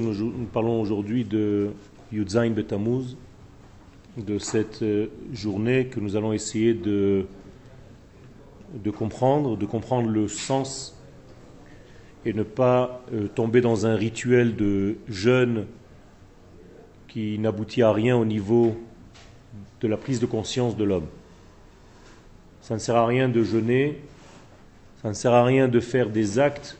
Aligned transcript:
nous, 0.00 0.46
parlons 0.52 0.80
aujourd'hui 0.80 1.24
de 1.24 1.70
Yudzain 2.10 2.50
Betamuz, 2.50 3.16
de 4.16 4.38
cette 4.38 4.82
euh, 4.82 5.06
journée 5.32 5.86
que 5.86 6.00
nous 6.00 6.16
allons 6.16 6.32
essayer 6.32 6.74
de, 6.74 7.26
de 8.74 8.90
comprendre, 8.90 9.56
de 9.56 9.66
comprendre 9.66 10.08
le 10.08 10.26
sens 10.26 10.98
et 12.24 12.32
ne 12.32 12.42
pas 12.42 13.04
euh, 13.12 13.28
tomber 13.28 13.60
dans 13.60 13.86
un 13.86 13.94
rituel 13.94 14.56
de 14.56 14.96
jeûne 15.06 15.66
qui 17.06 17.38
n'aboutit 17.38 17.82
à 17.82 17.92
rien 17.92 18.16
au 18.16 18.24
niveau 18.24 18.76
de 19.80 19.86
la 19.86 19.96
prise 19.96 20.18
de 20.18 20.26
conscience 20.26 20.76
de 20.76 20.82
l'homme. 20.82 21.06
Ça 22.62 22.74
ne 22.74 22.80
sert 22.80 22.96
à 22.96 23.06
rien 23.06 23.28
de 23.28 23.44
jeûner, 23.44 24.00
ça 25.06 25.10
ne 25.10 25.14
sert 25.14 25.34
à 25.34 25.44
rien 25.44 25.68
de 25.68 25.78
faire 25.78 26.10
des 26.10 26.40
actes 26.40 26.76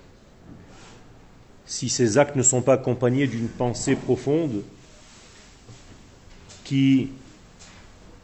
si 1.65 1.89
ces 1.89 2.19
actes 2.19 2.35
ne 2.35 2.43
sont 2.43 2.61
pas 2.61 2.73
accompagnés 2.73 3.29
d'une 3.29 3.47
pensée 3.47 3.95
profonde 3.95 4.65
qui 6.65 7.11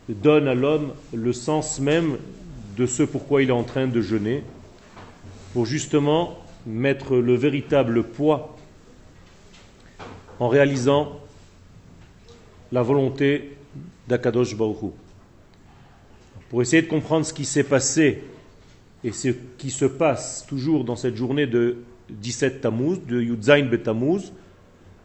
donne 0.08 0.48
à 0.48 0.54
l'homme 0.54 0.92
le 1.14 1.32
sens 1.32 1.78
même 1.78 2.18
de 2.76 2.84
ce 2.84 3.04
pourquoi 3.04 3.44
il 3.44 3.50
est 3.50 3.52
en 3.52 3.62
train 3.62 3.86
de 3.86 4.00
jeûner, 4.00 4.42
pour 5.52 5.66
justement 5.66 6.36
mettre 6.66 7.14
le 7.14 7.36
véritable 7.36 8.02
poids 8.02 8.56
en 10.40 10.48
réalisant 10.48 11.20
la 12.72 12.82
volonté 12.82 13.56
d'Akadosh 14.08 14.54
Hu. 14.54 14.56
Pour 16.50 16.60
essayer 16.60 16.82
de 16.82 16.88
comprendre 16.88 17.24
ce 17.24 17.32
qui 17.32 17.44
s'est 17.44 17.62
passé 17.62 18.24
et 19.04 19.12
ce 19.12 19.28
qui 19.58 19.70
se 19.70 19.84
passe 19.84 20.46
toujours 20.48 20.84
dans 20.84 20.96
cette 20.96 21.16
journée 21.16 21.46
de 21.46 21.78
17 22.10 22.60
Tammuz, 22.60 22.98
de 23.06 23.20
Yudzain 23.20 23.64
Betamuz, 23.64 24.32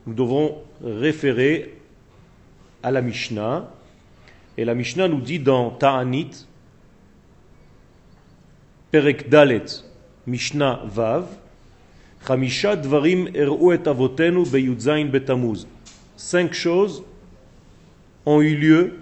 nous 0.05 0.13
devrons 0.13 0.57
référer 0.83 1.75
à 2.83 2.91
la 2.91 3.01
Mishnah. 3.01 3.71
Et 4.57 4.65
la 4.65 4.75
Mishnah 4.75 5.07
nous 5.07 5.21
dit 5.21 5.39
dans 5.39 5.71
Ta'anit, 5.71 6.45
Perek 8.91 9.29
Dalet, 9.29 9.65
Mishnah 10.25 10.81
Vav, 10.85 11.27
Chamisha 12.25 12.75
Dvarim 12.75 13.29
Avotenu 13.85 14.43
be 14.43 14.57
Yudzain 14.57 15.05
Betamuz. 15.05 15.67
Cinq 16.15 16.53
choses 16.53 17.03
ont 18.25 18.41
eu 18.41 18.55
lieu 18.55 18.99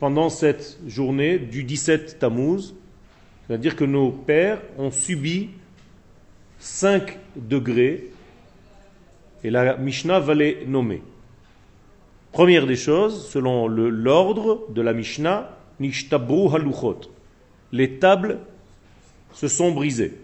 pendant 0.00 0.28
cette 0.28 0.78
journée 0.86 1.38
du 1.38 1.64
17 1.64 2.18
Tammuz, 2.18 2.74
c'est-à-dire 3.46 3.76
que 3.76 3.84
nos 3.84 4.10
pères 4.10 4.60
ont 4.78 4.90
subi 4.90 5.50
5 6.58 7.18
degrés 7.36 8.10
et 9.42 9.50
la 9.50 9.76
Mishnah 9.76 10.20
va 10.20 10.34
les 10.34 10.64
nommer. 10.66 11.02
Première 12.32 12.66
des 12.66 12.76
choses, 12.76 13.28
selon 13.28 13.68
l'ordre 13.68 14.66
de 14.70 14.82
la 14.82 14.92
Mishnah, 14.92 15.56
Nishtabru 15.78 16.54
haluchot. 16.54 17.02
Les 17.70 17.98
tables 17.98 18.38
se 19.32 19.46
sont 19.48 19.72
brisées. 19.72 20.14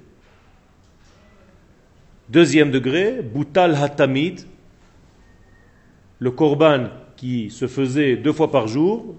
Deuxième 2.28 2.70
degré, 2.70 3.22
Boutal 3.22 3.74
hatamid. 3.74 4.40
Le 6.18 6.30
korban 6.30 6.88
qui 7.16 7.50
se 7.50 7.66
faisait 7.66 8.16
deux 8.16 8.32
fois 8.32 8.50
par 8.50 8.66
jour, 8.66 9.14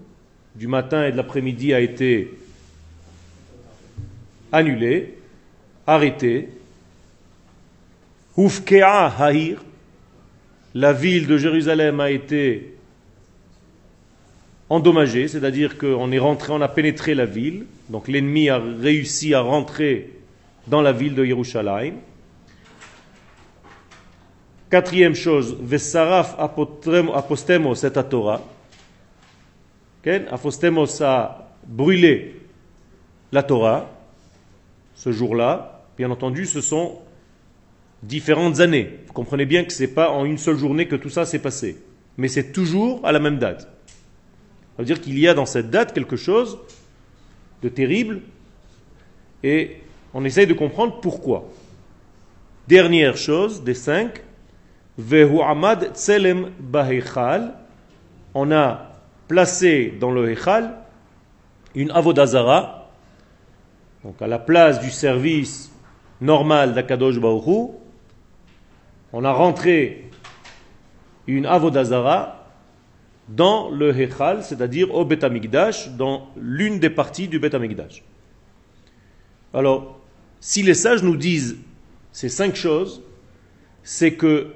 du 0.55 0.67
matin 0.67 1.05
et 1.05 1.11
de 1.11 1.17
l'après-midi, 1.17 1.73
a 1.73 1.79
été 1.79 2.31
annulé, 4.51 5.17
arrêté. 5.87 6.49
Hufkea 8.37 9.13
Hahir, 9.19 9.63
la 10.73 10.93
ville 10.93 11.27
de 11.27 11.37
Jérusalem 11.37 11.99
a 11.99 12.11
été 12.11 12.75
endommagée, 14.69 15.27
c'est-à-dire 15.27 15.77
qu'on 15.77 16.11
est 16.11 16.19
rentré, 16.19 16.53
on 16.53 16.61
a 16.61 16.67
pénétré 16.69 17.13
la 17.13 17.25
ville, 17.25 17.65
donc 17.89 18.07
l'ennemi 18.07 18.49
a 18.49 18.57
réussi 18.57 19.33
à 19.33 19.41
rentrer 19.41 20.11
dans 20.67 20.81
la 20.81 20.93
ville 20.93 21.13
de 21.13 21.25
Yerushalayim. 21.25 21.95
Quatrième 24.69 25.15
chose, 25.15 25.57
Vesaraf 25.59 26.35
apostemos 26.37 27.83
et 27.83 27.91
Torah. 28.09 28.41
Ken? 30.01 30.25
Apostemos 30.31 31.01
a 31.01 31.49
brûlé 31.67 32.35
la 33.33 33.43
Torah 33.43 33.89
ce 35.01 35.11
jour-là. 35.11 35.81
Bien 35.97 36.11
entendu, 36.11 36.45
ce 36.45 36.61
sont 36.61 36.99
différentes 38.03 38.59
années. 38.59 38.99
Vous 39.07 39.13
comprenez 39.13 39.47
bien 39.47 39.63
que 39.63 39.73
ce 39.73 39.81
n'est 39.81 39.89
pas 39.89 40.11
en 40.11 40.25
une 40.25 40.37
seule 40.37 40.57
journée 40.57 40.87
que 40.87 40.95
tout 40.95 41.09
ça 41.09 41.25
s'est 41.25 41.39
passé. 41.39 41.77
Mais 42.17 42.27
c'est 42.27 42.51
toujours 42.51 43.03
à 43.03 43.11
la 43.11 43.17
même 43.17 43.39
date. 43.39 43.61
Ça 43.61 43.67
veut 44.77 44.85
dire 44.85 45.01
qu'il 45.01 45.17
y 45.17 45.27
a 45.27 45.33
dans 45.33 45.47
cette 45.47 45.71
date 45.71 45.93
quelque 45.93 46.17
chose 46.17 46.59
de 47.63 47.69
terrible 47.69 48.21
et 49.41 49.77
on 50.13 50.23
essaye 50.23 50.45
de 50.45 50.53
comprendre 50.53 50.99
pourquoi. 51.01 51.49
Dernière 52.67 53.17
chose 53.17 53.63
des 53.63 53.73
cinq, 53.73 54.21
Vehu 54.99 55.41
Amad 55.41 55.95
Tselem 55.95 56.51
Bahechal, 56.59 57.55
on 58.35 58.51
a 58.51 58.91
placé 59.27 59.95
dans 59.99 60.11
le 60.11 60.29
Hechal 60.29 60.75
une 61.73 61.89
avodazara, 61.89 62.80
donc 64.03 64.21
à 64.21 64.27
la 64.27 64.39
place 64.39 64.79
du 64.79 64.89
service 64.89 65.71
normal 66.19 66.73
d'Akadosh 66.73 67.17
Hu, 67.17 67.67
on 69.13 69.23
a 69.25 69.31
rentré 69.31 70.09
une 71.27 71.45
avodazara 71.45 72.47
dans 73.29 73.69
le 73.69 73.97
Hechal, 73.97 74.43
c'est-à-dire 74.43 74.93
au 74.93 75.05
Bet 75.05 75.23
Amikdash, 75.23 75.89
dans 75.89 76.29
l'une 76.35 76.79
des 76.79 76.89
parties 76.89 77.27
du 77.27 77.39
Bet 77.39 77.55
Amikdash. 77.55 78.03
Alors, 79.53 79.99
si 80.39 80.63
les 80.63 80.73
sages 80.73 81.03
nous 81.03 81.17
disent 81.17 81.57
ces 82.11 82.29
cinq 82.29 82.55
choses, 82.55 83.03
c'est 83.83 84.13
que 84.13 84.47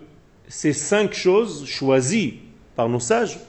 ces 0.48 0.74
cinq 0.74 1.14
choses 1.14 1.66
choisies 1.66 2.40
par 2.76 2.90
nos 2.90 3.00
sages 3.00 3.40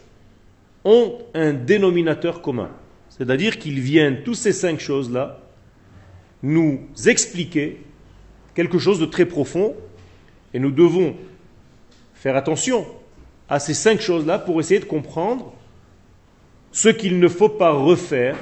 ont 0.85 1.19
un 1.35 1.53
dénominateur 1.53 2.43
commun. 2.43 2.71
C'est-à-dire 3.09 3.59
qu'ils 3.59 3.81
viennent, 3.81 4.23
tous 4.23 4.35
ces 4.35 4.53
cinq 4.53 4.79
choses-là, 4.79 5.41
nous 6.47 6.81
expliquer 7.07 7.83
quelque 8.55 8.79
chose 8.79 9.01
de 9.01 9.07
très 9.07 9.27
profond 9.27 9.75
et 10.55 10.59
nous 10.59 10.71
devons 10.71 11.17
faire 12.15 12.37
attention 12.37 12.87
à 13.49 13.59
ces 13.59 13.75
cinq 13.75 14.01
choses-là 14.01 14.39
pour 14.39 14.61
essayer 14.61 14.81
de 14.81 14.85
comprendre 14.85 15.53
ce 16.71 16.89
qu'il 16.89 17.19
ne 17.19 17.29
faut 17.29 17.49
pas 17.49 17.73
refaire 17.73 18.37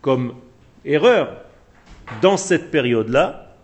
comme 0.00 0.34
erreur 0.84 1.44
dans 2.20 2.36
cette 2.36 2.70
période-là, 2.70 3.56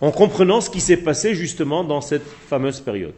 en 0.00 0.10
comprenant 0.10 0.60
ce 0.60 0.70
qui 0.70 0.80
s'est 0.80 0.96
passé 0.96 1.34
justement 1.34 1.84
dans 1.84 2.00
cette 2.00 2.26
fameuse 2.26 2.80
période. 2.80 3.14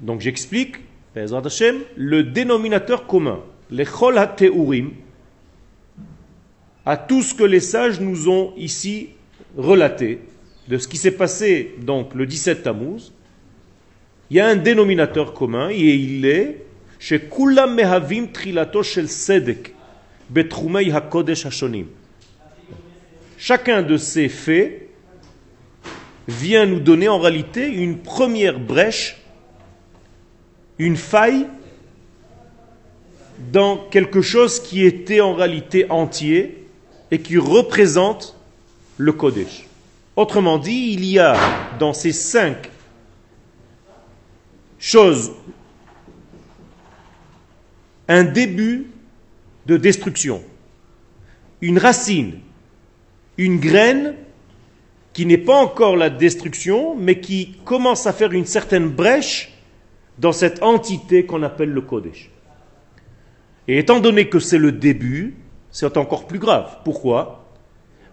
Donc 0.00 0.20
j'explique, 0.20 0.76
le 1.14 2.22
dénominateur 2.22 3.06
commun, 3.06 3.40
les 3.70 3.84
Chol 3.84 4.18
à 6.84 6.96
tout 6.96 7.22
ce 7.22 7.34
que 7.34 7.44
les 7.44 7.60
sages 7.60 8.00
nous 8.00 8.28
ont 8.28 8.52
ici 8.56 9.10
relaté, 9.56 10.20
de 10.68 10.78
ce 10.78 10.88
qui 10.88 10.96
s'est 10.96 11.12
passé 11.12 11.74
donc 11.80 12.14
le 12.14 12.26
17 12.26 12.62
Tammuz, 12.62 13.12
il 14.30 14.36
y 14.36 14.40
a 14.40 14.46
un 14.46 14.56
dénominateur 14.56 15.34
commun 15.34 15.68
et 15.70 15.94
il 15.94 16.24
est 16.24 16.64
chez 16.98 17.20
Mehavim 17.68 18.28
Trilato 18.32 18.82
Shel 18.82 19.08
Sedek 19.08 19.74
Betrumei 20.30 20.90
HaKodesh 20.90 21.46
Hashonim. 21.46 21.86
Chacun 23.36 23.82
de 23.82 23.96
ces 23.96 24.28
faits 24.28 24.88
vient 26.28 26.64
nous 26.64 26.80
donner 26.80 27.08
en 27.08 27.18
réalité 27.18 27.66
une 27.66 27.98
première 27.98 28.58
brèche, 28.58 29.21
une 30.82 30.96
faille 30.96 31.46
dans 33.52 33.76
quelque 33.76 34.20
chose 34.20 34.60
qui 34.60 34.84
était 34.84 35.20
en 35.20 35.34
réalité 35.34 35.88
entier 35.90 36.66
et 37.12 37.20
qui 37.20 37.38
représente 37.38 38.36
le 38.96 39.12
Kodesh. 39.12 39.66
Autrement 40.16 40.58
dit, 40.58 40.92
il 40.92 41.04
y 41.04 41.18
a 41.20 41.36
dans 41.78 41.92
ces 41.92 42.12
cinq 42.12 42.68
choses 44.78 45.32
un 48.08 48.24
début 48.24 48.88
de 49.66 49.76
destruction, 49.76 50.42
une 51.60 51.78
racine, 51.78 52.40
une 53.38 53.60
graine 53.60 54.16
qui 55.12 55.26
n'est 55.26 55.38
pas 55.38 55.56
encore 55.56 55.96
la 55.96 56.10
destruction, 56.10 56.96
mais 56.96 57.20
qui 57.20 57.54
commence 57.64 58.06
à 58.08 58.12
faire 58.12 58.32
une 58.32 58.46
certaine 58.46 58.88
brèche 58.88 59.51
dans 60.22 60.32
cette 60.32 60.62
entité 60.62 61.26
qu'on 61.26 61.42
appelle 61.42 61.70
le 61.70 61.80
Kodesh. 61.80 62.30
Et 63.66 63.78
étant 63.78 63.98
donné 63.98 64.28
que 64.28 64.38
c'est 64.38 64.56
le 64.56 64.70
début, 64.70 65.34
c'est 65.72 65.96
encore 65.96 66.28
plus 66.28 66.38
grave. 66.38 66.78
Pourquoi? 66.84 67.44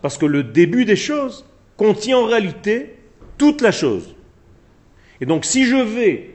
Parce 0.01 0.17
que 0.17 0.25
le 0.25 0.41
début 0.41 0.85
des 0.85 0.95
choses 0.95 1.45
contient 1.77 2.17
en 2.17 2.25
réalité 2.25 2.95
toute 3.37 3.61
la 3.61 3.71
chose. 3.71 4.15
Et 5.21 5.27
donc 5.27 5.45
si 5.45 5.65
je 5.65 5.75
vais 5.75 6.31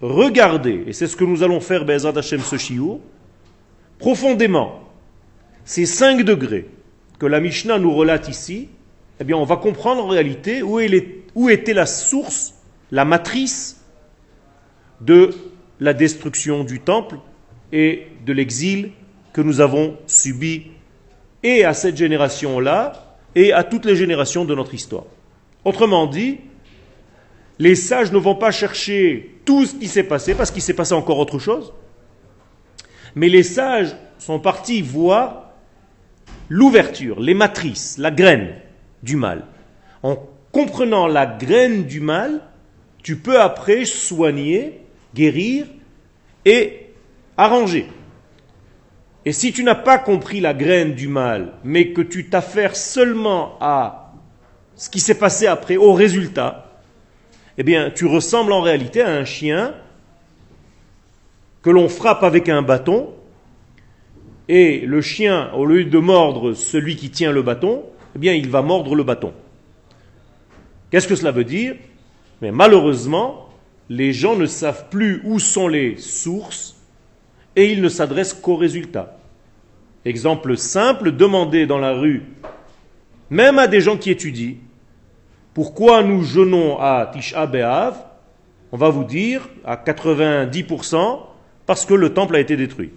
regarder, 0.00 0.82
et 0.88 0.92
c'est 0.92 1.06
ce 1.06 1.14
que 1.14 1.24
nous 1.24 1.44
allons 1.44 1.60
faire, 1.60 1.84
Bezat 1.84 2.18
Hashem 2.18 2.40
profondément, 4.00 4.80
ces 5.64 5.86
5 5.86 6.24
degrés 6.24 6.68
que 7.20 7.26
la 7.26 7.38
Mishnah 7.38 7.78
nous 7.78 7.94
relate 7.94 8.28
ici, 8.28 8.68
eh 9.20 9.24
bien 9.24 9.36
on 9.36 9.44
va 9.44 9.58
comprendre 9.58 10.04
en 10.04 10.08
réalité 10.08 10.60
où 10.64 10.80
était 10.80 11.74
la 11.74 11.86
source, 11.86 12.54
la 12.90 13.04
matrice 13.04 13.78
de 15.04 15.30
la 15.80 15.94
destruction 15.94 16.64
du 16.64 16.80
temple 16.80 17.18
et 17.72 18.06
de 18.24 18.32
l'exil 18.32 18.92
que 19.32 19.40
nous 19.40 19.60
avons 19.60 19.96
subi 20.06 20.68
et 21.42 21.64
à 21.64 21.74
cette 21.74 21.96
génération-là 21.96 23.16
et 23.34 23.52
à 23.52 23.64
toutes 23.64 23.84
les 23.84 23.96
générations 23.96 24.44
de 24.44 24.54
notre 24.54 24.74
histoire. 24.74 25.04
Autrement 25.64 26.06
dit, 26.06 26.38
les 27.58 27.74
sages 27.74 28.12
ne 28.12 28.18
vont 28.18 28.34
pas 28.34 28.50
chercher 28.50 29.38
tout 29.44 29.66
ce 29.66 29.74
qui 29.74 29.88
s'est 29.88 30.04
passé, 30.04 30.34
parce 30.34 30.50
qu'il 30.50 30.62
s'est 30.62 30.74
passé 30.74 30.94
encore 30.94 31.18
autre 31.18 31.38
chose, 31.38 31.72
mais 33.14 33.28
les 33.28 33.42
sages 33.42 33.94
sont 34.18 34.38
partis 34.38 34.82
voir 34.82 35.50
l'ouverture, 36.48 37.20
les 37.20 37.34
matrices, 37.34 37.98
la 37.98 38.10
graine 38.10 38.54
du 39.02 39.16
mal. 39.16 39.46
En 40.02 40.16
comprenant 40.52 41.06
la 41.06 41.26
graine 41.26 41.84
du 41.84 42.00
mal, 42.00 42.40
tu 43.02 43.16
peux 43.16 43.40
après 43.40 43.84
soigner, 43.84 44.80
guérir 45.14 45.66
et 46.44 46.86
arranger. 47.36 47.86
Et 49.24 49.32
si 49.32 49.52
tu 49.52 49.62
n'as 49.62 49.76
pas 49.76 49.98
compris 49.98 50.40
la 50.40 50.52
graine 50.52 50.94
du 50.94 51.08
mal, 51.08 51.52
mais 51.62 51.92
que 51.92 52.02
tu 52.02 52.28
t'affaires 52.28 52.74
seulement 52.74 53.56
à 53.60 54.12
ce 54.74 54.90
qui 54.90 55.00
s'est 55.00 55.18
passé 55.18 55.46
après, 55.46 55.76
au 55.76 55.92
résultat, 55.92 56.72
eh 57.56 57.62
bien, 57.62 57.90
tu 57.90 58.06
ressembles 58.06 58.52
en 58.52 58.60
réalité 58.60 59.02
à 59.02 59.10
un 59.10 59.24
chien 59.24 59.74
que 61.62 61.70
l'on 61.70 61.88
frappe 61.88 62.24
avec 62.24 62.48
un 62.48 62.62
bâton, 62.62 63.10
et 64.48 64.80
le 64.80 65.00
chien, 65.00 65.52
au 65.54 65.64
lieu 65.64 65.84
de 65.84 65.98
mordre 65.98 66.52
celui 66.54 66.96
qui 66.96 67.10
tient 67.10 67.30
le 67.30 67.42
bâton, 67.42 67.84
eh 68.16 68.18
bien, 68.18 68.32
il 68.32 68.50
va 68.50 68.60
mordre 68.62 68.96
le 68.96 69.04
bâton. 69.04 69.32
Qu'est-ce 70.90 71.06
que 71.06 71.14
cela 71.14 71.30
veut 71.30 71.44
dire? 71.44 71.76
Mais 72.40 72.50
malheureusement, 72.50 73.48
les 73.88 74.12
gens 74.12 74.36
ne 74.36 74.46
savent 74.46 74.88
plus 74.88 75.20
où 75.24 75.38
sont 75.38 75.68
les 75.68 75.96
sources 75.96 76.76
et 77.56 77.72
ils 77.72 77.82
ne 77.82 77.88
s'adressent 77.88 78.34
qu'aux 78.34 78.56
résultats. 78.56 79.18
Exemple 80.04 80.56
simple, 80.56 81.12
demandez 81.12 81.66
dans 81.66 81.78
la 81.78 81.92
rue, 81.92 82.22
même 83.30 83.58
à 83.58 83.66
des 83.66 83.80
gens 83.80 83.96
qui 83.96 84.10
étudient, 84.10 84.56
pourquoi 85.54 86.02
nous 86.02 86.22
jeûnons 86.22 86.78
à 86.80 87.10
Tisha 87.12 87.46
B'Av? 87.46 87.96
On 88.72 88.76
va 88.78 88.88
vous 88.88 89.04
dire 89.04 89.48
à 89.64 89.76
90% 89.76 91.20
parce 91.66 91.84
que 91.84 91.94
le 91.94 92.14
temple 92.14 92.36
a 92.36 92.40
été 92.40 92.56
détruit. 92.56 92.90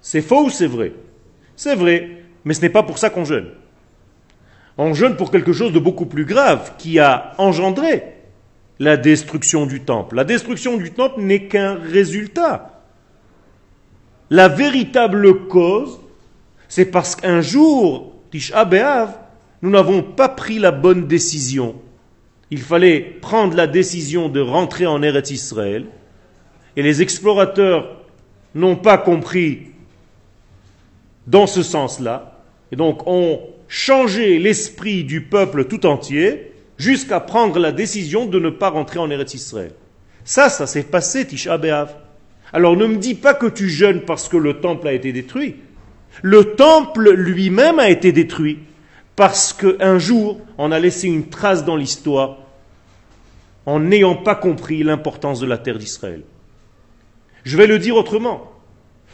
C'est 0.00 0.22
faux 0.22 0.44
ou 0.44 0.50
c'est 0.50 0.66
vrai? 0.68 0.92
C'est 1.56 1.74
vrai, 1.74 2.22
mais 2.44 2.54
ce 2.54 2.60
n'est 2.60 2.70
pas 2.70 2.84
pour 2.84 2.98
ça 2.98 3.10
qu'on 3.10 3.24
jeûne. 3.24 3.50
On 4.78 4.94
jeûne 4.94 5.16
pour 5.16 5.30
quelque 5.30 5.52
chose 5.52 5.72
de 5.72 5.78
beaucoup 5.78 6.06
plus 6.06 6.24
grave 6.24 6.72
qui 6.78 7.00
a 7.00 7.32
engendré 7.38 8.04
la 8.78 8.96
destruction 8.96 9.66
du 9.66 9.80
temple. 9.80 10.16
La 10.16 10.24
destruction 10.24 10.76
du 10.76 10.92
temple 10.92 11.20
n'est 11.20 11.46
qu'un 11.46 11.74
résultat. 11.74 12.82
La 14.30 14.48
véritable 14.48 15.46
cause, 15.46 16.00
c'est 16.68 16.86
parce 16.86 17.16
qu'un 17.16 17.40
jour, 17.40 18.12
Tisha 18.30 18.64
B'Av, 18.64 19.18
nous 19.62 19.70
n'avons 19.70 20.02
pas 20.02 20.28
pris 20.28 20.58
la 20.58 20.72
bonne 20.72 21.06
décision. 21.06 21.76
Il 22.50 22.60
fallait 22.60 23.00
prendre 23.00 23.56
la 23.56 23.66
décision 23.66 24.28
de 24.28 24.40
rentrer 24.40 24.86
en 24.86 25.02
Eretz 25.02 25.30
Israël. 25.30 25.86
Et 26.76 26.82
les 26.82 27.02
explorateurs 27.02 28.02
n'ont 28.54 28.76
pas 28.76 28.98
compris 28.98 29.68
dans 31.26 31.46
ce 31.46 31.62
sens-là. 31.62 32.40
Et 32.72 32.76
donc 32.76 33.06
ont 33.06 33.40
changé 33.68 34.38
l'esprit 34.38 35.04
du 35.04 35.22
peuple 35.22 35.64
tout 35.64 35.86
entier 35.86 36.52
jusqu'à 36.78 37.20
prendre 37.20 37.58
la 37.58 37.72
décision 37.72 38.26
de 38.26 38.38
ne 38.38 38.50
pas 38.50 38.70
rentrer 38.70 38.98
en 38.98 39.10
Eretz 39.10 39.34
Israël. 39.34 39.72
Ça, 40.24 40.48
ça 40.48 40.66
s'est 40.66 40.82
passé, 40.82 41.26
Tisha 41.26 41.56
B'Av. 41.58 41.94
Alors 42.52 42.76
ne 42.76 42.86
me 42.86 42.96
dis 42.96 43.14
pas 43.14 43.34
que 43.34 43.46
tu 43.46 43.68
jeûnes 43.68 44.02
parce 44.02 44.28
que 44.28 44.36
le 44.36 44.60
temple 44.60 44.88
a 44.88 44.92
été 44.92 45.12
détruit. 45.12 45.56
Le 46.22 46.54
temple 46.54 47.10
lui-même 47.12 47.78
a 47.78 47.90
été 47.90 48.12
détruit 48.12 48.58
parce 49.14 49.52
qu'un 49.52 49.98
jour, 49.98 50.40
on 50.58 50.72
a 50.72 50.78
laissé 50.78 51.08
une 51.08 51.28
trace 51.28 51.64
dans 51.64 51.76
l'histoire 51.76 52.38
en 53.66 53.80
n'ayant 53.80 54.14
pas 54.14 54.34
compris 54.34 54.82
l'importance 54.82 55.40
de 55.40 55.46
la 55.46 55.58
terre 55.58 55.78
d'Israël. 55.78 56.22
Je 57.44 57.56
vais 57.56 57.66
le 57.66 57.78
dire 57.78 57.96
autrement. 57.96 58.52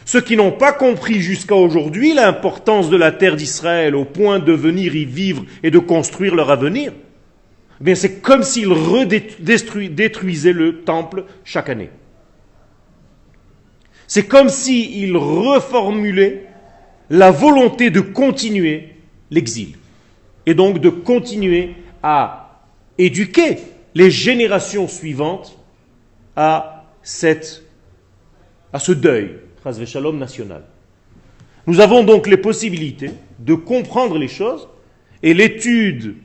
Ceux 0.05 0.21
qui 0.21 0.35
n'ont 0.35 0.51
pas 0.51 0.73
compris 0.73 1.21
jusqu'à 1.21 1.55
aujourd'hui 1.55 2.13
l'importance 2.13 2.89
de 2.89 2.97
la 2.97 3.11
terre 3.11 3.35
d'Israël 3.35 3.95
au 3.95 4.05
point 4.05 4.39
de 4.39 4.51
venir 4.51 4.95
y 4.95 5.05
vivre 5.05 5.45
et 5.63 5.71
de 5.71 5.79
construire 5.79 6.35
leur 6.35 6.51
avenir, 6.51 6.93
eh 7.85 7.95
c'est 7.95 8.19
comme 8.19 8.43
s'ils 8.43 8.69
détruisaient 9.91 10.53
le 10.53 10.81
temple 10.81 11.25
chaque 11.43 11.69
année. 11.69 11.89
C'est 14.07 14.27
comme 14.27 14.49
s'ils 14.49 15.17
reformulaient 15.17 16.47
la 17.09 17.31
volonté 17.31 17.89
de 17.89 17.99
continuer 17.99 18.89
l'exil 19.31 19.75
et 20.45 20.53
donc 20.53 20.79
de 20.79 20.89
continuer 20.89 21.75
à 22.01 22.61
éduquer 22.97 23.57
les 23.95 24.11
générations 24.11 24.87
suivantes 24.87 25.57
à, 26.35 26.85
cette, 27.01 27.63
à 28.71 28.79
ce 28.79 28.91
deuil 28.91 29.39
shalom 29.85 30.17
national. 30.17 30.63
Nous 31.65 31.79
avons 31.79 32.03
donc 32.03 32.27
les 32.27 32.37
possibilités 32.37 33.11
de 33.39 33.53
comprendre 33.53 34.17
les 34.17 34.27
choses 34.27 34.67
et 35.21 35.33
l'étude 35.33 36.15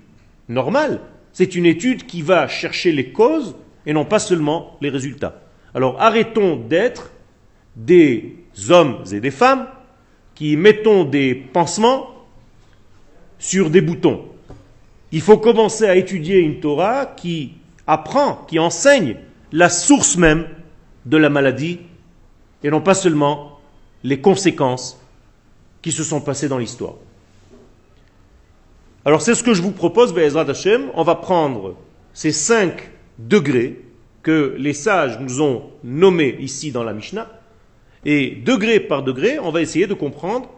normale, 0.48 1.00
c'est 1.38 1.55
une 1.55 1.67
étude 1.67 2.05
qui 2.05 2.20
va 2.20 2.49
chercher 2.49 2.90
les 2.90 3.12
causes 3.12 3.55
et 3.87 3.93
non 3.93 4.05
pas 4.05 4.19
seulement 4.19 4.76
les 4.81 4.88
résultats. 4.88 5.40
Alors 5.73 5.94
arrêtons 6.02 6.56
d'être 6.56 7.12
des 7.76 8.38
hommes 8.70 9.05
et 9.12 9.20
des 9.20 9.31
femmes 9.31 9.69
qui 10.34 10.56
mettons 10.56 11.05
des 11.05 11.36
pansements 11.36 12.08
sur 13.39 13.70
des 13.70 13.81
boutons. 13.81 14.24
Il 15.12 15.20
faut 15.20 15.39
commencer 15.39 15.84
à 15.84 15.94
étudier 15.94 16.39
une 16.39 16.58
Torah 16.58 17.06
qui 17.06 17.53
apprend, 17.86 18.44
qui 18.48 18.58
enseigne 18.58 19.15
la 19.53 19.69
source 19.69 20.17
même 20.17 20.48
de 21.06 21.19
la 21.19 21.31
maladie 21.31 21.79
et 22.65 22.70
non 22.70 22.81
pas 22.81 22.94
seulement 22.94 23.60
les 24.03 24.20
conséquences 24.20 25.01
qui 25.82 25.93
se 25.93 26.03
sont 26.03 26.20
passées 26.20 26.48
dans 26.48 26.58
l'histoire. 26.58 26.94
Alors 29.05 29.22
c'est 29.22 29.34
ce 29.34 29.43
que 29.43 29.55
je 29.55 29.62
vous 29.62 29.70
propose, 29.70 30.12
Be'ezrat 30.12 30.48
Hashem. 30.48 30.90
On 30.94 31.02
va 31.02 31.14
prendre 31.14 31.76
ces 32.12 32.32
cinq 32.32 32.90
degrés 33.19 33.84
que 34.22 34.55
les 34.58 34.72
sages 34.72 35.19
nous 35.20 35.40
ont 35.40 35.70
nommés 35.84 36.36
ici 36.40 36.72
dans 36.72 36.82
la 36.82 36.93
Mishnah, 36.93 37.31
et 38.05 38.31
degré 38.44 38.81
par 38.81 39.02
degré, 39.02 39.38
on 39.38 39.50
va 39.50 39.62
essayer 39.62 39.86
de 39.86 39.94
comprendre 39.94 40.50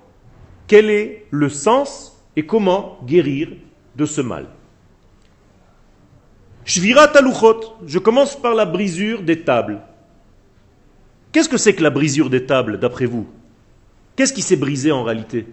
quel 0.66 0.90
est 0.90 1.26
le 1.30 1.49
sens 1.49 2.20
et 2.37 2.47
comment 2.47 2.99
guérir 3.06 3.49
de 3.97 4.06
ce 4.06 4.20
mal. 4.20 4.47
Shvirat 6.64 7.09
taluchot, 7.09 7.76
je 7.87 7.99
commence 7.99 8.40
par 8.40 8.54
la 8.54 8.66
brisure 8.66 9.23
des 9.23 9.42
tables. 9.42 9.80
Qu'est-ce 11.32 11.49
que 11.49 11.56
c'est 11.56 11.75
que 11.75 11.82
la 11.82 11.90
brisure 11.90 12.30
des 12.30 12.47
tables, 12.47 12.78
d'après 12.78 13.06
vous? 13.06 13.28
Qu'est-ce 14.16 14.32
qui 14.32 14.42
s'est 14.42 14.56
brisé 14.56 14.92
en 14.92 15.04
réalité? 15.04 15.47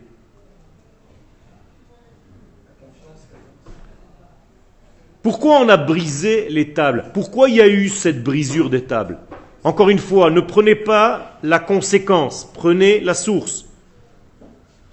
Pourquoi 5.27 5.59
on 5.59 5.67
a 5.67 5.75
brisé 5.75 6.47
les 6.47 6.71
tables? 6.71 7.03
Pourquoi 7.13 7.49
il 7.49 7.57
y 7.57 7.61
a 7.61 7.67
eu 7.67 7.89
cette 7.89 8.23
brisure 8.23 8.69
des 8.69 8.85
tables? 8.85 9.17
Encore 9.65 9.89
une 9.89 9.99
fois, 9.99 10.31
ne 10.31 10.39
prenez 10.39 10.73
pas 10.73 11.37
la 11.43 11.59
conséquence, 11.59 12.49
prenez 12.53 13.01
la 13.01 13.13
source. 13.13 13.65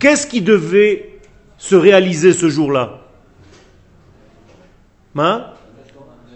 Qu'est-ce 0.01 0.27
qui 0.27 0.43
devait 0.43 1.21
se 1.57 1.77
réaliser 1.77 2.33
ce 2.33 2.49
jour-là? 2.49 2.99
Hein? 5.17 5.47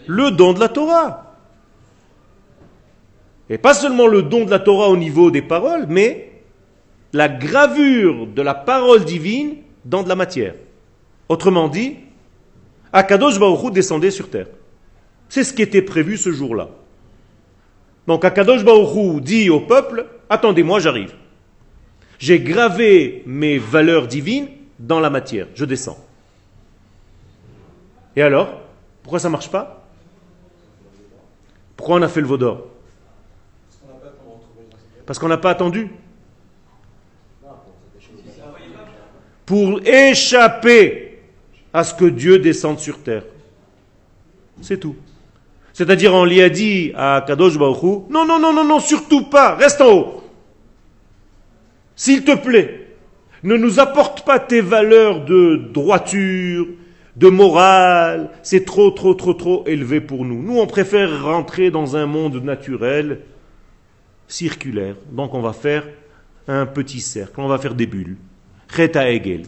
Le 0.06 0.30
don 0.30 0.52
de 0.52 0.60
la 0.60 0.68
Torah. 0.68 1.34
Et 3.50 3.58
pas 3.58 3.74
seulement 3.74 4.06
le 4.06 4.22
don 4.22 4.44
de 4.44 4.50
la 4.52 4.60
Torah 4.60 4.90
au 4.90 4.96
niveau 4.96 5.32
des 5.32 5.42
paroles, 5.42 5.86
mais 5.88 6.40
la 7.12 7.28
gravure 7.28 8.28
de 8.28 8.42
la 8.42 8.54
parole 8.54 9.04
divine 9.04 9.56
dans 9.84 10.04
de 10.04 10.08
la 10.08 10.14
matière. 10.14 10.54
Autrement 11.28 11.66
dit, 11.66 11.96
Akadosh 12.92 13.38
Baruch 13.38 13.72
descendait 13.72 14.10
sur 14.10 14.30
terre. 14.30 14.46
C'est 15.28 15.44
ce 15.44 15.52
qui 15.52 15.62
était 15.62 15.82
prévu 15.82 16.16
ce 16.16 16.32
jour-là. 16.32 16.68
Donc 18.06 18.24
Akadosh 18.24 18.64
Baruch 18.64 19.22
dit 19.22 19.50
au 19.50 19.60
peuple, 19.60 20.06
attendez-moi, 20.30 20.80
j'arrive. 20.80 21.14
J'ai 22.18 22.40
gravé 22.40 23.22
mes 23.26 23.58
valeurs 23.58 24.06
divines 24.06 24.48
dans 24.78 25.00
la 25.00 25.10
matière, 25.10 25.46
je 25.54 25.64
descends. 25.64 25.98
Et 28.16 28.22
alors 28.22 28.60
Pourquoi 29.02 29.20
ça 29.20 29.28
ne 29.28 29.32
marche 29.32 29.50
pas? 29.50 29.86
Pourquoi 31.76 31.96
on 31.96 32.02
a 32.02 32.08
fait 32.08 32.20
le 32.20 32.26
veau 32.26 32.36
d'or? 32.36 32.66
Parce 35.06 35.18
qu'on 35.18 35.28
n'a 35.28 35.38
pas 35.38 35.50
attendu. 35.50 35.90
Pour 39.46 39.80
échapper 39.86 41.07
à 41.78 41.84
ce 41.84 41.94
que 41.94 42.04
Dieu 42.04 42.38
descende 42.38 42.78
sur 42.80 42.98
terre. 42.98 43.24
C'est 44.60 44.78
tout. 44.78 44.96
C'est-à-dire, 45.72 46.12
on 46.12 46.24
lui 46.24 46.42
a 46.42 46.48
dit 46.48 46.92
à 46.96 47.24
Kadosh 47.24 47.56
Baruch 47.56 48.10
non, 48.10 48.26
non, 48.26 48.40
non, 48.40 48.52
non, 48.52 48.64
non, 48.64 48.80
surtout 48.80 49.26
pas, 49.26 49.54
reste 49.54 49.80
en 49.80 49.92
haut. 49.92 50.24
S'il 51.94 52.24
te 52.24 52.34
plaît, 52.34 52.88
ne 53.44 53.56
nous 53.56 53.78
apporte 53.78 54.24
pas 54.24 54.40
tes 54.40 54.60
valeurs 54.60 55.24
de 55.24 55.68
droiture, 55.72 56.66
de 57.14 57.28
morale, 57.28 58.30
c'est 58.42 58.64
trop, 58.64 58.90
trop, 58.90 59.14
trop, 59.14 59.34
trop 59.34 59.64
élevé 59.66 60.00
pour 60.00 60.24
nous. 60.24 60.42
Nous, 60.42 60.58
on 60.58 60.66
préfère 60.66 61.24
rentrer 61.24 61.70
dans 61.70 61.96
un 61.96 62.06
monde 62.06 62.42
naturel, 62.42 63.20
circulaire. 64.26 64.96
Donc, 65.12 65.34
on 65.34 65.40
va 65.40 65.52
faire 65.52 65.84
un 66.48 66.66
petit 66.66 67.00
cercle, 67.00 67.40
on 67.40 67.48
va 67.48 67.58
faire 67.58 67.74
des 67.74 67.86
bulles. 67.86 68.16
Cheta 68.74 69.10
Egel, 69.10 69.42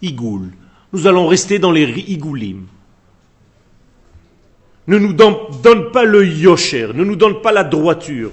Igoul. 0.00 0.50
Nous 0.92 1.06
allons 1.06 1.26
rester 1.26 1.58
dans 1.58 1.72
les 1.72 1.84
Igoulim 1.84 2.66
ne 4.90 4.98
nous 4.98 5.12
donne, 5.12 5.92
pas 5.92 6.04
le 6.04 6.26
yosher, 6.26 6.88
ne 6.92 7.04
nous 7.04 7.14
donne 7.14 7.40
pas 7.42 7.52
la 7.52 7.62
droiture. 7.62 8.32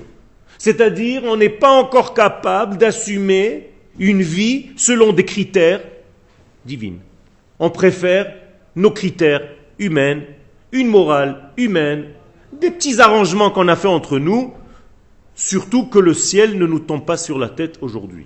C'est-à-dire, 0.58 1.24
on 1.24 1.38
n'est 1.38 1.50
pas 1.50 1.70
encore 1.70 2.16
capable 2.16 2.78
d'assumer 2.78 3.70
une 4.00 4.24
vie 4.24 4.72
selon 4.76 5.14
des 5.14 5.24
critères 5.24 5.82
divins. 6.66 6.98
On 7.60 7.70
préfère 7.70 8.34
nos 8.76 8.90
critères 8.90 9.48
humains, 9.78 10.22
une 10.72 10.88
morale 10.88 11.52
humaine, 11.58 12.08
des 12.54 12.72
petits 12.72 13.00
arrangements 13.02 13.52
qu'on 13.52 13.68
a 13.68 13.76
fait 13.76 13.88
entre 13.88 14.18
nous, 14.18 14.54
surtout 15.36 15.86
que 15.86 16.00
le 16.00 16.16
ciel 16.16 16.58
ne 16.58 16.66
nous 16.66 16.80
tombe 16.80 17.06
pas 17.06 17.18
sur 17.18 17.38
la 17.38 17.50
tête 17.50 17.78
aujourd'hui. 17.82 18.26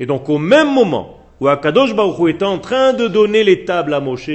Et 0.00 0.06
donc 0.06 0.30
au 0.30 0.38
même 0.38 0.72
moment 0.72 1.23
où 1.40 1.48
Akadosh 1.48 1.94
Baruch 1.94 2.34
est 2.34 2.42
en 2.42 2.58
train 2.58 2.92
de 2.92 3.08
donner 3.08 3.44
les 3.44 3.64
tables 3.64 3.94
à 3.94 4.00
Moshe 4.00 4.30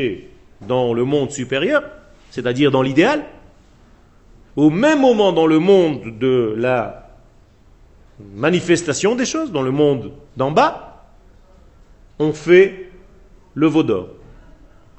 dans 0.62 0.94
le 0.94 1.06
monde 1.06 1.32
supérieur, 1.32 1.84
c'est-à-dire 2.30 2.72
dans 2.72 2.82
l'idéal, 2.82 3.24
au 4.56 4.70
même 4.70 5.02
moment 5.02 5.32
dans 5.32 5.48
le 5.48 5.60
monde 5.60 6.18
de 6.20 6.54
la 6.58 7.10
manifestation 8.34 9.16
des 9.16 9.26
choses, 9.26 9.52
dans 9.52 9.62
le 9.62 9.72
monde 9.72 10.12
d'en 10.36 10.52
bas, 10.52 11.06
on 12.20 12.34
fait 12.34 12.92
le 13.54 13.68
veau 13.68 13.84
d'or. 13.84 14.10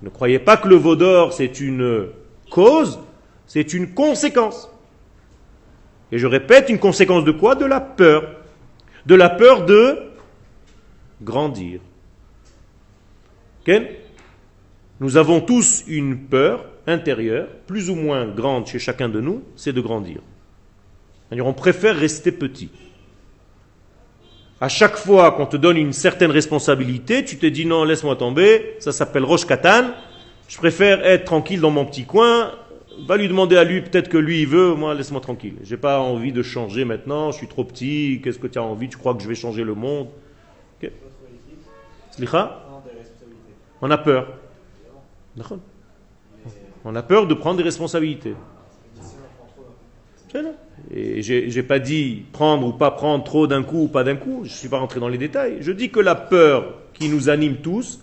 Ne 0.02 0.08
croyez 0.08 0.38
pas 0.38 0.56
que 0.56 0.68
le 0.68 0.76
veau 0.76 0.96
d'or 0.96 1.34
c'est 1.34 1.60
une 1.60 2.06
cause, 2.50 2.98
c'est 3.46 3.74
une 3.74 3.92
conséquence. 3.92 4.70
Et 6.12 6.18
je 6.18 6.26
répète, 6.26 6.68
une 6.68 6.78
conséquence 6.78 7.24
de 7.24 7.30
quoi? 7.30 7.54
De 7.54 7.64
la 7.64 7.80
peur. 7.80 8.24
De 9.06 9.14
la 9.14 9.28
peur 9.28 9.64
de 9.64 9.98
grandir. 11.22 11.80
Nous 15.00 15.16
avons 15.16 15.40
tous 15.40 15.84
une 15.86 16.18
peur 16.18 16.64
intérieure, 16.86 17.48
plus 17.66 17.90
ou 17.90 17.94
moins 17.94 18.26
grande 18.26 18.66
chez 18.66 18.78
chacun 18.78 19.08
de 19.08 19.20
nous, 19.20 19.42
c'est 19.56 19.72
de 19.72 19.80
grandir. 19.80 20.20
On 21.32 21.52
préfère 21.52 21.96
rester 21.96 22.32
petit. 22.32 22.70
À 24.60 24.68
chaque 24.68 24.96
fois 24.96 25.32
qu'on 25.32 25.46
te 25.46 25.56
donne 25.56 25.78
une 25.78 25.92
certaine 25.92 26.30
responsabilité, 26.30 27.24
tu 27.24 27.38
te 27.38 27.46
dis 27.46 27.64
non, 27.64 27.84
laisse-moi 27.84 28.16
tomber, 28.16 28.74
ça 28.78 28.92
s'appelle 28.92 29.24
Roche 29.24 29.46
Katan, 29.46 29.92
je 30.48 30.56
préfère 30.58 31.06
être 31.06 31.24
tranquille 31.24 31.60
dans 31.60 31.70
mon 31.70 31.86
petit 31.86 32.04
coin, 32.04 32.52
va 33.06 33.16
lui 33.16 33.28
demander 33.28 33.56
à 33.56 33.64
lui, 33.64 33.80
peut-être 33.80 34.10
que 34.10 34.18
lui 34.18 34.42
il 34.42 34.48
veut, 34.48 34.74
moi 34.74 34.94
laisse-moi 34.94 35.22
tranquille. 35.22 35.54
J'ai 35.62 35.78
pas 35.78 36.00
envie 36.00 36.32
de 36.32 36.42
changer 36.42 36.84
maintenant, 36.84 37.30
je 37.30 37.38
suis 37.38 37.46
trop 37.46 37.64
petit, 37.64 38.20
qu'est-ce 38.22 38.38
que 38.38 38.48
tu 38.48 38.58
as 38.58 38.62
envie, 38.62 38.88
tu 38.88 38.98
crois 38.98 39.14
que 39.14 39.22
je 39.22 39.28
vais 39.28 39.34
changer 39.34 39.64
le 39.64 39.74
monde? 39.74 40.08
On 43.82 43.90
a 43.90 43.98
peur. 43.98 44.28
On 46.84 46.94
a 46.94 47.02
peur 47.02 47.26
de 47.26 47.34
prendre 47.34 47.58
des 47.58 47.62
responsabilités. 47.62 48.34
Et 50.92 51.22
j'ai 51.22 51.62
pas 51.62 51.78
dit 51.78 52.24
prendre 52.32 52.66
ou 52.66 52.72
pas 52.72 52.90
prendre 52.90 53.24
trop 53.24 53.46
d'un 53.46 53.62
coup 53.62 53.82
ou 53.82 53.88
pas 53.88 54.04
d'un 54.04 54.16
coup, 54.16 54.40
je 54.44 54.50
ne 54.50 54.54
suis 54.54 54.68
pas 54.68 54.78
rentré 54.78 55.00
dans 55.00 55.08
les 55.08 55.18
détails. 55.18 55.58
Je 55.60 55.72
dis 55.72 55.90
que 55.90 56.00
la 56.00 56.14
peur 56.14 56.74
qui 56.94 57.08
nous 57.08 57.28
anime 57.28 57.56
tous, 57.56 58.00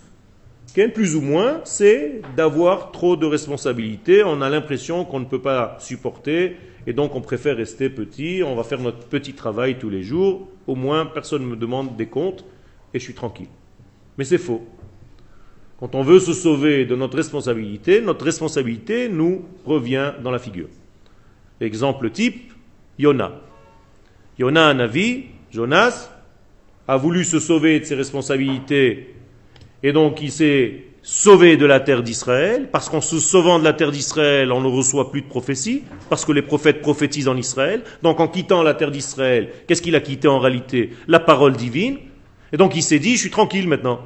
plus 0.86 1.16
ou 1.16 1.20
moins, 1.20 1.60
c'est 1.64 2.22
d'avoir 2.36 2.92
trop 2.92 3.16
de 3.16 3.26
responsabilités. 3.26 4.22
On 4.22 4.40
a 4.40 4.48
l'impression 4.48 5.04
qu'on 5.04 5.18
ne 5.18 5.24
peut 5.24 5.40
pas 5.40 5.76
supporter 5.80 6.56
et 6.86 6.92
donc 6.92 7.16
on 7.16 7.20
préfère 7.20 7.56
rester 7.56 7.90
petit. 7.90 8.42
On 8.46 8.54
va 8.54 8.62
faire 8.62 8.78
notre 8.78 9.06
petit 9.06 9.32
travail 9.32 9.78
tous 9.78 9.90
les 9.90 10.04
jours. 10.04 10.46
Au 10.68 10.76
moins, 10.76 11.06
personne 11.06 11.42
ne 11.42 11.48
me 11.48 11.56
demande 11.56 11.96
des 11.96 12.06
comptes 12.06 12.44
et 12.94 13.00
je 13.00 13.04
suis 13.04 13.14
tranquille. 13.14 13.48
Mais 14.16 14.24
c'est 14.24 14.38
faux. 14.38 14.64
Quand 15.78 15.94
on 15.94 16.02
veut 16.02 16.18
se 16.18 16.32
sauver 16.32 16.86
de 16.86 16.96
notre 16.96 17.16
responsabilité, 17.16 18.00
notre 18.00 18.24
responsabilité 18.24 19.08
nous 19.08 19.44
revient 19.64 20.12
dans 20.22 20.32
la 20.32 20.40
figure. 20.40 20.68
Exemple 21.60 22.10
type, 22.10 22.52
Yona. 22.98 23.32
Yona, 24.38 24.66
un 24.66 24.80
avis, 24.80 25.26
Jonas, 25.52 26.10
a 26.88 26.96
voulu 26.96 27.24
se 27.24 27.38
sauver 27.38 27.78
de 27.78 27.84
ses 27.84 27.94
responsabilités 27.94 29.14
et 29.82 29.92
donc 29.92 30.20
il 30.20 30.32
s'est 30.32 30.84
sauvé 31.02 31.56
de 31.56 31.64
la 31.64 31.80
terre 31.80 32.02
d'Israël, 32.02 32.68
parce 32.70 32.90
qu'en 32.90 33.00
se 33.00 33.18
sauvant 33.18 33.58
de 33.58 33.64
la 33.64 33.72
terre 33.72 33.92
d'Israël, 33.92 34.50
on 34.52 34.60
ne 34.60 34.66
reçoit 34.66 35.10
plus 35.10 35.22
de 35.22 35.28
prophétie, 35.28 35.84
parce 36.10 36.24
que 36.24 36.32
les 36.32 36.42
prophètes 36.42 36.82
prophétisent 36.82 37.28
en 37.28 37.36
Israël. 37.36 37.82
Donc 38.02 38.20
en 38.20 38.28
quittant 38.28 38.62
la 38.62 38.74
terre 38.74 38.90
d'Israël, 38.90 39.50
qu'est-ce 39.66 39.80
qu'il 39.80 39.94
a 39.94 40.00
quitté 40.00 40.26
en 40.28 40.40
réalité? 40.40 40.90
La 41.06 41.20
parole 41.20 41.54
divine. 41.56 41.98
Et 42.52 42.56
donc 42.56 42.74
il 42.74 42.82
s'est 42.82 42.98
dit, 42.98 43.14
je 43.14 43.20
suis 43.20 43.30
tranquille 43.30 43.68
maintenant. 43.68 44.00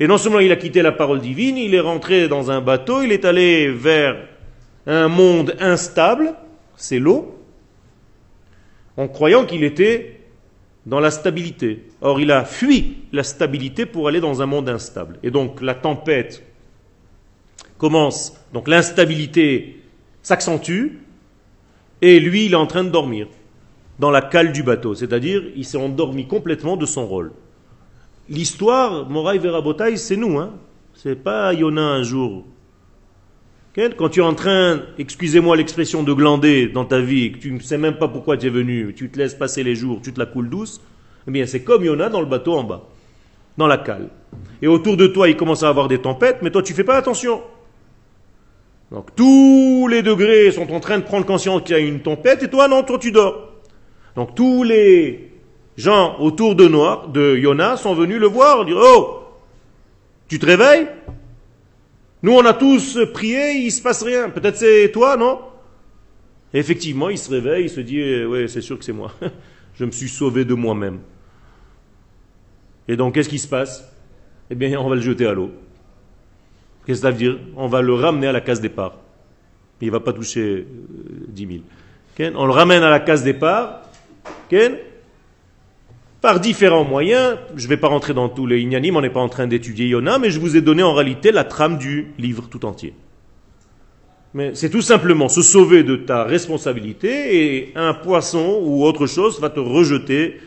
Et 0.00 0.06
non 0.06 0.18
seulement 0.18 0.40
il 0.40 0.50
a 0.50 0.56
quitté 0.56 0.82
la 0.82 0.92
parole 0.92 1.20
divine, 1.20 1.56
il 1.56 1.74
est 1.74 1.80
rentré 1.80 2.28
dans 2.28 2.50
un 2.50 2.60
bateau, 2.60 3.02
il 3.02 3.12
est 3.12 3.24
allé 3.24 3.70
vers 3.70 4.16
un 4.86 5.08
monde 5.08 5.54
instable, 5.60 6.34
c'est 6.76 6.98
l'eau, 6.98 7.38
en 8.96 9.08
croyant 9.08 9.44
qu'il 9.44 9.64
était 9.64 10.20
dans 10.86 11.00
la 11.00 11.10
stabilité. 11.10 11.84
Or, 12.00 12.20
il 12.20 12.30
a 12.30 12.44
fui 12.44 12.98
la 13.12 13.22
stabilité 13.22 13.86
pour 13.86 14.08
aller 14.08 14.20
dans 14.20 14.42
un 14.42 14.46
monde 14.46 14.68
instable. 14.68 15.18
Et 15.22 15.30
donc, 15.30 15.62
la 15.62 15.74
tempête 15.74 16.42
commence, 17.78 18.36
donc 18.52 18.68
l'instabilité 18.68 19.82
s'accentue, 20.22 20.98
et 22.02 22.20
lui, 22.20 22.46
il 22.46 22.52
est 22.52 22.56
en 22.56 22.66
train 22.66 22.84
de 22.84 22.90
dormir 22.90 23.28
dans 23.98 24.10
la 24.10 24.22
cale 24.22 24.52
du 24.52 24.62
bateau, 24.62 24.94
c'est-à-dire 24.94 25.42
il 25.54 25.64
s'est 25.64 25.78
endormi 25.78 26.26
complètement 26.26 26.76
de 26.76 26.84
son 26.84 27.06
rôle. 27.06 27.32
L'histoire, 28.28 29.08
Moraï 29.08 29.38
Verabotaï, 29.38 29.98
c'est 29.98 30.16
nous. 30.16 30.38
Hein. 30.38 30.52
C'est 30.94 31.16
pas 31.16 31.52
Yona 31.52 31.82
un 31.82 32.02
jour. 32.02 32.44
Quand 33.98 34.08
tu 34.08 34.20
es 34.20 34.22
en 34.22 34.34
train, 34.34 34.82
excusez-moi 34.98 35.56
l'expression, 35.56 36.04
de 36.04 36.12
glander 36.12 36.68
dans 36.68 36.84
ta 36.84 37.00
vie, 37.00 37.32
que 37.32 37.38
tu 37.38 37.52
ne 37.52 37.58
sais 37.58 37.76
même 37.76 37.96
pas 37.96 38.06
pourquoi 38.06 38.36
tu 38.36 38.46
es 38.46 38.50
venu, 38.50 38.94
tu 38.94 39.10
te 39.10 39.18
laisses 39.18 39.34
passer 39.34 39.64
les 39.64 39.74
jours, 39.74 40.00
tu 40.00 40.12
te 40.12 40.20
la 40.20 40.26
coules 40.26 40.48
douce, 40.48 40.80
eh 41.26 41.30
bien 41.32 41.44
c'est 41.44 41.64
comme 41.64 41.84
Yona 41.84 42.08
dans 42.08 42.20
le 42.20 42.26
bateau 42.26 42.52
en 42.52 42.62
bas, 42.62 42.84
dans 43.58 43.66
la 43.66 43.78
cale. 43.78 44.10
Et 44.62 44.68
autour 44.68 44.96
de 44.96 45.08
toi, 45.08 45.28
il 45.28 45.36
commence 45.36 45.64
à 45.64 45.68
avoir 45.68 45.88
des 45.88 45.98
tempêtes, 45.98 46.38
mais 46.40 46.52
toi 46.52 46.62
tu 46.62 46.72
fais 46.72 46.84
pas 46.84 46.96
attention. 46.96 47.42
Donc 48.92 49.08
tous 49.16 49.88
les 49.88 50.02
degrés 50.02 50.52
sont 50.52 50.72
en 50.72 50.78
train 50.78 50.98
de 50.98 51.04
prendre 51.04 51.26
conscience 51.26 51.62
qu'il 51.62 51.74
y 51.74 51.78
a 51.78 51.82
une 51.82 52.00
tempête, 52.00 52.44
et 52.44 52.48
toi 52.48 52.68
non, 52.68 52.84
toi 52.84 52.98
tu 53.00 53.10
dors. 53.10 53.54
Donc 54.14 54.36
tous 54.36 54.62
les 54.62 55.33
gens 55.76 56.16
autour 56.20 56.54
de 56.54 56.68
Noir, 56.68 57.08
de 57.08 57.36
Yona, 57.36 57.76
sont 57.76 57.94
venus 57.94 58.18
le 58.18 58.26
voir, 58.26 58.64
dire 58.64 58.78
Oh, 58.78 59.24
tu 60.28 60.38
te 60.38 60.46
réveilles? 60.46 60.88
Nous, 62.22 62.32
on 62.32 62.44
a 62.44 62.54
tous 62.54 62.98
prié, 63.12 63.52
il 63.58 63.70
se 63.70 63.82
passe 63.82 64.02
rien. 64.02 64.30
Peut-être 64.30 64.56
c'est 64.56 64.90
toi, 64.92 65.16
non? 65.16 65.40
Effectivement, 66.54 67.10
il 67.10 67.18
se 67.18 67.30
réveille, 67.30 67.64
il 67.64 67.70
se 67.70 67.80
dit 67.80 68.24
Oui, 68.24 68.48
c'est 68.48 68.62
sûr 68.62 68.78
que 68.78 68.84
c'est 68.84 68.92
moi. 68.92 69.12
Je 69.74 69.84
me 69.84 69.90
suis 69.90 70.08
sauvé 70.08 70.44
de 70.44 70.54
moi-même. 70.54 71.00
Et 72.86 72.96
donc, 72.96 73.14
qu'est-ce 73.14 73.28
qui 73.28 73.38
se 73.38 73.48
passe? 73.48 73.92
Eh 74.50 74.54
bien, 74.54 74.78
on 74.78 74.88
va 74.88 74.94
le 74.94 75.00
jeter 75.00 75.26
à 75.26 75.32
l'eau. 75.32 75.50
Qu'est-ce 76.86 77.00
que 77.00 77.06
ça 77.06 77.10
veut 77.10 77.16
dire? 77.16 77.38
On 77.56 77.66
va 77.66 77.82
le 77.82 77.94
ramener 77.94 78.26
à 78.26 78.32
la 78.32 78.40
case 78.40 78.60
départ. 78.60 78.98
Il 79.80 79.88
ne 79.88 79.92
va 79.92 80.00
pas 80.00 80.12
toucher 80.12 80.66
10 81.28 81.44
euh, 81.44 81.60
000. 82.18 82.32
On 82.36 82.46
le 82.46 82.52
ramène 82.52 82.82
à 82.82 82.90
la 82.90 83.00
case 83.00 83.22
départ. 83.22 83.82
Par 86.24 86.40
différents 86.40 86.84
moyens. 86.84 87.36
Je 87.54 87.64
ne 87.64 87.68
vais 87.68 87.76
pas 87.76 87.88
rentrer 87.88 88.14
dans 88.14 88.30
tous 88.30 88.46
les 88.46 88.58
ignanim, 88.58 88.96
on 88.96 89.02
n'est 89.02 89.10
pas 89.10 89.20
en 89.20 89.28
train 89.28 89.46
d'étudier 89.46 89.88
Yona, 89.88 90.18
mais 90.18 90.30
je 90.30 90.40
vous 90.40 90.56
ai 90.56 90.62
donné 90.62 90.82
en 90.82 90.94
réalité 90.94 91.32
la 91.32 91.44
trame 91.44 91.76
du 91.76 92.14
livre 92.18 92.48
tout 92.48 92.64
entier. 92.64 92.94
Mais 94.32 94.54
c'est 94.54 94.70
tout 94.70 94.80
simplement 94.80 95.28
se 95.28 95.42
sauver 95.42 95.82
de 95.82 95.96
ta 95.96 96.24
responsabilité 96.24 97.10
et 97.36 97.72
un 97.76 97.92
poisson 97.92 98.58
ou 98.62 98.86
autre 98.86 99.06
chose 99.06 99.38
va 99.38 99.50
te 99.50 99.60
rejeter 99.60 100.40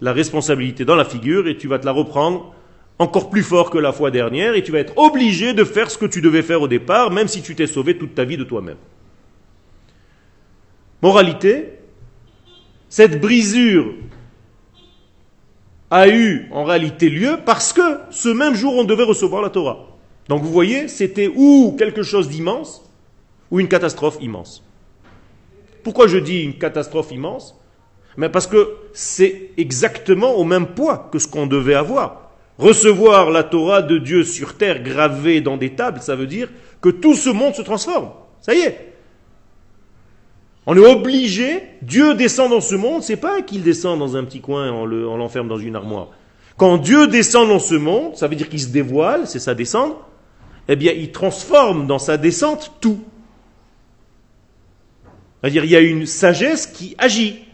la 0.00 0.14
responsabilité 0.14 0.86
dans 0.86 0.96
la 0.96 1.04
figure 1.04 1.48
et 1.48 1.58
tu 1.58 1.68
vas 1.68 1.78
te 1.78 1.84
la 1.84 1.92
reprendre 1.92 2.54
encore 2.98 3.28
plus 3.28 3.42
fort 3.42 3.68
que 3.68 3.76
la 3.76 3.92
fois 3.92 4.10
dernière 4.10 4.54
et 4.54 4.62
tu 4.62 4.72
vas 4.72 4.78
être 4.78 4.96
obligé 4.96 5.52
de 5.52 5.64
faire 5.64 5.90
ce 5.90 5.98
que 5.98 6.06
tu 6.06 6.22
devais 6.22 6.40
faire 6.40 6.62
au 6.62 6.68
départ, 6.68 7.10
même 7.10 7.28
si 7.28 7.42
tu 7.42 7.54
t'es 7.54 7.66
sauvé 7.66 7.98
toute 7.98 8.14
ta 8.14 8.24
vie 8.24 8.38
de 8.38 8.44
toi-même. 8.44 8.78
Moralité, 11.02 11.74
cette 12.88 13.20
brisure 13.20 13.92
a 15.90 16.08
eu 16.08 16.48
en 16.52 16.64
réalité 16.64 17.08
lieu 17.08 17.38
parce 17.44 17.72
que 17.72 17.98
ce 18.10 18.28
même 18.28 18.54
jour 18.54 18.74
on 18.76 18.84
devait 18.84 19.04
recevoir 19.04 19.42
la 19.42 19.50
Torah. 19.50 19.86
Donc 20.28 20.42
vous 20.42 20.52
voyez, 20.52 20.86
c'était 20.86 21.30
ou 21.34 21.74
quelque 21.76 22.02
chose 22.02 22.28
d'immense 22.28 22.88
ou 23.50 23.58
une 23.58 23.68
catastrophe 23.68 24.18
immense. 24.20 24.62
Pourquoi 25.82 26.06
je 26.06 26.18
dis 26.18 26.42
une 26.42 26.58
catastrophe 26.58 27.10
immense? 27.10 27.56
Mais 28.16 28.28
parce 28.28 28.46
que 28.46 28.76
c'est 28.92 29.50
exactement 29.56 30.34
au 30.34 30.44
même 30.44 30.68
poids 30.68 31.08
que 31.10 31.18
ce 31.18 31.26
qu'on 31.26 31.46
devait 31.46 31.74
avoir. 31.74 32.30
Recevoir 32.58 33.30
la 33.30 33.42
Torah 33.42 33.82
de 33.82 33.98
Dieu 33.98 34.22
sur 34.22 34.56
terre 34.56 34.82
gravée 34.82 35.40
dans 35.40 35.56
des 35.56 35.70
tables, 35.70 36.00
ça 36.00 36.14
veut 36.14 36.26
dire 36.26 36.48
que 36.80 36.90
tout 36.90 37.14
ce 37.14 37.30
monde 37.30 37.54
se 37.54 37.62
transforme. 37.62 38.10
Ça 38.42 38.54
y 38.54 38.58
est. 38.58 38.89
On 40.66 40.76
est 40.76 40.86
obligé, 40.86 41.62
Dieu 41.82 42.14
descend 42.14 42.50
dans 42.50 42.60
ce 42.60 42.74
monde, 42.74 43.02
c'est 43.02 43.16
pas 43.16 43.42
qu'il 43.42 43.62
descend 43.62 43.98
dans 43.98 44.16
un 44.16 44.24
petit 44.24 44.40
coin, 44.40 44.70
on 44.70 44.86
l'enferme 45.16 45.48
dans 45.48 45.58
une 45.58 45.74
armoire. 45.74 46.08
Quand 46.56 46.76
Dieu 46.76 47.06
descend 47.06 47.48
dans 47.48 47.58
ce 47.58 47.74
monde, 47.74 48.16
ça 48.16 48.28
veut 48.28 48.36
dire 48.36 48.48
qu'il 48.48 48.60
se 48.60 48.68
dévoile, 48.68 49.26
c'est 49.26 49.38
sa 49.38 49.54
descente, 49.54 49.96
eh 50.68 50.76
bien 50.76 50.92
il 50.92 51.10
transforme 51.10 51.86
dans 51.86 51.98
sa 51.98 52.18
descente 52.18 52.72
tout. 52.80 53.00
C'est-à-dire 55.40 55.64
il 55.64 55.70
y 55.70 55.76
a 55.76 55.80
une 55.80 56.04
sagesse 56.04 56.66
qui 56.66 56.94
agit. 56.98 57.46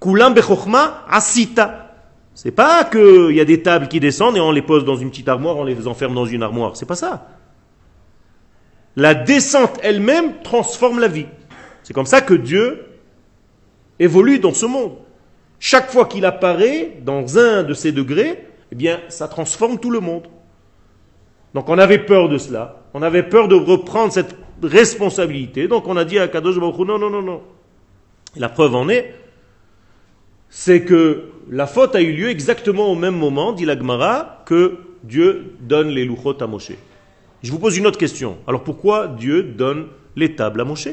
Kulam 0.00 0.32
bechokma 0.32 1.04
asita. 1.08 1.94
C'est 2.34 2.50
pas 2.50 2.84
qu'il 2.84 3.36
y 3.36 3.40
a 3.40 3.44
des 3.44 3.62
tables 3.62 3.88
qui 3.88 4.00
descendent 4.00 4.38
et 4.38 4.40
on 4.40 4.50
les 4.50 4.62
pose 4.62 4.86
dans 4.86 4.96
une 4.96 5.10
petite 5.10 5.28
armoire, 5.28 5.58
on 5.58 5.64
les 5.64 5.86
enferme 5.86 6.14
dans 6.14 6.24
une 6.24 6.42
armoire. 6.42 6.76
C'est 6.76 6.86
pas 6.86 6.96
ça. 6.96 7.28
La 8.96 9.14
descente 9.14 9.78
elle-même 9.82 10.40
transforme 10.42 10.98
la 10.98 11.08
vie. 11.08 11.26
C'est 11.82 11.92
comme 11.92 12.06
ça 12.06 12.20
que 12.20 12.34
Dieu 12.34 12.84
évolue 13.98 14.38
dans 14.38 14.54
ce 14.54 14.66
monde. 14.66 14.92
Chaque 15.60 15.90
fois 15.90 16.06
qu'il 16.06 16.24
apparaît 16.24 16.98
dans 17.02 17.38
un 17.38 17.62
de 17.62 17.74
ces 17.74 17.92
degrés, 17.92 18.46
eh 18.72 18.74
bien, 18.74 19.00
ça 19.08 19.28
transforme 19.28 19.78
tout 19.78 19.90
le 19.90 20.00
monde. 20.00 20.26
Donc 21.54 21.68
on 21.68 21.78
avait 21.78 21.98
peur 21.98 22.28
de 22.28 22.38
cela. 22.38 22.82
On 22.94 23.02
avait 23.02 23.22
peur 23.22 23.48
de 23.48 23.54
reprendre 23.54 24.12
cette 24.12 24.34
responsabilité. 24.62 25.68
Donc 25.68 25.86
on 25.86 25.96
a 25.96 26.04
dit 26.04 26.18
à 26.18 26.28
Kadosh 26.28 26.58
Baruch 26.58 26.86
non, 26.86 26.98
non, 26.98 27.10
non, 27.10 27.22
non. 27.22 27.42
la 28.36 28.48
preuve 28.48 28.74
en 28.74 28.88
est, 28.88 29.14
c'est 30.48 30.82
que 30.82 31.24
la 31.50 31.66
faute 31.66 31.94
a 31.94 32.00
eu 32.00 32.12
lieu 32.12 32.28
exactement 32.28 32.90
au 32.90 32.94
même 32.94 33.16
moment, 33.16 33.52
dit 33.52 33.64
l'Agmara, 33.64 34.42
que 34.46 34.78
Dieu 35.02 35.54
donne 35.60 35.88
les 35.88 36.04
louchot 36.04 36.40
à 36.40 36.46
Moshe. 36.46 36.72
Je 37.42 37.50
vous 37.50 37.58
pose 37.58 37.76
une 37.76 37.86
autre 37.86 37.98
question. 37.98 38.38
Alors 38.46 38.62
pourquoi 38.62 39.08
Dieu 39.08 39.42
donne 39.42 39.88
les 40.14 40.34
tables 40.34 40.60
à 40.60 40.64
Moshe? 40.64 40.88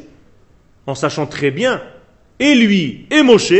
En 0.89 0.95
sachant 0.95 1.27
très 1.27 1.51
bien, 1.51 1.81
et 2.39 2.55
lui 2.55 3.05
et 3.11 3.21
Moshe, 3.21 3.53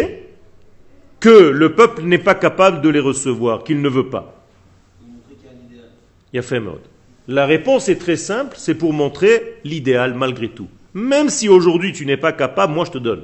que 1.19 1.29
le 1.29 1.75
peuple 1.75 2.03
n'est 2.03 2.17
pas 2.17 2.35
capable 2.35 2.81
de 2.81 2.89
les 2.89 2.99
recevoir, 2.99 3.63
qu'il 3.63 3.81
ne 3.81 3.89
veut 3.89 4.09
pas. 4.09 4.35
Il 6.33 6.39
a 6.39 6.41
fait 6.41 6.59
mode. 6.59 6.81
La 7.27 7.45
réponse 7.45 7.89
est 7.89 7.97
très 7.97 8.15
simple, 8.15 8.55
c'est 8.57 8.75
pour 8.75 8.93
montrer 8.93 9.59
l'idéal 9.63 10.13
malgré 10.13 10.49
tout. 10.49 10.67
Même 10.93 11.29
si 11.29 11.47
aujourd'hui 11.49 11.93
tu 11.93 12.05
n'es 12.05 12.17
pas 12.17 12.31
capable, 12.31 12.73
moi 12.73 12.85
je 12.85 12.91
te 12.91 12.97
donne. 12.97 13.23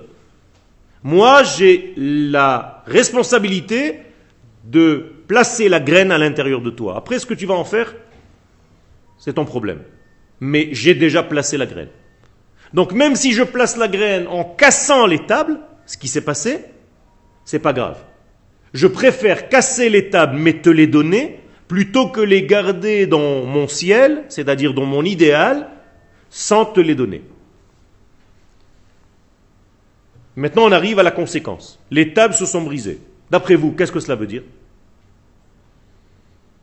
Moi 1.03 1.43
j'ai 1.43 1.93
la 1.97 2.83
responsabilité 2.85 3.99
de 4.65 5.05
placer 5.27 5.69
la 5.69 5.79
graine 5.79 6.11
à 6.11 6.17
l'intérieur 6.17 6.61
de 6.61 6.69
toi. 6.69 6.97
Après 6.97 7.17
ce 7.17 7.25
que 7.25 7.33
tu 7.33 7.45
vas 7.45 7.55
en 7.55 7.65
faire, 7.65 7.95
c'est 9.17 9.33
ton 9.33 9.45
problème. 9.45 9.81
Mais 10.39 10.69
j'ai 10.71 10.93
déjà 10.93 11.23
placé 11.23 11.57
la 11.57 11.65
graine. 11.65 11.89
Donc 12.75 12.91
même 12.91 13.15
si 13.15 13.31
je 13.31 13.41
place 13.41 13.77
la 13.77 13.87
graine 13.87 14.27
en 14.27 14.43
cassant 14.43 15.07
les 15.07 15.25
tables, 15.25 15.59
ce 15.85 15.97
qui 15.97 16.09
s'est 16.09 16.25
passé, 16.25 16.59
c'est 17.45 17.59
pas 17.59 17.71
grave. 17.71 18.03
Je 18.73 18.85
préfère 18.85 19.47
casser 19.47 19.89
les 19.89 20.09
tables 20.09 20.37
mais 20.37 20.61
te 20.61 20.69
les 20.69 20.85
donner 20.85 21.39
plutôt 21.69 22.09
que 22.09 22.19
les 22.19 22.45
garder 22.45 23.07
dans 23.07 23.45
mon 23.45 23.69
ciel, 23.69 24.25
c'est-à-dire 24.27 24.73
dans 24.73 24.85
mon 24.85 25.05
idéal, 25.05 25.69
sans 26.29 26.65
te 26.65 26.81
les 26.81 26.95
donner. 26.95 27.23
Maintenant, 30.35 30.65
on 30.65 30.71
arrive 30.73 30.99
à 30.99 31.03
la 31.03 31.11
conséquence. 31.11 31.79
Les 31.91 32.13
tables 32.13 32.33
se 32.33 32.45
sont 32.45 32.61
brisées. 32.61 32.99
D'après 33.31 33.55
vous, 33.55 33.71
qu'est-ce 33.71 33.93
que 33.93 34.01
cela 34.01 34.15
veut 34.15 34.27
dire? 34.27 34.43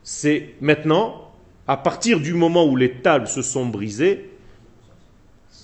C'est 0.03 0.53
maintenant, 0.61 1.31
à 1.67 1.75
partir 1.75 2.19
du 2.19 2.35
moment 2.35 2.67
où 2.67 2.75
les 2.75 2.91
tables 3.01 3.27
se 3.27 3.41
sont 3.41 3.65
brisées, 3.65 4.29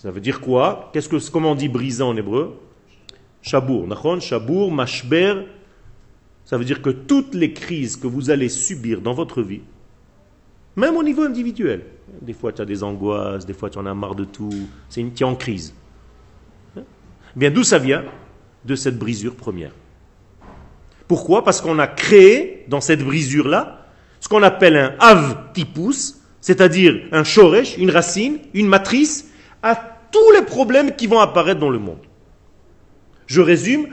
ça 0.02 0.12
veut 0.12 0.22
dire 0.22 0.40
quoi? 0.40 0.90
Qu'est-ce 0.94 1.10
que, 1.10 1.18
Comment 1.30 1.52
on 1.52 1.56
dit 1.56 1.68
briser 1.68 2.04
en 2.04 2.16
hébreu? 2.16 2.58
Shabour. 3.42 3.86
Nachon, 3.86 4.22
shabour, 4.22 4.72
mashber. 4.72 5.44
Ça 6.46 6.58
veut 6.58 6.64
dire 6.64 6.82
que 6.82 6.90
toutes 6.90 7.36
les 7.36 7.52
crises 7.52 7.98
que 7.98 8.08
vous 8.08 8.30
allez 8.30 8.48
subir 8.48 9.02
dans 9.02 9.14
votre 9.14 9.42
vie, 9.42 9.60
même 10.78 10.96
au 10.96 11.04
niveau 11.04 11.24
individuel, 11.24 11.84
des 12.22 12.32
fois 12.32 12.54
tu 12.54 12.62
as 12.62 12.66
des 12.66 12.82
angoisses, 12.82 13.46
des 13.46 13.54
fois 13.54 13.70
tu 13.70 13.78
en 13.78 13.86
as 13.86 13.94
marre 13.94 14.16
de 14.16 14.24
tout, 14.24 14.70
c'est 14.88 15.02
une, 15.02 15.12
tu 15.12 15.24
es 15.24 15.26
en 15.26 15.36
crise. 15.36 15.74
Hein? 16.78 16.84
Bien 17.36 17.52
d'où 17.52 17.64
ça 17.64 17.78
vient? 17.78 18.06
De 18.64 18.76
cette 18.76 18.98
brisure 18.98 19.36
première. 19.36 19.74
Pourquoi? 21.10 21.44
Parce 21.44 21.60
qu'on 21.60 21.78
a 21.78 21.88
créé 21.88 22.64
dans 22.70 22.82
cette 22.82 23.04
brisure-là 23.04 23.86
ce 24.22 24.30
qu'on 24.30 24.44
appelle 24.44 24.78
un 24.78 24.96
av 25.00 25.52
tipus, 25.54 26.22
c'est-à-dire 26.40 27.02
un 27.12 27.26
shoresh, 27.26 27.78
une 27.78 27.90
racine, 27.90 28.40
une 28.54 28.68
matrice 28.68 29.29
à 29.62 29.76
tous 30.12 30.32
les 30.32 30.44
problèmes 30.44 30.96
qui 30.96 31.08
vont 31.08 31.20
apparaître 31.20 31.60
dans 31.60 31.70
le 31.70 31.80
monde. 31.80 32.00
Je 33.28 33.42
résume, 33.42 33.88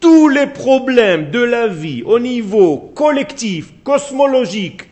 tous 0.00 0.28
les 0.28 0.46
problèmes 0.46 1.30
de 1.30 1.40
la 1.40 1.66
vie 1.66 2.02
au 2.02 2.18
niveau 2.18 2.76
collectif, 2.94 3.72
cosmologique, 3.82 4.90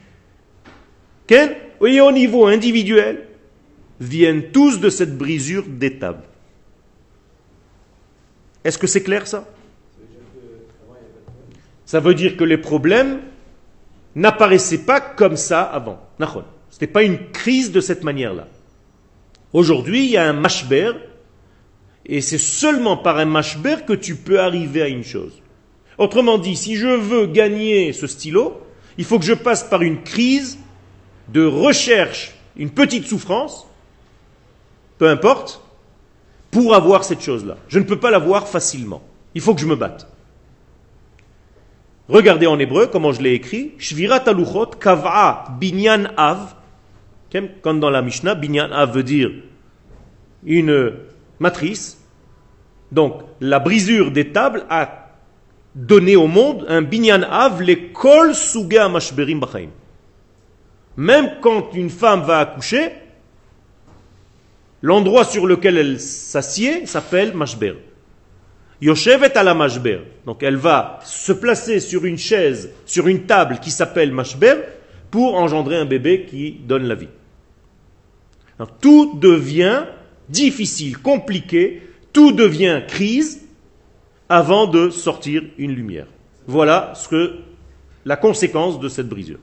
et 1.31 2.01
au 2.01 2.13
niveau 2.13 2.47
individuel, 2.47 3.27
viennent 4.01 4.51
tous 4.51 4.81
de 4.81 4.91
cette 4.91 5.17
brisure 5.17 5.65
des 5.67 5.99
tables. 5.99 6.25
Est-ce 8.65 8.79
que 8.79 8.87
c'est 8.87 9.03
clair 9.03 9.27
ça? 9.27 9.49
Ça 11.87 12.01
veut 12.01 12.15
dire 12.15 12.37
que 12.37 12.45
les 12.45 12.59
problèmes 12.59 13.21
n'apparaissaient 14.15 14.85
pas 14.85 15.01
comme 15.01 15.37
ça 15.37 15.63
avant. 15.63 16.01
Ce 16.19 16.77
n'était 16.77 16.87
pas 16.87 17.03
une 17.03 17.31
crise 17.33 17.73
de 17.73 17.81
cette 17.81 18.05
manière-là. 18.05 18.49
Aujourd'hui, 19.53 20.05
il 20.05 20.11
y 20.11 20.17
a 20.17 20.29
un 20.29 20.33
mashber, 20.33 20.93
et 22.07 22.21
c'est 22.21 22.39
seulement 22.39 22.97
par 22.97 23.19
un 23.19 23.27
mashber 23.27 23.77
que 23.87 23.93
tu 23.93 24.17
peux 24.17 24.41
arriver 24.41 24.83
à 24.83 24.89
une 24.89 25.05
chose. 25.05 25.43
Autrement 25.99 26.39
dit, 26.39 26.57
si 26.57 26.77
je 26.77 26.89
veux 26.89 27.27
gagner 27.27 27.93
ce 27.93 28.07
stylo, 28.07 28.61
il 28.99 29.05
faut 29.05 29.19
que 29.19 29.25
je 29.25 29.35
passe 29.35 29.65
par 29.65 29.83
une 29.83 30.03
crise 30.03 30.59
de 31.29 31.45
recherche, 31.45 32.33
une 32.57 32.71
petite 32.71 33.07
souffrance, 33.07 33.67
peu 34.99 35.09
importe, 35.09 35.63
pour 36.51 36.75
avoir 36.75 37.05
cette 37.05 37.23
chose-là. 37.23 37.57
Je 37.69 37.79
ne 37.79 37.85
peux 37.85 37.99
pas 37.99 38.11
l'avoir 38.11 38.49
facilement. 38.49 39.03
Il 39.35 39.41
faut 39.41 39.55
que 39.55 39.61
je 39.61 39.67
me 39.67 39.77
batte. 39.77 40.07
Regardez 42.09 42.47
en 42.47 42.59
hébreu 42.59 42.87
comment 42.87 43.13
je 43.13 43.23
l'ai 43.23 43.33
écrit. 43.33 43.73
Shvirat 43.79 44.25
aluchot 44.27 44.67
kav'a 44.79 45.47
binyan 45.59 46.11
av 46.17 46.55
comme 47.63 47.81
dans 47.81 47.91
la 47.91 48.03
Mishnah, 48.03 48.35
binyan 48.35 48.71
av 48.73 48.95
veut 48.95 49.03
dire 49.03 49.31
une 50.45 50.93
matrice. 51.39 51.99
Donc, 52.91 53.23
la 53.41 53.59
brisure 53.59 54.11
des 54.11 54.33
tables 54.33 54.65
a 54.69 55.09
donné 55.75 56.17
au 56.17 56.27
monde 56.27 56.67
un 56.69 56.83
binyan 56.83 57.23
av, 57.23 57.63
l'école 57.63 58.35
suga 58.35 58.89
mashberim 58.89 59.41
bachaim. 59.41 59.71
Même 60.97 61.37
quand 61.41 61.71
une 61.75 61.89
femme 61.89 62.23
va 62.23 62.41
accoucher, 62.41 62.93
l'endroit 64.83 65.25
sur 65.25 65.47
lequel 65.47 65.79
elle 65.79 66.01
s'assied 66.01 66.85
s'appelle 66.87 67.35
mashber. 67.35 67.77
Yoshevet 68.83 69.39
à 69.39 69.43
la 69.43 69.55
mashber. 69.55 70.01
Donc 70.27 70.43
elle 70.43 70.57
va 70.57 70.99
se 71.05 71.33
placer 71.33 71.81
sur 71.81 72.05
une 72.05 72.19
chaise, 72.19 72.71
sur 72.85 73.09
une 73.09 73.23
table 73.23 73.59
qui 73.63 73.71
s'appelle 73.71 74.13
mashber, 74.13 74.57
pour 75.11 75.37
engendrer 75.37 75.77
un 75.77 75.85
bébé 75.87 76.27
qui 76.29 76.53
donne 76.53 76.85
la 76.85 76.95
vie 76.95 77.09
tout 78.67 79.19
devient 79.21 79.83
difficile, 80.29 80.99
compliqué, 80.99 81.83
tout 82.13 82.33
devient 82.33 82.83
crise 82.87 83.43
avant 84.29 84.67
de 84.67 84.91
sortir 84.91 85.43
une 85.59 85.73
lumière. 85.73 86.07
Voilà 86.47 86.93
ce 86.95 87.09
que 87.09 87.33
la 88.05 88.17
conséquence 88.17 88.81
de 88.81 88.89
cette 88.89 89.09
brisure. 89.09 89.39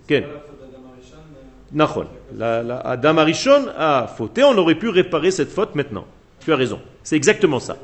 Nachon. 1.72 2.06
La, 2.36 2.64
la- 2.64 2.80
Adam 2.80 3.18
Arishon 3.18 3.68
a 3.78 4.08
fauté, 4.08 4.44
on 4.44 4.58
aurait 4.58 4.76
pu 4.76 4.90
réparer 4.90 5.32
cette 5.32 5.52
faute 5.52 5.76
maintenant. 5.76 6.06
Tu 6.40 6.52
as 6.52 6.56
raison. 6.56 6.80
C'est 7.04 7.16
exactement 7.16 7.60
ça. 7.60 7.78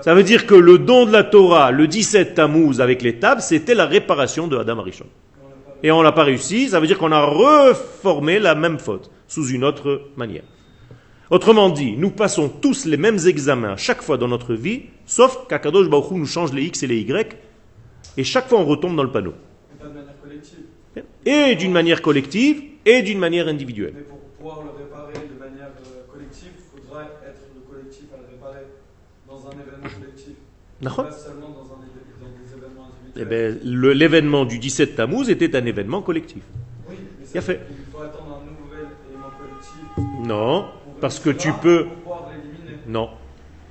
Ça 0.00 0.14
veut 0.14 0.22
dire 0.24 0.46
que 0.46 0.54
le 0.54 0.78
don 0.78 1.06
de 1.06 1.12
la 1.12 1.22
Torah, 1.24 1.70
le 1.70 1.86
17 1.86 2.34
Tammuz 2.34 2.80
avec 2.80 3.02
les 3.02 3.18
tables, 3.18 3.40
c'était 3.40 3.74
la 3.74 3.86
réparation 3.86 4.46
de 4.48 4.56
Adam 4.56 4.78
Arishon. 4.80 5.06
Et 5.82 5.90
on 5.92 6.02
n'a 6.02 6.12
pas 6.12 6.24
réussi, 6.24 6.68
ça 6.70 6.80
veut 6.80 6.86
dire 6.86 6.98
qu'on 6.98 7.12
a 7.12 7.24
reformé 7.24 8.38
la 8.38 8.54
même 8.54 8.78
faute, 8.78 9.10
sous 9.28 9.48
une 9.48 9.64
autre 9.64 10.02
manière. 10.16 10.42
Autrement 11.30 11.70
dit, 11.70 11.96
nous 11.96 12.10
passons 12.10 12.48
tous 12.48 12.84
les 12.84 12.96
mêmes 12.98 13.18
examens 13.26 13.76
chaque 13.76 14.02
fois 14.02 14.18
dans 14.18 14.28
notre 14.28 14.54
vie, 14.54 14.82
sauf 15.06 15.46
qu'Akadosh 15.48 15.88
Baruch 15.88 16.10
Hu 16.10 16.14
nous 16.16 16.26
change 16.26 16.52
les 16.52 16.64
X 16.64 16.82
et 16.82 16.86
les 16.86 16.98
Y, 17.00 17.36
et 18.16 18.24
chaque 18.24 18.48
fois 18.48 18.60
on 18.60 18.64
retombe 18.66 18.94
dans 18.96 19.02
le 19.02 19.10
panneau. 19.10 19.32
Et 21.26 21.56
d'une 21.56 21.72
manière 21.72 22.02
collective, 22.02 22.62
et 22.84 23.02
d'une 23.02 23.18
manière 23.18 23.48
individuelle. 23.48 23.94
Mais 23.96 24.02
pour 24.02 24.18
pouvoir 24.18 24.62
le 24.62 24.70
réparer 24.84 25.14
de 25.26 25.38
manière 25.38 25.68
euh, 25.86 26.12
collective, 26.12 26.50
il 26.54 26.80
faudra 26.82 27.02
être 27.26 27.40
le 27.54 27.60
collectif 27.72 28.04
à 28.12 28.18
le 28.18 28.26
réparer 28.30 28.66
dans 29.26 29.38
un 29.48 29.52
événement 29.52 29.88
collectif. 29.98 30.34
Pas 30.82 31.10
seulement 31.10 31.48
dans, 31.48 31.72
un, 31.72 31.80
éve- 31.80 32.20
dans 32.20 32.28
des 32.28 32.52
événements 32.52 32.88
Eh 33.16 33.20
individuels. 33.22 33.58
ben, 33.58 33.60
le- 33.64 33.92
l'événement 33.94 34.44
du 34.44 34.58
17 34.58 34.96
Tammuz 34.96 35.30
était 35.30 35.56
un 35.56 35.64
événement 35.64 36.02
collectif. 36.02 36.42
oui, 36.90 36.96
mais 37.00 37.24
il 37.24 37.26
ça 37.28 37.40
fait. 37.40 37.60
qu'il 37.66 37.76
faut 37.90 38.02
attendre 38.02 38.42
un 38.42 38.62
nouvel 38.62 38.86
élément 39.08 39.30
collectif. 39.38 40.28
Non, 40.28 40.66
parce 41.00 41.18
que 41.18 41.30
tu 41.30 41.52
peux... 41.52 41.86
Non. 42.86 43.10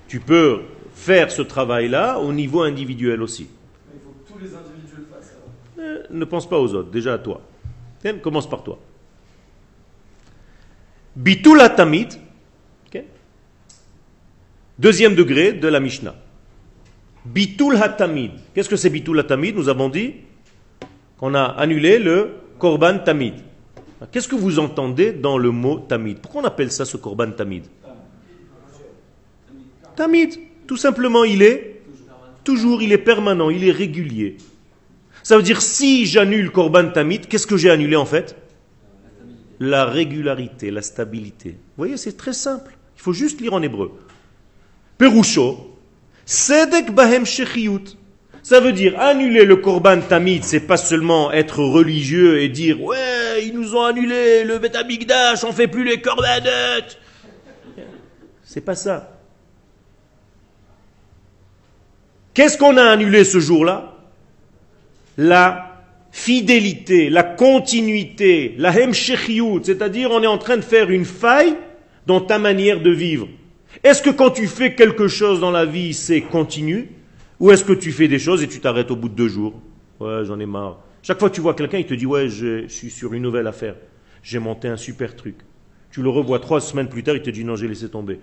Tu 0.07 0.19
peux 0.19 0.61
faire 0.93 1.31
ce 1.31 1.41
travail-là 1.41 2.19
au 2.19 2.31
niveau 2.33 2.61
individuel 2.61 3.21
aussi. 3.21 3.47
Il 3.93 3.99
faut 3.99 4.11
que 4.11 4.31
tous 4.31 4.39
les 4.39 4.55
individus 4.55 4.95
le 4.97 5.05
fassent. 5.05 5.33
alors. 5.77 5.87
Euh, 5.87 6.03
ne 6.09 6.25
pense 6.25 6.47
pas 6.47 6.59
aux 6.59 6.73
autres, 6.73 6.89
déjà 6.91 7.13
à 7.13 7.17
toi. 7.17 7.41
Tiens, 8.01 8.17
Commence 8.19 8.49
par 8.49 8.63
toi. 8.63 8.79
Bitul 11.15 11.59
Tamid, 11.75 12.09
deuxième 14.79 15.15
degré 15.15 15.53
de 15.53 15.67
la 15.67 15.79
Mishnah. 15.79 16.15
Bitul 17.25 17.77
Hatamid. 17.77 18.31
Qu'est-ce 18.53 18.69
que 18.69 18.75
c'est 18.75 18.89
Bitul 18.89 19.19
Hatamid 19.19 19.55
Nous 19.55 19.69
avons 19.69 19.89
dit 19.89 20.15
qu'on 21.17 21.33
a 21.35 21.43
annulé 21.43 21.99
le 21.99 22.35
Korban 22.59 22.99
Tamid. 22.99 23.35
Qu'est-ce 24.11 24.27
que 24.27 24.35
vous 24.35 24.59
entendez 24.59 25.11
dans 25.11 25.37
le 25.37 25.51
mot 25.51 25.79
Tamid? 25.79 26.19
Pourquoi 26.19 26.41
on 26.41 26.45
appelle 26.45 26.71
ça 26.71 26.85
ce 26.85 26.97
Korban 26.97 27.31
Tamid? 27.31 27.63
Tamid, 29.95 30.39
tout 30.67 30.77
simplement, 30.77 31.23
il 31.23 31.41
est 31.41 31.81
toujours, 32.43 32.81
il 32.81 32.91
est 32.91 32.97
permanent, 32.97 33.49
il 33.49 33.63
est 33.67 33.71
régulier. 33.71 34.37
Ça 35.21 35.37
veut 35.37 35.43
dire 35.43 35.61
si 35.61 36.05
j'annule 36.05 36.51
Korban 36.51 36.89
Tamid, 36.89 37.27
qu'est-ce 37.27 37.47
que 37.47 37.57
j'ai 37.57 37.69
annulé 37.69 37.95
en 37.95 38.05
fait? 38.05 38.35
La 39.59 39.85
régularité, 39.85 40.71
la 40.71 40.81
stabilité. 40.81 41.51
Vous 41.51 41.77
voyez, 41.77 41.97
c'est 41.97 42.17
très 42.17 42.33
simple. 42.33 42.75
Il 42.97 43.01
faut 43.01 43.13
juste 43.13 43.39
lire 43.39 43.53
en 43.53 43.61
hébreu. 43.61 43.91
Perusho, 44.97 45.77
Sedek 46.25 46.91
Bahem 46.91 47.25
Shechiyut. 47.25 47.97
Ça 48.41 48.59
veut 48.59 48.73
dire 48.73 48.99
annuler 48.99 49.45
le 49.45 49.55
Korban 49.55 50.01
Tamid, 50.01 50.43
c'est 50.43 50.67
pas 50.67 50.75
seulement 50.75 51.31
être 51.31 51.63
religieux 51.63 52.41
et 52.41 52.49
dire 52.49 52.81
ouais, 52.81 53.22
ils 53.39 53.53
nous 53.53 53.75
ont 53.75 53.83
annulé 53.83 54.43
le 54.43 54.59
Bet 54.59 54.75
Amikdash, 54.75 55.43
on 55.43 55.51
fait 55.51 55.67
plus 55.67 55.83
les 55.83 56.01
Korbanot. 56.01 56.85
C'est 58.43 58.61
pas 58.61 58.75
ça. 58.75 59.19
Qu'est-ce 62.33 62.57
qu'on 62.57 62.77
a 62.77 62.83
annulé 62.83 63.23
ce 63.23 63.39
jour-là? 63.39 63.93
La 65.17 65.83
fidélité, 66.11 67.09
la 67.09 67.23
continuité, 67.23 68.55
la 68.57 68.77
hemshechiyut, 68.77 69.61
c'est-à-dire 69.63 70.11
on 70.11 70.21
est 70.21 70.27
en 70.27 70.37
train 70.37 70.57
de 70.57 70.61
faire 70.61 70.89
une 70.89 71.05
faille 71.05 71.55
dans 72.05 72.21
ta 72.21 72.39
manière 72.39 72.81
de 72.81 72.91
vivre. 72.91 73.27
Est-ce 73.83 74.01
que 74.01 74.09
quand 74.09 74.31
tu 74.31 74.47
fais 74.47 74.75
quelque 74.75 75.07
chose 75.07 75.39
dans 75.39 75.51
la 75.51 75.65
vie, 75.65 75.93
c'est 75.93 76.21
continu? 76.21 76.89
Ou 77.39 77.51
est-ce 77.51 77.63
que 77.63 77.73
tu 77.73 77.91
fais 77.91 78.07
des 78.07 78.19
choses 78.19 78.43
et 78.43 78.47
tu 78.47 78.59
t'arrêtes 78.59 78.91
au 78.91 78.95
bout 78.95 79.09
de 79.09 79.15
deux 79.15 79.27
jours? 79.27 79.53
Ouais, 79.99 80.23
j'en 80.23 80.39
ai 80.39 80.45
marre. 80.45 80.79
Chaque 81.03 81.19
fois 81.19 81.29
que 81.29 81.35
tu 81.35 81.41
vois 81.41 81.53
quelqu'un, 81.53 81.77
il 81.77 81.85
te 81.85 81.93
dit 81.93 82.07
Ouais, 82.07 82.29
je 82.29 82.67
suis 82.67 82.89
sur 82.89 83.13
une 83.13 83.21
nouvelle 83.21 83.45
affaire. 83.45 83.75
J'ai 84.23 84.39
monté 84.39 84.67
un 84.67 84.77
super 84.77 85.15
truc. 85.15 85.35
Tu 85.91 86.01
le 86.01 86.09
revois 86.09 86.39
trois 86.39 86.61
semaines 86.61 86.89
plus 86.89 87.03
tard, 87.03 87.15
il 87.15 87.21
te 87.21 87.29
dit 87.29 87.43
Non, 87.43 87.55
j'ai 87.55 87.67
laissé 87.67 87.89
tomber. 87.89 88.19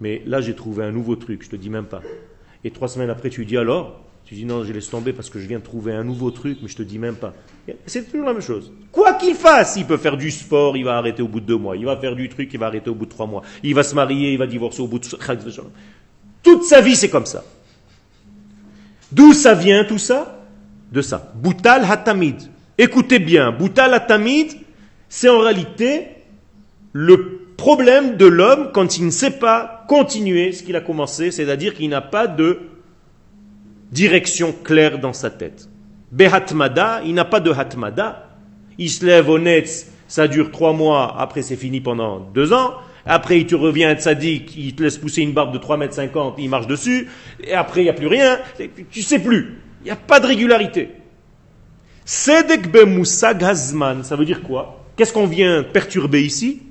Mais 0.00 0.22
là, 0.26 0.40
j'ai 0.40 0.56
trouvé 0.56 0.82
un 0.82 0.90
nouveau 0.90 1.14
truc, 1.14 1.44
je 1.44 1.50
te 1.50 1.56
dis 1.56 1.70
même 1.70 1.84
pas. 1.84 2.02
Et 2.64 2.70
trois 2.70 2.88
semaines 2.88 3.10
après, 3.10 3.30
tu 3.30 3.40
lui 3.40 3.46
dis 3.46 3.56
alors? 3.56 4.02
Tu 4.24 4.34
dis 4.34 4.44
non, 4.44 4.64
je 4.64 4.72
laisse 4.72 4.88
tomber 4.88 5.12
parce 5.12 5.28
que 5.28 5.40
je 5.40 5.48
viens 5.48 5.58
de 5.58 5.64
trouver 5.64 5.92
un 5.92 6.04
nouveau 6.04 6.30
truc, 6.30 6.58
mais 6.62 6.68
je 6.68 6.76
te 6.76 6.82
dis 6.82 6.98
même 6.98 7.16
pas. 7.16 7.34
C'est 7.86 8.10
toujours 8.10 8.26
la 8.26 8.32
même 8.32 8.42
chose. 8.42 8.72
Quoi 8.92 9.14
qu'il 9.14 9.34
fasse, 9.34 9.74
il 9.76 9.86
peut 9.86 9.96
faire 9.96 10.16
du 10.16 10.30
sport, 10.30 10.76
il 10.76 10.84
va 10.84 10.96
arrêter 10.98 11.20
au 11.20 11.28
bout 11.28 11.40
de 11.40 11.46
deux 11.46 11.56
mois. 11.56 11.76
Il 11.76 11.84
va 11.84 11.96
faire 11.96 12.14
du 12.14 12.28
truc, 12.28 12.48
il 12.52 12.60
va 12.60 12.66
arrêter 12.66 12.90
au 12.90 12.94
bout 12.94 13.06
de 13.06 13.10
trois 13.10 13.26
mois. 13.26 13.42
Il 13.62 13.74
va 13.74 13.82
se 13.82 13.94
marier, 13.94 14.32
il 14.32 14.38
va 14.38 14.46
divorcer 14.46 14.82
au 14.82 14.86
bout 14.86 15.00
de. 15.00 15.06
Toute 16.42 16.62
sa 16.62 16.80
vie, 16.80 16.94
c'est 16.94 17.10
comme 17.10 17.26
ça. 17.26 17.44
D'où 19.10 19.32
ça 19.32 19.54
vient 19.54 19.84
tout 19.84 19.98
ça? 19.98 20.39
De 20.92 21.02
ça. 21.02 21.32
Boutal 21.36 21.84
Hatamid. 21.84 22.36
Écoutez 22.78 23.18
bien, 23.18 23.52
Boutal 23.52 23.94
Hatamid, 23.94 24.52
c'est 25.08 25.28
en 25.28 25.40
réalité 25.40 26.08
le 26.92 27.46
problème 27.56 28.16
de 28.16 28.26
l'homme 28.26 28.70
quand 28.72 28.96
il 28.96 29.04
ne 29.04 29.10
sait 29.10 29.32
pas 29.32 29.84
continuer 29.86 30.52
ce 30.52 30.62
qu'il 30.62 30.76
a 30.76 30.80
commencé, 30.80 31.30
c'est-à-dire 31.30 31.74
qu'il 31.74 31.90
n'a 31.90 32.00
pas 32.00 32.26
de 32.26 32.58
direction 33.92 34.54
claire 34.64 34.98
dans 34.98 35.12
sa 35.12 35.30
tête. 35.30 35.68
Behatmada, 36.10 37.02
il 37.04 37.14
n'a 37.14 37.24
pas 37.24 37.40
de 37.40 37.52
hatmada. 37.52 38.28
Il 38.78 38.90
se 38.90 39.04
lève 39.04 39.28
au 39.28 39.38
Netz, 39.38 39.92
ça 40.08 40.26
dure 40.26 40.50
trois 40.50 40.72
mois, 40.72 41.16
après 41.20 41.42
c'est 41.42 41.56
fini 41.56 41.80
pendant 41.80 42.20
deux 42.20 42.52
ans. 42.52 42.74
Après, 43.06 43.40
il 43.40 43.46
te 43.46 43.54
revient 43.54 43.84
à 43.84 43.94
Tzadik, 43.94 44.56
il 44.56 44.74
te 44.74 44.82
laisse 44.82 44.98
pousser 44.98 45.22
une 45.22 45.32
barbe 45.32 45.52
de 45.52 45.58
3 45.58 45.76
mètres 45.78 45.94
50, 45.94 46.36
il 46.38 46.48
marche 46.48 46.66
dessus. 46.66 47.08
Et 47.42 47.54
après, 47.54 47.80
il 47.80 47.84
n'y 47.84 47.90
a 47.90 47.94
plus 47.94 48.06
rien. 48.06 48.38
Tu 48.90 49.02
sais 49.02 49.18
plus. 49.18 49.58
Il 49.80 49.84
n'y 49.84 49.90
a 49.90 49.96
pas 49.96 50.20
de 50.20 50.26
régularité. 50.26 50.90
Sedek 52.04 52.70
bemusag 52.70 53.42
hazman, 53.42 54.02
ça 54.04 54.16
veut 54.16 54.24
dire 54.24 54.42
quoi? 54.42 54.84
Qu'est-ce 54.96 55.12
qu'on 55.12 55.26
vient 55.26 55.62
perturber 55.62 56.22
ici? 56.22 56.62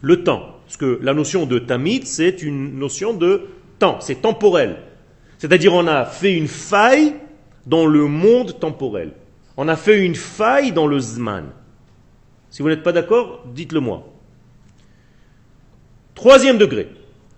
Le 0.00 0.24
temps. 0.24 0.56
Parce 0.64 0.76
que 0.76 0.98
la 1.02 1.14
notion 1.14 1.46
de 1.46 1.58
tamid, 1.58 2.06
c'est 2.06 2.42
une 2.42 2.78
notion 2.78 3.14
de 3.14 3.48
temps, 3.78 4.00
c'est 4.00 4.22
temporel. 4.22 4.76
C'est-à-dire 5.38 5.72
on 5.72 5.86
a 5.86 6.04
fait 6.04 6.34
une 6.34 6.48
faille 6.48 7.14
dans 7.66 7.86
le 7.86 8.06
monde 8.06 8.58
temporel. 8.58 9.12
On 9.56 9.68
a 9.68 9.76
fait 9.76 10.04
une 10.04 10.14
faille 10.14 10.72
dans 10.72 10.86
le 10.86 10.98
zman. 10.98 11.46
Si 12.50 12.62
vous 12.62 12.68
n'êtes 12.68 12.82
pas 12.82 12.92
d'accord, 12.92 13.44
dites-le 13.54 13.80
moi. 13.80 14.06
Troisième 16.14 16.58
degré. 16.58 16.88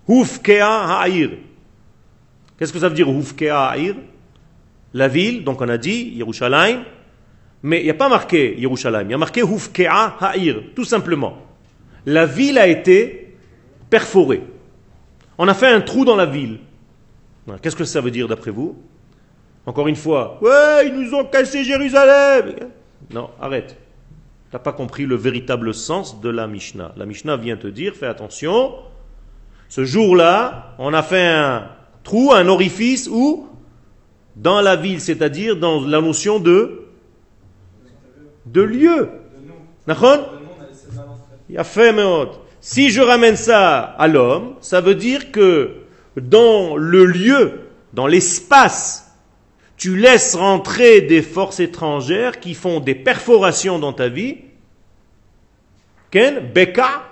Hufkea 0.08 1.00
ha'ir. 1.00 1.30
Qu'est-ce 2.58 2.72
que 2.72 2.78
ça 2.78 2.88
veut 2.88 2.94
dire 2.94 3.10
Hufkea 3.10 3.70
ha'ir? 3.70 3.96
La 4.94 5.09
ville, 5.09 5.44
donc 5.44 5.61
on 5.61 5.68
a 5.68 5.79
dit 5.79 6.12
Yerushalayim, 6.16 6.83
mais 7.62 7.81
il 7.81 7.85
n'y 7.85 7.90
a 7.90 7.94
pas 7.94 8.09
marqué 8.09 8.59
Yerushalayim, 8.59 9.09
il 9.09 9.12
y 9.12 9.14
a 9.14 9.18
marqué 9.18 9.42
Hufkea 9.42 10.16
ha'ir, 10.20 10.62
tout 10.74 10.85
simplement. 10.85 11.38
La 12.07 12.26
ville 12.26 12.59
a 12.59 12.66
été 12.66 13.35
perforée. 13.88 14.42
On 15.38 15.46
a 15.48 15.55
fait 15.55 15.68
un 15.68 15.81
trou 15.81 16.05
dans 16.05 16.16
la 16.16 16.26
ville. 16.26 16.59
Qu'est-ce 17.62 17.76
que 17.76 17.85
ça 17.85 18.00
veut 18.00 18.11
dire 18.11 18.29
d'après 18.29 18.50
vous? 18.50 18.76
Encore 19.66 19.88
une 19.88 19.96
fois, 19.96 20.38
ouais, 20.40 20.87
ils 20.87 20.94
nous 20.94 21.14
ont 21.14 21.24
cassé 21.24 21.64
Jérusalem. 21.64 22.55
Non, 23.12 23.31
arrête. 23.40 23.76
Tu 24.50 24.57
n'as 24.57 24.61
pas 24.61 24.72
compris 24.72 25.05
le 25.05 25.16
véritable 25.16 25.74
sens 25.74 26.20
de 26.20 26.29
la 26.29 26.46
Mishnah. 26.46 26.92
La 26.96 27.07
Mishnah 27.07 27.37
vient 27.37 27.57
te 27.57 27.66
dire, 27.66 27.94
fais 27.94 28.07
attention, 28.07 28.74
ce 29.68 29.85
jour-là, 29.85 30.74
on 30.79 30.92
a 30.94 31.03
fait 31.03 31.26
un 31.26 31.68
trou, 32.03 32.33
un 32.33 32.48
orifice, 32.48 33.09
où 33.09 33.49
Dans 34.40 34.62
la 34.62 34.76
ville, 34.76 35.00
c'est-à-dire 35.00 35.57
dans 35.57 35.87
la 35.87 36.00
notion 36.00 36.40
de, 36.40 36.87
de 38.46 38.62
lieu. 38.62 39.09
Si 42.61 42.90
je 42.90 43.00
ramène 43.03 43.37
ça 43.37 43.81
à 43.81 44.09
l'homme, 44.09 44.55
ça 44.61 44.81
veut 44.81 44.94
dire 44.94 45.31
que 45.31 45.76
dans 46.16 46.76
le 46.76 47.05
lieu, 47.05 47.61
dans 47.92 48.07
l'espace, 48.07 49.14
tu 49.76 49.96
laisses 49.96 50.35
rentrer 50.35 51.03
des 51.03 51.22
forces 51.22 51.61
étrangères 51.61 52.40
qui 52.40 52.55
font 52.55 52.81
des 52.81 52.94
perforations 52.94 53.79
dans 53.79 53.92
ta 53.92 54.09
vie. 54.09 54.38
Ken, 56.11 56.50
Beka. 56.53 57.03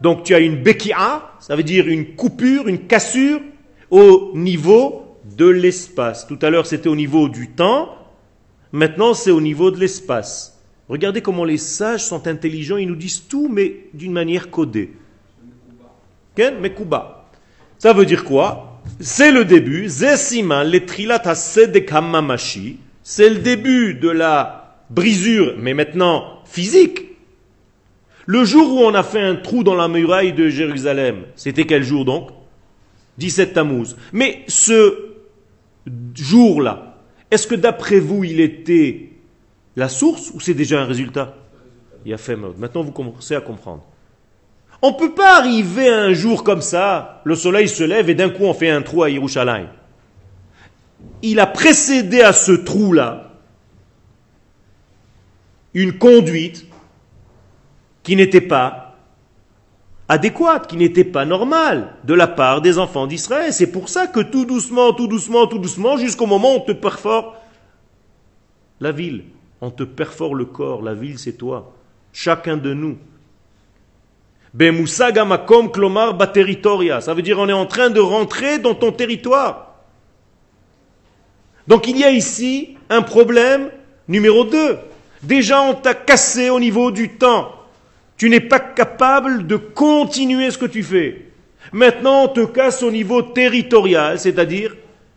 Donc 0.00 0.24
tu 0.24 0.34
as 0.34 0.38
une 0.38 0.56
Bekia, 0.56 1.30
ça 1.40 1.56
veut 1.56 1.62
dire 1.62 1.86
une 1.86 2.14
coupure, 2.14 2.68
une 2.68 2.86
cassure 2.86 3.40
au 3.90 4.32
niveau 4.34 4.99
de 5.40 5.46
l'espace. 5.46 6.26
Tout 6.26 6.38
à 6.42 6.50
l'heure 6.50 6.66
c'était 6.66 6.90
au 6.90 6.96
niveau 6.96 7.30
du 7.30 7.48
temps, 7.48 7.96
maintenant 8.72 9.14
c'est 9.14 9.30
au 9.30 9.40
niveau 9.40 9.70
de 9.70 9.80
l'espace. 9.80 10.60
Regardez 10.90 11.22
comment 11.22 11.44
les 11.44 11.56
sages 11.56 12.04
sont 12.04 12.26
intelligents, 12.26 12.76
ils 12.76 12.86
nous 12.86 12.94
disent 12.94 13.26
tout, 13.26 13.48
mais 13.48 13.86
d'une 13.94 14.12
manière 14.12 14.50
codée. 14.50 14.92
Ken, 16.36 16.60
Mekuba. 16.60 17.30
Ça 17.78 17.94
veut 17.94 18.04
dire 18.04 18.24
quoi? 18.24 18.82
C'est 19.00 19.32
le 19.32 19.46
début. 19.46 19.88
Zesima, 19.88 20.62
le. 20.62 20.80
C'est 23.02 23.28
le 23.30 23.38
début 23.38 23.94
de 23.94 24.10
la 24.10 24.76
brisure, 24.90 25.54
mais 25.58 25.72
maintenant 25.72 26.40
physique. 26.44 27.16
Le 28.26 28.44
jour 28.44 28.74
où 28.74 28.80
on 28.80 28.92
a 28.92 29.02
fait 29.02 29.22
un 29.22 29.36
trou 29.36 29.64
dans 29.64 29.74
la 29.74 29.88
muraille 29.88 30.34
de 30.34 30.50
Jérusalem, 30.50 31.22
c'était 31.34 31.64
quel 31.64 31.82
jour 31.82 32.04
donc? 32.04 32.28
17 33.16 33.54
Tammuz. 33.54 33.96
Mais 34.12 34.44
ce 34.48 35.09
jour-là, 36.14 36.96
est-ce 37.30 37.46
que 37.46 37.54
d'après 37.54 38.00
vous, 38.00 38.24
il 38.24 38.40
était 38.40 39.10
la 39.76 39.88
source 39.88 40.30
ou 40.34 40.40
c'est 40.40 40.54
déjà 40.54 40.80
un 40.80 40.86
résultat? 40.86 41.34
Il 42.04 42.12
a 42.12 42.18
fait. 42.18 42.36
Maintenant, 42.36 42.82
vous 42.82 42.92
commencez 42.92 43.34
à 43.34 43.40
comprendre. 43.40 43.84
On 44.82 44.92
ne 44.92 44.96
peut 44.96 45.14
pas 45.14 45.36
arriver 45.36 45.88
un 45.88 46.12
jour 46.14 46.42
comme 46.42 46.62
ça, 46.62 47.20
le 47.24 47.34
soleil 47.34 47.68
se 47.68 47.84
lève 47.84 48.08
et 48.08 48.14
d'un 48.14 48.30
coup 48.30 48.44
on 48.44 48.54
fait 48.54 48.70
un 48.70 48.80
trou 48.80 49.02
à 49.02 49.10
Yerushalayim. 49.10 49.68
Il 51.22 51.38
a 51.38 51.46
précédé 51.46 52.22
à 52.22 52.32
ce 52.32 52.52
trou-là 52.52 53.30
une 55.74 55.98
conduite 55.98 56.66
qui 58.02 58.16
n'était 58.16 58.40
pas 58.40 58.89
adéquate, 60.10 60.66
qui 60.66 60.76
n'était 60.76 61.04
pas 61.04 61.24
normale 61.24 61.94
de 62.02 62.14
la 62.14 62.26
part 62.26 62.60
des 62.60 62.78
enfants 62.78 63.06
d'Israël. 63.06 63.52
C'est 63.52 63.70
pour 63.70 63.88
ça 63.88 64.08
que 64.08 64.18
tout 64.18 64.44
doucement, 64.44 64.92
tout 64.92 65.06
doucement, 65.06 65.46
tout 65.46 65.60
doucement, 65.60 65.96
jusqu'au 65.96 66.26
moment 66.26 66.54
où 66.54 66.56
on 66.56 66.60
te 66.60 66.72
perfore 66.72 67.36
la 68.80 68.90
ville, 68.90 69.22
on 69.60 69.70
te 69.70 69.84
perfore 69.84 70.34
le 70.34 70.46
corps, 70.46 70.82
la 70.82 70.94
ville 70.94 71.16
c'est 71.18 71.34
toi, 71.34 71.72
chacun 72.12 72.56
de 72.56 72.74
nous. 72.74 72.98
klomar 75.72 76.18
Ça 77.00 77.14
veut 77.14 77.22
dire 77.22 77.38
on 77.38 77.48
est 77.48 77.52
en 77.52 77.66
train 77.66 77.90
de 77.90 78.00
rentrer 78.00 78.58
dans 78.58 78.74
ton 78.74 78.90
territoire. 78.90 79.74
Donc 81.68 81.86
il 81.86 81.96
y 81.96 82.02
a 82.02 82.10
ici 82.10 82.76
un 82.88 83.02
problème 83.02 83.70
numéro 84.08 84.42
2. 84.42 84.76
Déjà 85.22 85.62
on 85.62 85.74
t'a 85.74 85.94
cassé 85.94 86.50
au 86.50 86.58
niveau 86.58 86.90
du 86.90 87.10
temps. 87.10 87.59
Tu 88.20 88.28
n'es 88.28 88.40
pas 88.40 88.60
capable 88.60 89.46
de 89.46 89.56
continuer 89.56 90.50
ce 90.50 90.58
que 90.58 90.66
tu 90.66 90.82
fais. 90.82 91.24
Maintenant 91.72 92.24
on 92.24 92.28
te 92.28 92.44
casse 92.44 92.82
au 92.82 92.90
niveau 92.90 93.22
territorial, 93.22 94.18
c'est-à-dire 94.18 94.76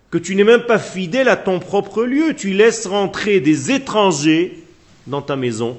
que 0.10 0.18
tu 0.18 0.38
n'es 0.38 0.46
même 0.46 0.62
pas 0.62 0.80
fidèle 0.80 1.28
à 1.28 1.36
ton 1.36 1.60
propre 1.60 2.06
lieu. 2.06 2.34
Tu 2.34 2.54
laisses 2.54 2.88
rentrer 2.88 3.42
des 3.42 3.74
étrangers 3.74 4.63
dans 5.06 5.22
ta 5.22 5.36
maison 5.36 5.78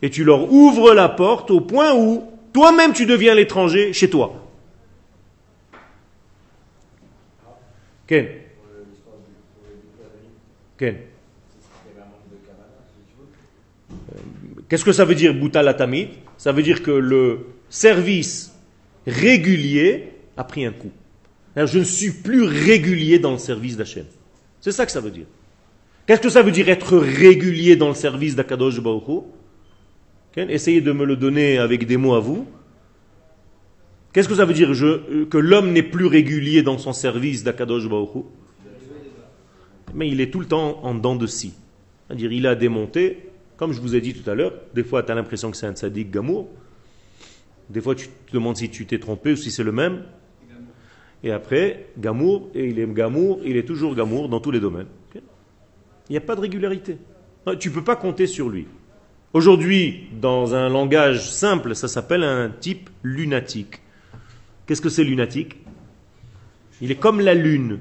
et 0.00 0.08
tu 0.08 0.24
leur 0.24 0.50
ouvres 0.50 0.94
la 0.94 1.10
porte 1.10 1.50
au 1.50 1.60
point 1.60 1.94
où 1.94 2.24
toi-même 2.54 2.94
tu 2.94 3.04
deviens 3.04 3.34
l'étranger 3.34 3.92
chez 3.92 4.08
toi. 4.08 4.32
Ken 8.06 8.26
Ken 10.78 10.96
Qu'est-ce 14.66 14.84
que 14.86 14.92
ça 14.92 15.04
veut 15.04 15.14
dire 15.14 15.34
Boutalatamid 15.34 16.08
Ça 16.38 16.52
veut 16.52 16.62
dire 16.62 16.82
que 16.82 16.92
le 16.92 17.40
service 17.68 18.54
régulier 19.06 20.12
a 20.36 20.44
pris 20.44 20.64
un 20.64 20.72
coup. 20.72 20.92
je 21.56 21.78
ne 21.78 21.84
suis 21.84 22.12
plus 22.12 22.44
régulier 22.44 23.18
dans 23.18 23.32
le 23.32 23.38
service 23.38 23.76
d'Hachem. 23.76 24.06
C'est 24.60 24.72
ça 24.72 24.86
que 24.86 24.92
ça 24.92 25.00
veut 25.00 25.10
dire. 25.10 25.26
Qu'est-ce 26.06 26.20
que 26.20 26.30
ça 26.30 26.42
veut 26.42 26.52
dire 26.52 26.68
être 26.68 26.96
régulier 26.96 27.76
dans 27.76 27.88
le 27.88 27.94
service 27.94 28.34
d'Akadosh 28.34 28.80
Baruch 28.80 29.24
Essayez 30.36 30.80
de 30.80 30.92
me 30.92 31.04
le 31.04 31.16
donner 31.16 31.58
avec 31.58 31.84
des 31.84 31.96
mots 31.96 32.14
à 32.14 32.20
vous. 32.20 32.46
Qu'est-ce 34.12 34.28
que 34.28 34.36
ça 34.36 34.44
veut 34.44 34.54
dire 34.54 34.70
que 34.70 35.38
l'homme 35.38 35.72
n'est 35.72 35.82
plus 35.82 36.06
régulier 36.06 36.62
dans 36.62 36.78
son 36.78 36.92
service 36.92 37.42
d'Akadosh 37.42 37.88
Baruch 37.88 38.24
Mais 39.92 40.08
il 40.08 40.20
est 40.20 40.30
tout 40.30 40.40
le 40.40 40.46
temps 40.46 40.78
en 40.84 40.94
dents 40.94 41.16
de 41.16 41.26
scie. 41.26 41.54
C'est-à-dire, 42.06 42.32
il 42.32 42.46
a 42.46 42.54
démonté, 42.54 43.27
comme 43.58 43.72
je 43.72 43.80
vous 43.80 43.94
ai 43.94 44.00
dit 44.00 44.14
tout 44.14 44.28
à 44.30 44.34
l'heure, 44.34 44.54
des 44.74 44.84
fois 44.84 45.02
tu 45.02 45.12
as 45.12 45.14
l'impression 45.14 45.50
que 45.50 45.56
c'est 45.56 45.66
un 45.66 45.74
sadique 45.74 46.10
gamour, 46.10 46.48
des 47.68 47.82
fois 47.82 47.94
tu 47.94 48.08
te 48.08 48.32
demandes 48.32 48.56
si 48.56 48.70
tu 48.70 48.86
t'es 48.86 48.98
trompé 48.98 49.32
ou 49.32 49.36
si 49.36 49.50
c'est 49.50 49.64
le 49.64 49.72
même. 49.72 50.04
Et 51.24 51.32
après, 51.32 51.88
gamour, 51.98 52.48
et 52.54 52.68
il 52.68 52.78
est 52.78 52.86
gamour, 52.86 53.40
il 53.44 53.56
est 53.56 53.64
toujours 53.64 53.94
gamour 53.94 54.28
dans 54.28 54.38
tous 54.38 54.52
les 54.52 54.60
domaines. 54.60 54.86
Il 55.14 56.12
n'y 56.12 56.16
a 56.16 56.20
pas 56.20 56.36
de 56.36 56.40
régularité. 56.40 56.96
Tu 57.58 57.68
ne 57.68 57.74
peux 57.74 57.84
pas 57.84 57.96
compter 57.96 58.26
sur 58.26 58.48
lui. 58.48 58.66
Aujourd'hui, 59.32 60.08
dans 60.20 60.54
un 60.54 60.68
langage 60.68 61.28
simple, 61.30 61.74
ça 61.74 61.88
s'appelle 61.88 62.22
un 62.22 62.48
type 62.48 62.88
lunatique. 63.02 63.80
Qu'est-ce 64.66 64.80
que 64.80 64.88
c'est 64.88 65.04
lunatique? 65.04 65.56
Il 66.80 66.90
est 66.92 67.00
comme 67.00 67.20
la 67.20 67.34
lune. 67.34 67.80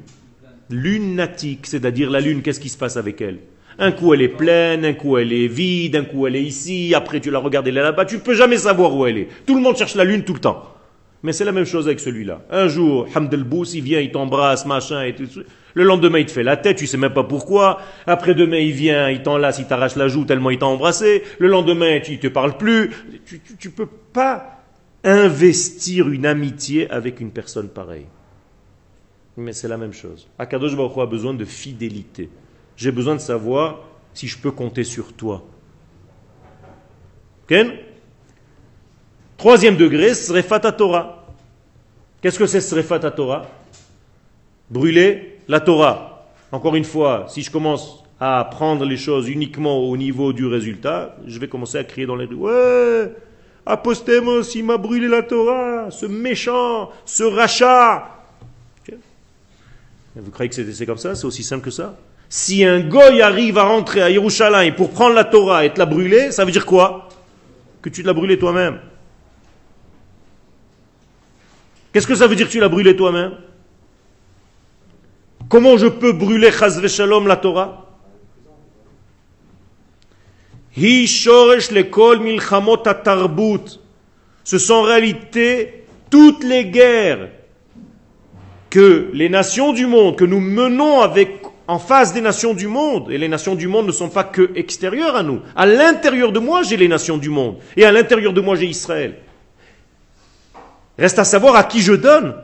Lunatique, 0.69 1.67
c'est-à-dire 1.67 2.09
la 2.09 2.19
lune, 2.19 2.41
qu'est-ce 2.41 2.59
qui 2.59 2.69
se 2.69 2.77
passe 2.77 2.97
avec 2.97 3.21
elle? 3.21 3.39
Un 3.79 3.91
coup 3.91 4.13
elle 4.13 4.21
est 4.21 4.27
pleine, 4.27 4.85
un 4.85 4.93
coup 4.93 5.17
elle 5.17 5.31
est 5.31 5.47
vide, 5.47 5.95
un 5.95 6.03
coup 6.03 6.25
elle 6.25 6.35
est 6.35 6.43
ici, 6.43 6.93
après 6.95 7.19
tu 7.19 7.29
la 7.29 7.39
regardes, 7.39 7.67
elle 7.67 7.77
est 7.77 7.81
là-bas, 7.81 8.05
tu 8.05 8.15
ne 8.15 8.21
peux 8.21 8.33
jamais 8.33 8.57
savoir 8.57 8.95
où 8.95 9.05
elle 9.05 9.17
est. 9.17 9.27
Tout 9.45 9.55
le 9.55 9.61
monde 9.61 9.77
cherche 9.77 9.95
la 9.95 10.03
lune 10.03 10.23
tout 10.23 10.33
le 10.33 10.39
temps. 10.39 10.73
Mais 11.23 11.33
c'est 11.33 11.45
la 11.45 11.51
même 11.51 11.65
chose 11.65 11.87
avec 11.87 11.99
celui-là. 11.99 12.41
Un 12.51 12.67
jour, 12.67 13.07
Hamdelbous, 13.15 13.73
il 13.73 13.81
vient, 13.81 13.99
il 13.99 14.11
t'embrasse, 14.11 14.65
machin, 14.65 15.03
et 15.03 15.15
tout. 15.15 15.27
Le 15.73 15.83
lendemain, 15.83 16.19
il 16.19 16.25
te 16.25 16.31
fait 16.31 16.43
la 16.43 16.57
tête, 16.57 16.77
tu 16.77 16.87
sais 16.87 16.97
même 16.97 17.13
pas 17.13 17.23
pourquoi. 17.23 17.79
Après 18.05 18.33
demain, 18.33 18.57
il 18.57 18.71
vient, 18.71 19.09
il 19.09 19.21
t'enlace, 19.23 19.59
il 19.59 19.67
t'arrache 19.67 19.95
la 19.95 20.07
joue 20.07 20.25
tellement 20.25 20.49
il 20.49 20.57
t'a 20.57 20.67
embrassé. 20.67 21.23
Le 21.39 21.47
lendemain, 21.47 21.99
il 22.07 22.19
te 22.19 22.27
parle 22.27 22.57
plus. 22.57 22.91
Tu, 23.25 23.41
ne 23.65 23.71
peux 23.71 23.89
pas 24.13 24.63
investir 25.03 26.09
une 26.09 26.25
amitié 26.25 26.89
avec 26.89 27.19
une 27.19 27.31
personne 27.31 27.69
pareille. 27.69 28.07
Mais 29.37 29.53
c'est 29.53 29.67
la 29.67 29.77
même 29.77 29.93
chose. 29.93 30.27
Akadosh 30.39 30.75
Baruch 30.75 30.97
a 30.97 31.05
besoin 31.05 31.33
de 31.33 31.45
fidélité. 31.45 32.29
J'ai 32.77 32.91
besoin 32.91 33.15
de 33.15 33.19
savoir 33.19 33.79
si 34.13 34.27
je 34.27 34.37
peux 34.37 34.51
compter 34.51 34.83
sur 34.83 35.11
toi. 35.13 35.43
Troisième 39.37 39.77
degré, 39.77 40.13
Srefat 40.13 40.71
Torah. 40.71 41.25
Qu'est-ce 42.21 42.39
que 42.39 42.45
c'est 42.45 42.61
Srefat 42.61 42.99
Torah? 43.11 43.47
Brûler 44.69 45.39
la 45.47 45.59
Torah. 45.59 46.27
Encore 46.51 46.75
une 46.75 46.83
fois, 46.83 47.25
si 47.29 47.41
je 47.41 47.51
commence 47.51 48.03
à 48.19 48.47
prendre 48.49 48.85
les 48.85 48.97
choses 48.97 49.29
uniquement 49.29 49.79
au 49.79 49.95
niveau 49.97 50.33
du 50.33 50.45
résultat, 50.45 51.15
je 51.25 51.39
vais 51.39 51.47
commencer 51.47 51.77
à 51.77 51.83
crier 51.83 52.07
dans 52.07 52.15
les 52.15 52.25
rues. 52.25 52.35
Ouais, 52.35 53.13
Apostemos, 53.65 54.41
il 54.55 54.65
m'a 54.65 54.77
brûlé 54.77 55.07
la 55.07 55.23
Torah, 55.23 55.91
ce 55.91 56.05
méchant, 56.05 56.91
ce 57.05 57.23
rachat. 57.23 58.09
Vous 60.15 60.31
croyez 60.31 60.49
que 60.49 60.71
c'est 60.71 60.85
comme 60.85 60.97
ça? 60.97 61.15
C'est 61.15 61.25
aussi 61.25 61.43
simple 61.43 61.63
que 61.63 61.71
ça? 61.71 61.95
Si 62.29 62.63
un 62.65 62.81
goy 62.81 63.21
arrive 63.21 63.57
à 63.57 63.63
rentrer 63.63 64.01
à 64.01 64.09
Yerushalayim 64.09 64.73
pour 64.73 64.91
prendre 64.91 65.15
la 65.15 65.23
Torah 65.23 65.65
et 65.65 65.73
te 65.73 65.79
la 65.79 65.85
brûler, 65.85 66.31
ça 66.31 66.43
veut 66.43 66.51
dire 66.51 66.65
quoi? 66.65 67.07
Que 67.81 67.89
tu 67.89 68.01
te 68.01 68.07
l'as 68.07 68.13
brûlé 68.13 68.37
toi-même. 68.37 68.79
Qu'est-ce 71.93 72.07
que 72.07 72.15
ça 72.15 72.27
veut 72.27 72.35
dire 72.35 72.47
que 72.47 72.51
tu 72.51 72.59
l'as 72.59 72.69
brûlé 72.69 72.95
toi-même? 72.95 73.33
Comment 75.49 75.77
je 75.77 75.87
peux 75.87 76.11
brûler 76.11 76.51
la 76.51 77.37
Torah? 77.37 77.85
Ce 84.43 84.57
sont 84.59 84.73
en 84.73 84.81
réalité 84.83 85.85
toutes 86.09 86.43
les 86.43 86.65
guerres 86.65 87.29
que 88.69 89.09
les 89.13 89.29
nations 89.29 89.73
du 89.73 89.87
monde, 89.87 90.17
que 90.17 90.25
nous 90.25 90.39
menons 90.39 91.01
avec, 91.01 91.41
en 91.67 91.79
face 91.79 92.13
des 92.13 92.21
nations 92.21 92.53
du 92.53 92.67
monde, 92.67 93.11
et 93.11 93.17
les 93.17 93.27
nations 93.27 93.55
du 93.55 93.67
monde 93.67 93.87
ne 93.87 93.91
sont 93.91 94.09
pas 94.09 94.23
que 94.23 94.51
extérieures 94.55 95.15
à 95.15 95.23
nous. 95.23 95.41
À 95.55 95.65
l'intérieur 95.65 96.31
de 96.31 96.39
moi, 96.39 96.63
j'ai 96.63 96.77
les 96.77 96.87
nations 96.87 97.17
du 97.17 97.29
monde, 97.29 97.57
et 97.75 97.83
à 97.83 97.91
l'intérieur 97.91 98.33
de 98.33 98.41
moi, 98.41 98.55
j'ai 98.55 98.67
Israël. 98.67 99.15
Reste 100.97 101.19
à 101.19 101.23
savoir 101.23 101.55
à 101.55 101.63
qui 101.63 101.81
je 101.81 101.93
donne 101.93 102.35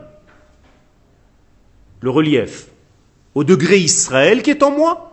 le 2.00 2.10
relief. 2.10 2.68
Au 3.34 3.42
degré 3.42 3.78
Israël 3.78 4.42
qui 4.42 4.50
est 4.50 4.62
en 4.62 4.70
moi 4.70 5.12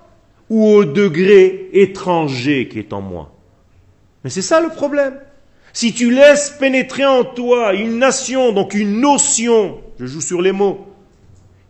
ou 0.50 0.68
au 0.68 0.86
degré 0.86 1.70
étranger 1.74 2.68
qui 2.68 2.78
est 2.78 2.94
en 2.94 3.02
moi. 3.02 3.32
Mais 4.24 4.30
c'est 4.30 4.44
ça 4.44 4.62
le 4.62 4.70
problème. 4.70 5.18
Si 5.74 5.94
tu 5.94 6.12
laisses 6.12 6.52
pénétrer 6.60 7.06
en 7.06 7.24
toi 7.24 7.74
une 7.74 7.98
nation, 7.98 8.52
donc 8.52 8.74
une 8.74 9.00
notion, 9.00 9.82
je 10.00 10.06
joue 10.06 10.22
sur 10.22 10.42
les 10.42 10.52
mots, 10.52 10.86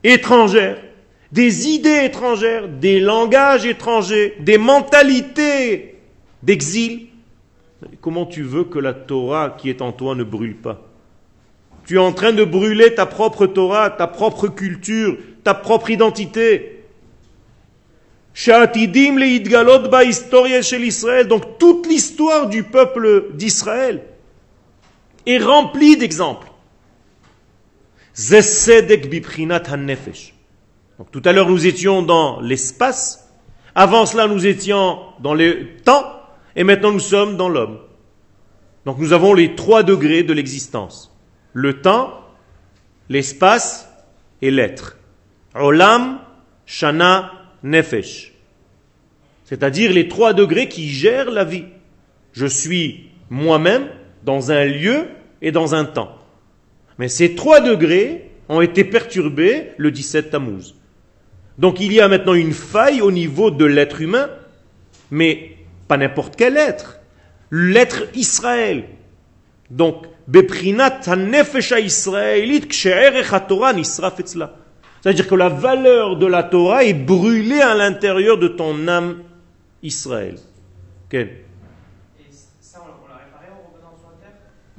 étrangère, 0.04 0.82
des 1.32 1.70
idées 1.70 2.06
étrangères, 2.06 2.68
des 2.68 3.00
langages 3.00 3.66
étrangers, 3.66 4.36
des 4.40 4.58
mentalités 4.58 5.96
d'exil, 6.44 7.08
comment 8.02 8.26
tu 8.26 8.44
veux 8.44 8.66
que 8.66 8.80
la 8.80 8.94
Torah 8.94 9.56
qui 9.58 9.70
est 9.70 9.82
en 9.82 9.92
toi 9.92 10.16
ne 10.16 10.24
brûle 10.24 10.58
pas? 10.58 10.82
Tu 11.86 11.96
es 11.96 12.00
en 12.00 12.14
train 12.14 12.34
de 12.34 12.44
brûler 12.44 12.94
ta 12.94 13.06
propre 13.06 13.48
Torah, 13.48 13.90
ta 13.90 14.08
propre 14.08 14.48
culture, 14.48 15.18
ta 15.44 15.54
propre 15.54 15.90
identité. 15.90 16.84
Donc 21.28 21.58
toute 21.58 21.88
l'histoire 21.88 22.48
du 22.48 22.64
peuple 22.64 23.32
d'Israël 23.34 24.04
est 25.26 25.40
remplie 25.40 25.98
d'exemples. 25.98 26.48
Tout 31.12 31.22
à 31.26 31.32
l'heure 31.32 31.50
nous 31.50 31.66
étions 31.66 32.02
dans 32.02 32.40
l'espace, 32.42 33.32
Avant 33.74 34.06
cela, 34.06 34.28
nous 34.28 34.46
étions 34.46 35.00
dans 35.20 35.34
le 35.34 35.78
temps 35.84 36.06
et 36.56 36.64
maintenant 36.64 36.92
nous 36.92 37.00
sommes 37.00 37.38
dans 37.38 37.48
l'homme. 37.48 37.80
Donc 38.86 38.98
nous 38.98 39.14
avons 39.14 39.34
les 39.34 39.56
trois 39.56 39.84
degrés 39.84 40.24
de 40.24 40.34
l'existence. 40.34 41.16
Le 41.54 41.82
temps, 41.82 42.20
l'espace 43.10 43.90
et 44.42 44.52
l'être. 44.52 44.98
Olam, 45.56 46.20
Shana, 46.66 47.32
Nefesh. 47.64 48.34
C'est-à-dire 49.46 49.94
les 49.94 50.08
trois 50.08 50.34
degrés 50.34 50.68
qui 50.68 50.90
gèrent 50.90 51.32
la 51.32 51.44
vie. 51.44 51.66
Je 52.34 52.46
suis 52.46 53.10
moi-même 53.30 53.88
dans 54.24 54.52
un 54.52 54.66
lieu 54.66 55.08
et 55.42 55.52
dans 55.52 55.76
un 55.76 55.86
temps. 55.86 56.18
Mais 56.98 57.08
ces 57.08 57.36
trois 57.36 57.62
degrés 57.62 58.32
ont 58.50 58.62
été 58.62 58.84
perturbés 58.84 59.72
le 59.78 59.92
17 59.92 60.30
Tammuz. 60.30 60.76
Donc 61.62 61.80
il 61.80 61.94
y 61.94 62.02
a 62.02 62.08
maintenant 62.08 62.34
une 62.34 62.54
faille 62.54 63.02
au 63.02 63.12
niveau 63.12 63.52
de 63.52 63.66
l'être 63.66 64.02
humain, 64.02 64.32
mais 65.12 65.58
pas 65.88 65.96
n'importe 65.96 66.36
quel 66.36 66.58
être. 66.58 67.00
L'être 67.52 68.06
Israël. 68.16 68.86
Donc, 69.70 70.08
Beprinat 70.28 71.02
israélite 71.80 72.68
Torah 73.48 73.74
C'est-à-dire 75.02 75.28
que 75.28 75.36
la 75.36 75.50
valeur 75.50 76.18
de 76.18 76.26
la 76.26 76.42
Torah 76.44 76.84
est 76.84 76.96
brûlée 76.96 77.62
à 77.62 77.76
l'intérieur 77.76 78.40
de 78.40 78.48
ton 78.48 78.88
âme 78.88 79.22
Israël. 79.84 80.38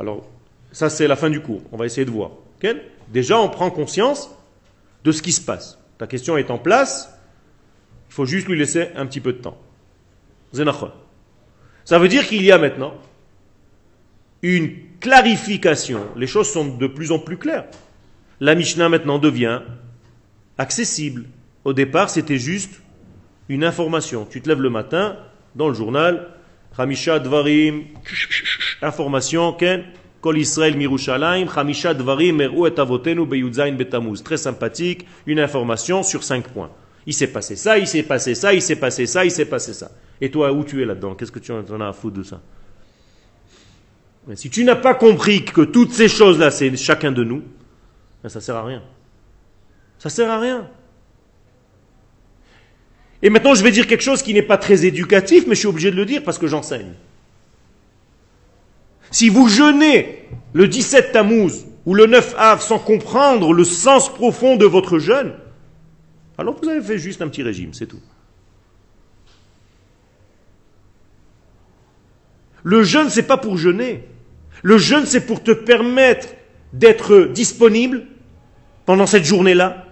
Alors, 0.00 0.26
ça 0.72 0.90
c'est 0.90 1.06
la 1.06 1.14
fin 1.14 1.30
du 1.30 1.40
cours. 1.40 1.62
On 1.70 1.76
va 1.76 1.86
essayer 1.86 2.04
de 2.04 2.10
voir. 2.10 2.32
Déjà, 3.08 3.38
on 3.38 3.48
prend 3.48 3.70
conscience 3.70 4.30
de 5.04 5.12
ce 5.12 5.22
qui 5.22 5.30
se 5.30 5.40
passe. 5.40 5.78
Ta 5.98 6.07
question 6.07 6.37
est 6.37 6.50
en 6.50 6.59
place, 6.59 7.18
il 8.09 8.14
faut 8.14 8.26
juste 8.26 8.48
lui 8.48 8.59
laisser 8.59 8.88
un 8.96 9.07
petit 9.07 9.20
peu 9.20 9.33
de 9.33 9.38
temps. 9.38 9.59
Ça 11.85 11.98
veut 11.98 12.09
dire 12.09 12.26
qu'il 12.26 12.42
y 12.42 12.52
a 12.52 12.59
maintenant 12.59 12.94
une 14.42 14.72
clarification. 15.00 16.00
Les 16.16 16.26
choses 16.26 16.50
sont 16.50 16.76
de 16.76 16.87
plus 16.87 17.12
en 17.12 17.18
plus 17.18 17.38
claires. 17.38 17.66
La 18.40 18.55
Mishnah 18.55 18.88
maintenant 18.88 19.18
devient 19.18 19.62
accessible. 20.59 21.24
Au 21.64 21.72
départ, 21.72 22.11
c'était 22.11 22.38
juste 22.38 22.83
une 23.48 23.64
information. 23.64 24.26
Tu 24.26 24.42
te 24.42 24.48
lèves 24.48 24.61
le 24.61 24.70
matin 24.70 25.16
dans 25.55 25.68
le 25.68 25.74
journal, 25.74 26.28
Hamisha 26.76 27.18
Dvarim, 27.18 27.85
information, 28.83 29.52
Ken, 29.52 29.85
Kol 30.22 30.38
Israël 30.38 30.76
Mirushalayim, 30.76 31.48
Hamisha 31.54 31.92
Dvarim 31.92 32.37
Meru 32.37 32.68
et 32.68 32.80
Avotenu 32.80 33.26
Beyudzain 33.26 33.72
Betamuz. 33.72 34.22
Très 34.22 34.37
sympathique, 34.37 35.04
une 35.26 35.40
information 35.40 36.04
sur 36.04 36.22
cinq 36.22 36.48
points. 36.48 36.70
Il 37.04 37.12
s'est 37.12 37.26
passé 37.26 37.56
ça, 37.56 37.76
il 37.76 37.88
s'est 37.88 38.04
passé 38.04 38.37
ça, 38.37 38.54
il 38.54 38.62
s'est 38.62 38.76
passé 38.76 39.06
ça, 39.06 39.24
il 39.24 39.32
s'est 39.32 39.46
passé 39.46 39.74
ça. 39.74 39.90
Et 40.20 40.30
toi, 40.30 40.52
où 40.52 40.62
tu 40.62 40.80
es 40.80 40.85
là-dedans? 40.85 41.16
Qu'est-ce 41.16 41.32
que 41.32 41.40
tu 41.40 41.50
en 41.50 41.80
as 41.80 41.88
à 41.88 41.92
foutre 41.92 42.18
de 42.18 42.22
ça? 42.22 42.40
Si 44.37 44.48
tu 44.48 44.62
n'as 44.62 44.76
pas 44.76 44.94
compris 44.94 45.44
que 45.44 45.62
toutes 45.62 45.92
ces 45.92 46.08
choses-là, 46.08 46.52
c'est 46.52 46.76
chacun 46.76 47.11
de 47.11 47.24
nous, 47.24 47.42
ben 48.22 48.28
ça 48.28 48.40
sert 48.40 48.54
à 48.54 48.64
rien. 48.64 48.82
Ça 49.98 50.08
sert 50.08 50.30
à 50.30 50.38
rien. 50.38 50.68
Et 53.20 53.30
maintenant, 53.30 53.54
je 53.54 53.64
vais 53.64 53.72
dire 53.72 53.88
quelque 53.88 54.04
chose 54.04 54.22
qui 54.22 54.32
n'est 54.32 54.42
pas 54.42 54.58
très 54.58 54.87
éducatif, 54.87 55.48
mais 55.48 55.56
je 55.56 55.61
suis 55.61 55.68
obligé 55.68 55.90
de 55.90 55.96
le 55.96 56.04
dire 56.04 56.22
parce 56.22 56.38
que 56.38 56.46
j'enseigne. 56.46 56.92
Si 59.12 59.29
vous 59.29 59.46
jeûnez 59.46 60.27
le 60.55 60.66
17 60.66 61.12
Tammuz 61.12 61.66
ou 61.85 61.94
le 61.94 62.07
9 62.07 62.35
Av 62.38 62.62
sans 62.62 62.79
comprendre 62.79 63.53
le 63.53 63.62
sens 63.62 64.12
profond 64.12 64.57
de 64.57 64.64
votre 64.64 64.98
jeûne, 64.98 65.35
alors 66.38 66.57
vous 66.61 66.68
avez 66.68 66.81
fait 66.81 66.98
juste 66.98 67.20
un 67.20 67.29
petit 67.29 67.42
régime, 67.42 67.75
c'est 67.75 67.87
tout. 67.87 68.01
Le 72.64 72.83
jeûne, 72.83 73.11
c'est 73.11 73.27
pas 73.27 73.37
pour 73.37 73.59
jeûner. 73.59 74.05
Le 74.62 74.79
jeûne, 74.79 75.05
c'est 75.05 75.27
pour 75.27 75.42
te 75.42 75.51
permettre 75.51 76.29
d'être 76.72 77.29
disponible 77.35 78.05
pendant 78.87 79.07
cette 79.07 79.25
journée-là, 79.25 79.87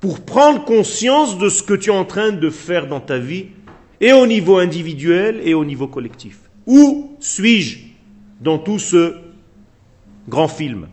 pour 0.00 0.20
prendre 0.20 0.64
conscience 0.64 1.38
de 1.38 1.48
ce 1.48 1.62
que 1.62 1.74
tu 1.74 1.90
es 1.90 1.94
en 1.94 2.04
train 2.04 2.32
de 2.32 2.50
faire 2.50 2.88
dans 2.88 3.00
ta 3.00 3.18
vie, 3.18 3.46
et 4.02 4.12
au 4.12 4.26
niveau 4.26 4.58
individuel 4.58 5.40
et 5.44 5.54
au 5.54 5.64
niveau 5.64 5.86
collectif. 5.86 6.38
Où 6.66 7.16
suis-je 7.20 7.89
dans 8.41 8.57
tout 8.57 8.79
ce 8.79 9.17
grand 10.27 10.47
film. 10.47 10.87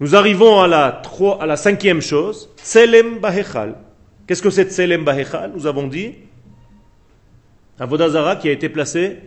Nous 0.00 0.14
arrivons 0.14 0.60
à 0.60 0.66
la, 0.66 1.02
à 1.40 1.46
la 1.46 1.56
cinquième 1.56 2.00
chose, 2.00 2.50
Tselem 2.56 3.20
Bahechal. 3.20 3.76
Qu'est-ce 4.26 4.42
que 4.42 4.50
c'est 4.50 4.70
Tselem 4.70 5.04
Bahechal 5.04 5.52
Nous 5.54 5.66
avons 5.66 5.86
dit 5.86 6.14
un 7.78 7.86
Vodazara 7.86 8.36
qui 8.36 8.48
a 8.48 8.52
été 8.52 8.68
placé 8.68 9.18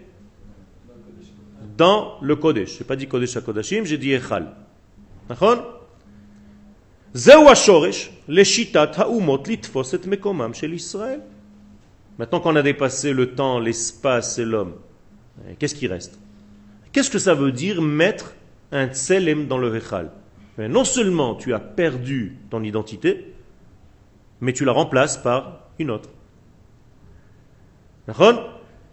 dans 1.78 2.18
le 2.22 2.36
Kodesh. 2.36 2.74
Je 2.74 2.80
n'ai 2.80 2.86
pas 2.86 2.96
dit 2.96 3.08
Kodesh 3.08 3.38
à 3.38 3.42
Kodashim, 3.42 3.86
j'ai 3.86 3.98
dit 3.98 4.14
Echal. 4.14 4.54
D'accord 5.30 5.78
זהו 7.14 7.50
השורש 7.50 8.10
לשיטת 8.28 8.90
האומות 8.98 9.48
לתפוס 9.48 9.96
את 9.96 10.06
מקומם 10.08 10.54
של 10.54 10.74
ישראל. 10.74 11.20
Maintenant 12.19 12.41
qu'on 12.41 12.57
a 12.57 12.63
dépassé 12.63 13.13
le 13.13 13.35
temps, 13.35 13.59
l'espace 13.59 14.39
et 14.39 14.45
l'homme, 14.45 14.75
qu'est-ce 15.59 15.75
qui 15.75 15.87
reste? 15.87 16.19
Qu'est-ce 16.93 17.11
que 17.11 17.19
ça 17.19 17.35
veut 17.35 17.53
dire 17.53 17.81
mettre 17.81 18.35
un 18.71 18.89
tselem 18.89 19.47
dans 19.47 19.59
le 19.59 19.75
Hechal 19.75 20.11
Non 20.59 20.85
seulement 20.85 21.35
tu 21.35 21.55
as 21.55 21.59
perdu 21.59 22.37
ton 22.51 22.63
identité, 22.63 23.33
mais 24.41 24.53
tu 24.53 24.65
la 24.65 24.73
remplaces 24.73 25.17
par 25.17 25.61
une 25.79 25.91
autre. 25.91 26.11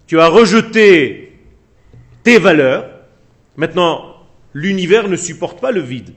Tu 0.08 0.20
as 0.20 0.28
rejeté 0.28 1.40
tes 2.24 2.40
valeurs. 2.40 2.90
Maintenant, 3.58 4.16
l'univers 4.54 5.10
ne 5.10 5.18
supporte 5.18 5.60
pas 5.60 5.72
le 5.72 5.82
vide. 5.82 6.14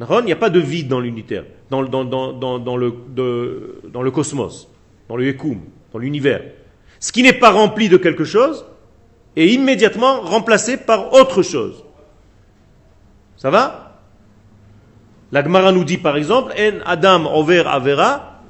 Il 0.00 0.24
n'y 0.24 0.32
a 0.32 0.36
pas 0.36 0.50
de 0.50 0.58
vide 0.58 0.88
dans 0.88 0.98
l'unitaire, 0.98 1.44
dans 1.70 1.82
le 1.82 4.10
cosmos 4.10 4.71
dans 5.12 5.18
le 5.18 5.36
dans 5.92 5.98
l'univers. 5.98 6.42
Ce 6.98 7.12
qui 7.12 7.22
n'est 7.22 7.34
pas 7.34 7.50
rempli 7.50 7.90
de 7.90 7.98
quelque 7.98 8.24
chose 8.24 8.64
est 9.36 9.48
immédiatement 9.48 10.22
remplacé 10.22 10.78
par 10.78 11.12
autre 11.12 11.42
chose. 11.42 11.84
Ça 13.36 13.50
va? 13.50 13.98
La 15.30 15.44
Gemara 15.44 15.70
nous 15.70 15.84
dit 15.84 15.98
par 15.98 16.16
exemple 16.16 16.54
En 16.58 16.80
Adam 16.86 17.26
over 17.34 17.64
avera 17.66 18.40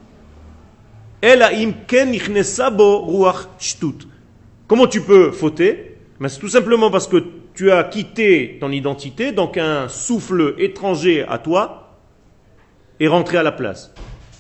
Comment 4.69 4.87
tu 4.87 5.01
peux 5.01 5.33
fauter? 5.33 5.99
C'est 6.29 6.39
tout 6.39 6.49
simplement 6.49 6.91
parce 6.93 7.09
que 7.09 7.25
tu 7.55 7.73
as 7.73 7.83
quitté 7.85 8.59
ton 8.61 8.71
identité, 8.71 9.33
donc 9.33 9.57
un 9.57 9.89
souffle 9.89 10.55
étranger 10.59 11.25
à 11.29 11.39
toi 11.39 11.99
est 13.01 13.09
rentré 13.09 13.37
à 13.39 13.43
la 13.43 13.53
place. 13.53 13.93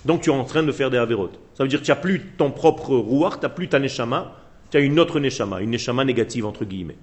Donc 0.04 0.22
tu 0.22 0.30
es 0.30 0.32
en 0.32 0.44
train 0.44 0.62
de 0.62 0.70
faire 0.70 0.90
des 0.90 0.98
avérotes. 0.98 1.41
Ça 1.54 1.64
veut 1.64 1.68
dire 1.68 1.80
que 1.80 1.84
tu 1.84 1.90
n'as 1.90 1.96
plus 1.96 2.20
ton 2.36 2.50
propre 2.50 2.96
rouar, 2.96 3.38
tu 3.38 3.44
n'as 3.44 3.50
plus 3.50 3.68
ta 3.68 3.78
neshama, 3.78 4.36
tu 4.70 4.76
as 4.78 4.80
une 4.80 4.98
autre 4.98 5.20
neshama, 5.20 5.60
une 5.60 5.70
neshama 5.70 6.04
négative 6.04 6.46
entre 6.46 6.64
guillemets, 6.64 6.96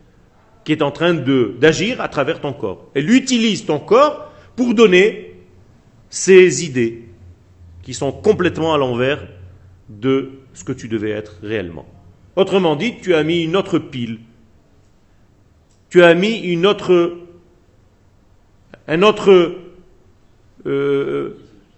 qui 0.64 0.72
est 0.72 0.82
en 0.82 0.92
train 0.92 1.14
d'agir 1.14 2.02
à 2.02 2.08
travers 2.08 2.42
ton 2.42 2.54
corps. 2.54 2.90
Elle 2.96 3.12
utilise 3.12 3.66
ton 3.66 3.80
corps 3.80 4.32
pour 4.56 4.74
donner 4.74 5.36
ses 6.10 6.66
idées 6.66 7.06
qui 7.84 7.94
sont 7.94 8.12
complètement 8.12 8.74
à 8.74 8.78
l'envers 8.78 9.28
de 9.88 10.32
ce 10.54 10.64
que 10.64 10.72
tu 10.72 10.88
devais 10.88 11.12
être 11.12 11.38
réellement. 11.42 11.86
Autrement 12.36 12.76
dit, 12.76 12.96
tu 13.02 13.14
as 13.14 13.24
mis 13.24 13.44
une 13.44 13.56
autre 13.56 13.80
pile, 13.80 14.20
tu 15.90 16.04
as 16.04 16.14
mis 16.14 16.38
une 16.40 16.66
autre, 16.66 17.18
un 18.88 19.02
autre, 19.02 19.56
euh, 20.66 21.38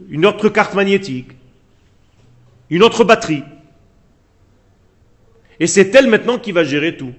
une 0.10 0.26
autre 0.26 0.50
carte 0.50 0.74
magnétique 0.74 1.32
une 2.72 2.82
autre 2.84 3.04
batterie. 3.04 3.44
Et 5.60 5.68
c'est 5.68 5.94
elle 5.94 6.08
maintenant 6.08 6.40
qui 6.40 6.52
va 6.52 6.64
gérer 6.64 6.98
tout. 6.98 7.14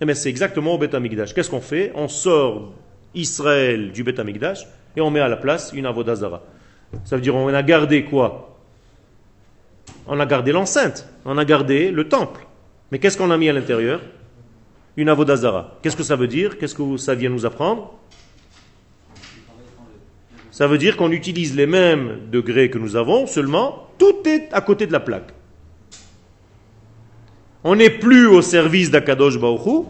Eh 0.00 0.06
bien, 0.06 0.14
c'est 0.14 0.30
exactement 0.30 0.74
au 0.74 0.78
Beth. 0.78 0.96
Qu'est-ce 1.34 1.50
qu'on 1.50 1.60
fait? 1.60 1.92
On 1.94 2.08
sort 2.08 2.72
Israël 3.14 3.92
du 3.92 4.04
Beth 4.04 4.20
et 4.96 5.00
on 5.00 5.10
met 5.10 5.20
à 5.20 5.28
la 5.28 5.36
place 5.36 5.72
une 5.74 5.84
Avodazara. 5.84 6.42
Ça 7.04 7.16
veut 7.16 7.22
dire 7.22 7.34
on 7.34 7.48
a 7.48 7.62
gardé 7.62 8.04
quoi? 8.04 8.56
On 10.06 10.18
a 10.18 10.26
gardé 10.26 10.52
l'enceinte, 10.52 11.06
on 11.24 11.36
a 11.36 11.44
gardé 11.44 11.90
le 11.90 12.08
temple. 12.08 12.46
Mais 12.90 12.98
qu'est-ce 12.98 13.18
qu'on 13.18 13.30
a 13.30 13.36
mis 13.36 13.48
à 13.48 13.52
l'intérieur? 13.52 14.00
Une 14.96 15.08
Avodazara. 15.08 15.78
Qu'est-ce 15.82 15.96
que 15.96 16.02
ça 16.02 16.16
veut 16.16 16.28
dire? 16.28 16.56
Qu'est-ce 16.56 16.74
que 16.74 16.96
ça 16.96 17.14
vient 17.14 17.30
nous 17.30 17.44
apprendre? 17.44 17.94
Ça 20.50 20.66
veut 20.66 20.78
dire 20.78 20.96
qu'on 20.96 21.12
utilise 21.12 21.54
les 21.54 21.66
mêmes 21.66 22.30
degrés 22.30 22.70
que 22.70 22.78
nous 22.78 22.96
avons, 22.96 23.26
seulement 23.26 23.87
tout 23.98 24.26
est 24.26 24.48
à 24.52 24.60
côté 24.60 24.86
de 24.86 24.92
la 24.92 25.00
plaque. 25.00 25.32
On 27.64 27.76
n'est 27.76 27.90
plus 27.90 28.26
au 28.26 28.40
service 28.40 28.90
d'Akadosh 28.90 29.38
Baruch 29.38 29.86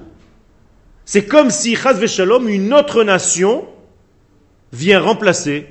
C'est 1.04 1.26
comme 1.26 1.50
si, 1.50 1.76
Chaz 1.76 2.00
une 2.48 2.74
autre 2.74 3.04
nation 3.04 3.68
vient 4.72 5.00
remplacer 5.00 5.66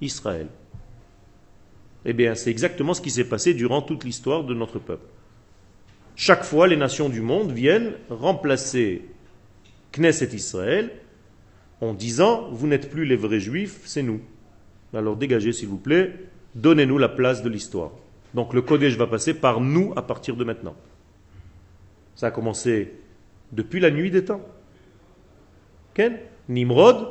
Israël. 0.00 0.48
Eh 2.04 2.12
bien, 2.12 2.34
c'est 2.34 2.50
exactement 2.50 2.94
ce 2.94 3.00
qui 3.00 3.10
s'est 3.10 3.24
passé 3.24 3.54
durant 3.54 3.82
toute 3.82 4.04
l'histoire 4.04 4.44
de 4.44 4.54
notre 4.54 4.78
peuple. 4.78 5.06
Chaque 6.16 6.44
fois, 6.44 6.68
les 6.68 6.76
nations 6.76 7.08
du 7.08 7.20
monde 7.20 7.50
viennent 7.50 7.92
remplacer 8.08 9.02
Knesset 9.92 10.34
Israël 10.34 10.90
en 11.80 11.94
disant 11.94 12.48
Vous 12.52 12.66
n'êtes 12.66 12.90
plus 12.90 13.04
les 13.04 13.16
vrais 13.16 13.40
juifs, 13.40 13.80
c'est 13.84 14.02
nous. 14.02 14.20
Alors 14.92 15.16
dégagez, 15.16 15.52
s'il 15.52 15.68
vous 15.68 15.78
plaît, 15.78 16.12
donnez-nous 16.54 16.98
la 16.98 17.08
place 17.08 17.42
de 17.42 17.48
l'histoire. 17.48 17.90
Donc 18.34 18.52
le 18.52 18.62
Kodesh 18.62 18.96
va 18.96 19.06
passer 19.06 19.34
par 19.34 19.60
nous 19.60 19.92
à 19.96 20.02
partir 20.02 20.36
de 20.36 20.44
maintenant. 20.44 20.74
Ça 22.14 22.28
a 22.28 22.30
commencé 22.30 22.92
depuis 23.52 23.80
la 23.80 23.90
nuit 23.90 24.10
des 24.10 24.24
temps. 24.24 24.42
Ken 25.94 26.18
Nimrod 26.48 27.08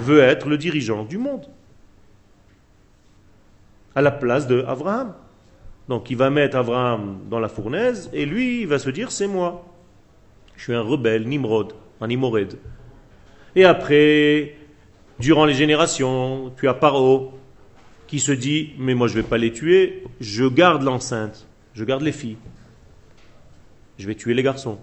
veut 0.00 0.20
être 0.20 0.48
le 0.48 0.58
dirigeant 0.58 1.04
du 1.04 1.18
monde 1.18 1.46
à 3.94 4.02
la 4.02 4.10
place 4.10 4.46
de 4.46 4.64
Abraham. 4.66 5.14
Donc 5.88 6.10
il 6.10 6.16
va 6.16 6.30
mettre 6.30 6.56
Abraham 6.56 7.20
dans 7.30 7.38
la 7.38 7.48
fournaise 7.48 8.10
et 8.12 8.26
lui, 8.26 8.62
il 8.62 8.66
va 8.66 8.78
se 8.78 8.90
dire 8.90 9.10
c'est 9.10 9.28
moi. 9.28 9.64
Je 10.56 10.64
suis 10.64 10.74
un 10.74 10.82
rebelle, 10.82 11.26
Nimrod, 11.28 11.74
un 12.00 12.08
Imored. 12.08 12.58
Et 13.54 13.64
après, 13.64 14.56
durant 15.18 15.44
les 15.44 15.54
générations, 15.54 16.52
tu 16.58 16.68
as 16.68 16.74
Paro 16.74 17.32
qui 18.06 18.20
se 18.20 18.32
dit 18.32 18.72
mais 18.78 18.94
moi 18.94 19.08
je 19.08 19.16
ne 19.16 19.22
vais 19.22 19.28
pas 19.28 19.38
les 19.38 19.52
tuer, 19.52 20.04
je 20.20 20.44
garde 20.44 20.82
l'enceinte, 20.82 21.46
je 21.74 21.84
garde 21.84 22.02
les 22.02 22.12
filles. 22.12 22.36
Je 23.98 24.06
vais 24.06 24.14
tuer 24.14 24.34
les 24.34 24.42
garçons. 24.42 24.78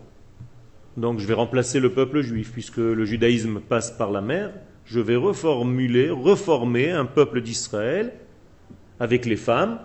Donc 0.97 1.19
je 1.19 1.28
vais 1.28 1.34
remplacer 1.34 1.80
le 1.80 1.91
peuple 1.91 2.21
juif 2.21 2.51
puisque 2.51 2.78
le 2.78 3.05
judaïsme 3.05 3.59
passe 3.59 3.91
par 3.91 4.11
la 4.11 4.21
mer, 4.21 4.51
je 4.86 4.99
vais 4.99 5.15
reformuler, 5.15 6.09
reformer 6.09 6.91
un 6.91 7.05
peuple 7.05 7.41
d'Israël 7.41 8.13
avec 8.99 9.26
les 9.26 9.38
femmes 9.38 9.80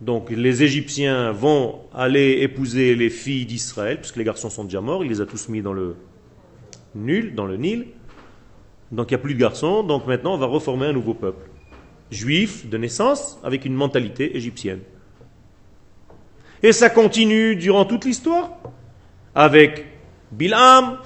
donc 0.00 0.30
les 0.30 0.62
Égyptiens 0.62 1.32
vont 1.32 1.80
aller 1.94 2.38
épouser 2.40 2.94
les 2.94 3.10
filles 3.10 3.46
d'Israël, 3.46 3.98
puisque 3.98 4.16
les 4.16 4.24
garçons 4.24 4.50
sont 4.50 4.64
déjà 4.64 4.80
morts, 4.80 5.04
il 5.04 5.08
les 5.08 5.20
a 5.20 5.26
tous 5.26 5.48
mis 5.48 5.62
dans 5.62 5.72
le 5.72 5.96
nul, 6.94 7.34
dans 7.34 7.46
le 7.46 7.56
Nil. 7.56 7.86
Donc 8.92 9.10
il 9.10 9.14
n'y 9.14 9.20
a 9.20 9.22
plus 9.22 9.34
de 9.34 9.40
garçons, 9.40 9.82
donc 9.82 10.06
maintenant 10.06 10.34
on 10.34 10.38
va 10.38 10.46
reformer 10.46 10.86
un 10.86 10.92
nouveau 10.92 11.14
peuple. 11.14 11.48
Juif 12.10 12.68
de 12.68 12.78
naissance 12.78 13.38
avec 13.42 13.64
une 13.64 13.74
mentalité 13.74 14.36
égyptienne. 14.36 14.80
Et 16.62 16.72
ça 16.72 16.88
continue 16.90 17.56
durant 17.56 17.84
toute 17.84 18.04
l'histoire. 18.04 18.52
Avec 19.34 19.84
Bilam, 20.32 20.98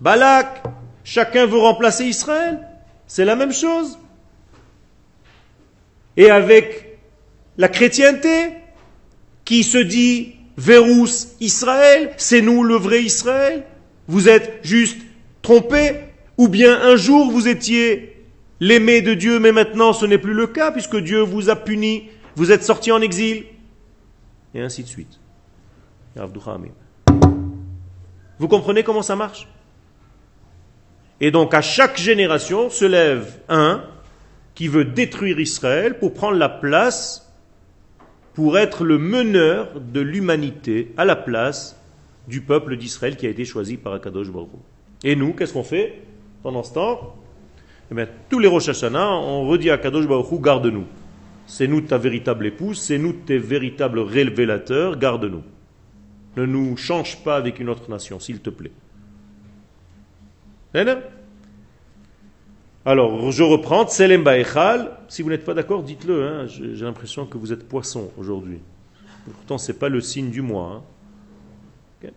Balak, 0.00 0.62
chacun 1.04 1.46
veut 1.46 1.58
remplacer 1.58 2.04
Israël. 2.04 2.60
C'est 3.06 3.24
la 3.24 3.36
même 3.36 3.52
chose. 3.52 3.98
Et 6.16 6.30
avec 6.30 6.98
la 7.56 7.68
chrétienté 7.68 8.54
qui 9.44 9.62
se 9.62 9.78
dit 9.78 10.34
Vérous 10.56 11.28
Israël, 11.40 12.12
c'est 12.16 12.40
nous 12.40 12.64
le 12.64 12.74
vrai 12.74 13.02
Israël. 13.02 13.64
Vous 14.08 14.28
êtes 14.28 14.58
juste 14.62 14.98
trompés, 15.42 15.94
ou 16.36 16.48
bien 16.48 16.76
un 16.82 16.96
jour 16.96 17.30
vous 17.30 17.46
étiez 17.46 18.17
l'aimé 18.60 19.02
de 19.02 19.14
Dieu, 19.14 19.38
mais 19.38 19.52
maintenant 19.52 19.92
ce 19.92 20.06
n'est 20.06 20.18
plus 20.18 20.34
le 20.34 20.46
cas, 20.46 20.72
puisque 20.72 20.96
Dieu 20.96 21.20
vous 21.20 21.50
a 21.50 21.56
puni, 21.56 22.08
vous 22.36 22.52
êtes 22.52 22.64
sorti 22.64 22.92
en 22.92 23.00
exil, 23.00 23.44
et 24.54 24.60
ainsi 24.60 24.82
de 24.82 24.88
suite. 24.88 25.20
Vous 28.38 28.48
comprenez 28.48 28.82
comment 28.82 29.02
ça 29.02 29.16
marche? 29.16 29.48
Et 31.20 31.30
donc 31.30 31.54
à 31.54 31.62
chaque 31.62 31.98
génération 31.98 32.70
se 32.70 32.84
lève 32.84 33.40
un 33.48 33.82
qui 34.54 34.68
veut 34.68 34.84
détruire 34.84 35.38
Israël 35.38 35.98
pour 35.98 36.14
prendre 36.14 36.36
la 36.36 36.48
place 36.48 37.24
pour 38.34 38.56
être 38.56 38.84
le 38.84 38.98
meneur 38.98 39.80
de 39.80 40.00
l'humanité 40.00 40.92
à 40.96 41.04
la 41.04 41.16
place 41.16 41.76
du 42.28 42.40
peuple 42.40 42.76
d'Israël 42.76 43.16
qui 43.16 43.26
a 43.26 43.30
été 43.30 43.44
choisi 43.44 43.76
par 43.76 43.94
Akadosh 43.94 44.30
Baruch 44.30 44.50
Et 45.02 45.16
nous, 45.16 45.32
qu'est-ce 45.32 45.52
qu'on 45.52 45.64
fait? 45.64 46.02
Pendant 46.44 46.62
ce 46.62 46.74
temps 46.74 47.16
eh 47.90 47.94
bien, 47.94 48.06
Tous 48.28 48.38
les 48.38 48.48
Rosh 48.48 48.68
Hashanah, 48.68 49.10
on 49.10 49.46
redit 49.48 49.70
à 49.70 49.74
Akadosh 49.74 50.06
Baruch 50.06 50.40
garde-nous. 50.40 50.84
C'est 51.46 51.66
nous 51.66 51.80
ta 51.80 51.96
véritable 51.96 52.46
épouse, 52.46 52.78
c'est 52.78 52.98
nous 52.98 53.12
tes 53.12 53.38
véritables 53.38 54.00
révélateurs, 54.00 54.98
garde-nous. 54.98 55.42
Ne 56.36 56.44
nous 56.44 56.76
change 56.76 57.22
pas 57.24 57.36
avec 57.36 57.58
une 57.58 57.68
autre 57.68 57.90
nation, 57.90 58.20
s'il 58.20 58.40
te 58.40 58.50
plaît. 58.50 58.72
Alors, 62.84 63.32
je 63.32 63.42
reprends, 63.42 63.86
Tselem 63.86 64.22
Baechal. 64.22 64.90
Si 65.08 65.22
vous 65.22 65.30
n'êtes 65.30 65.44
pas 65.44 65.54
d'accord, 65.54 65.82
dites-le. 65.82 66.22
Hein. 66.22 66.46
J'ai 66.46 66.84
l'impression 66.84 67.26
que 67.26 67.38
vous 67.38 67.52
êtes 67.52 67.66
poisson 67.66 68.10
aujourd'hui. 68.18 68.60
Pourtant, 69.24 69.58
ce 69.58 69.72
n'est 69.72 69.78
pas 69.78 69.88
le 69.88 70.00
signe 70.00 70.30
du 70.30 70.42
mois. 70.42 70.82
Hein. 72.04 72.08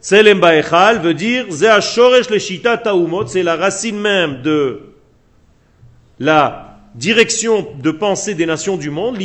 Tselem 0.00 0.38
Baechal 0.38 1.00
veut 1.00 1.14
dire 1.14 1.46
c'est 1.50 3.42
la 3.42 3.56
racine 3.56 3.98
même 3.98 4.42
de 4.42 4.85
la 6.18 6.78
direction 6.94 7.66
de 7.78 7.90
pensée 7.90 8.34
des 8.34 8.46
nations 8.46 8.76
du 8.76 8.90
monde, 8.90 9.18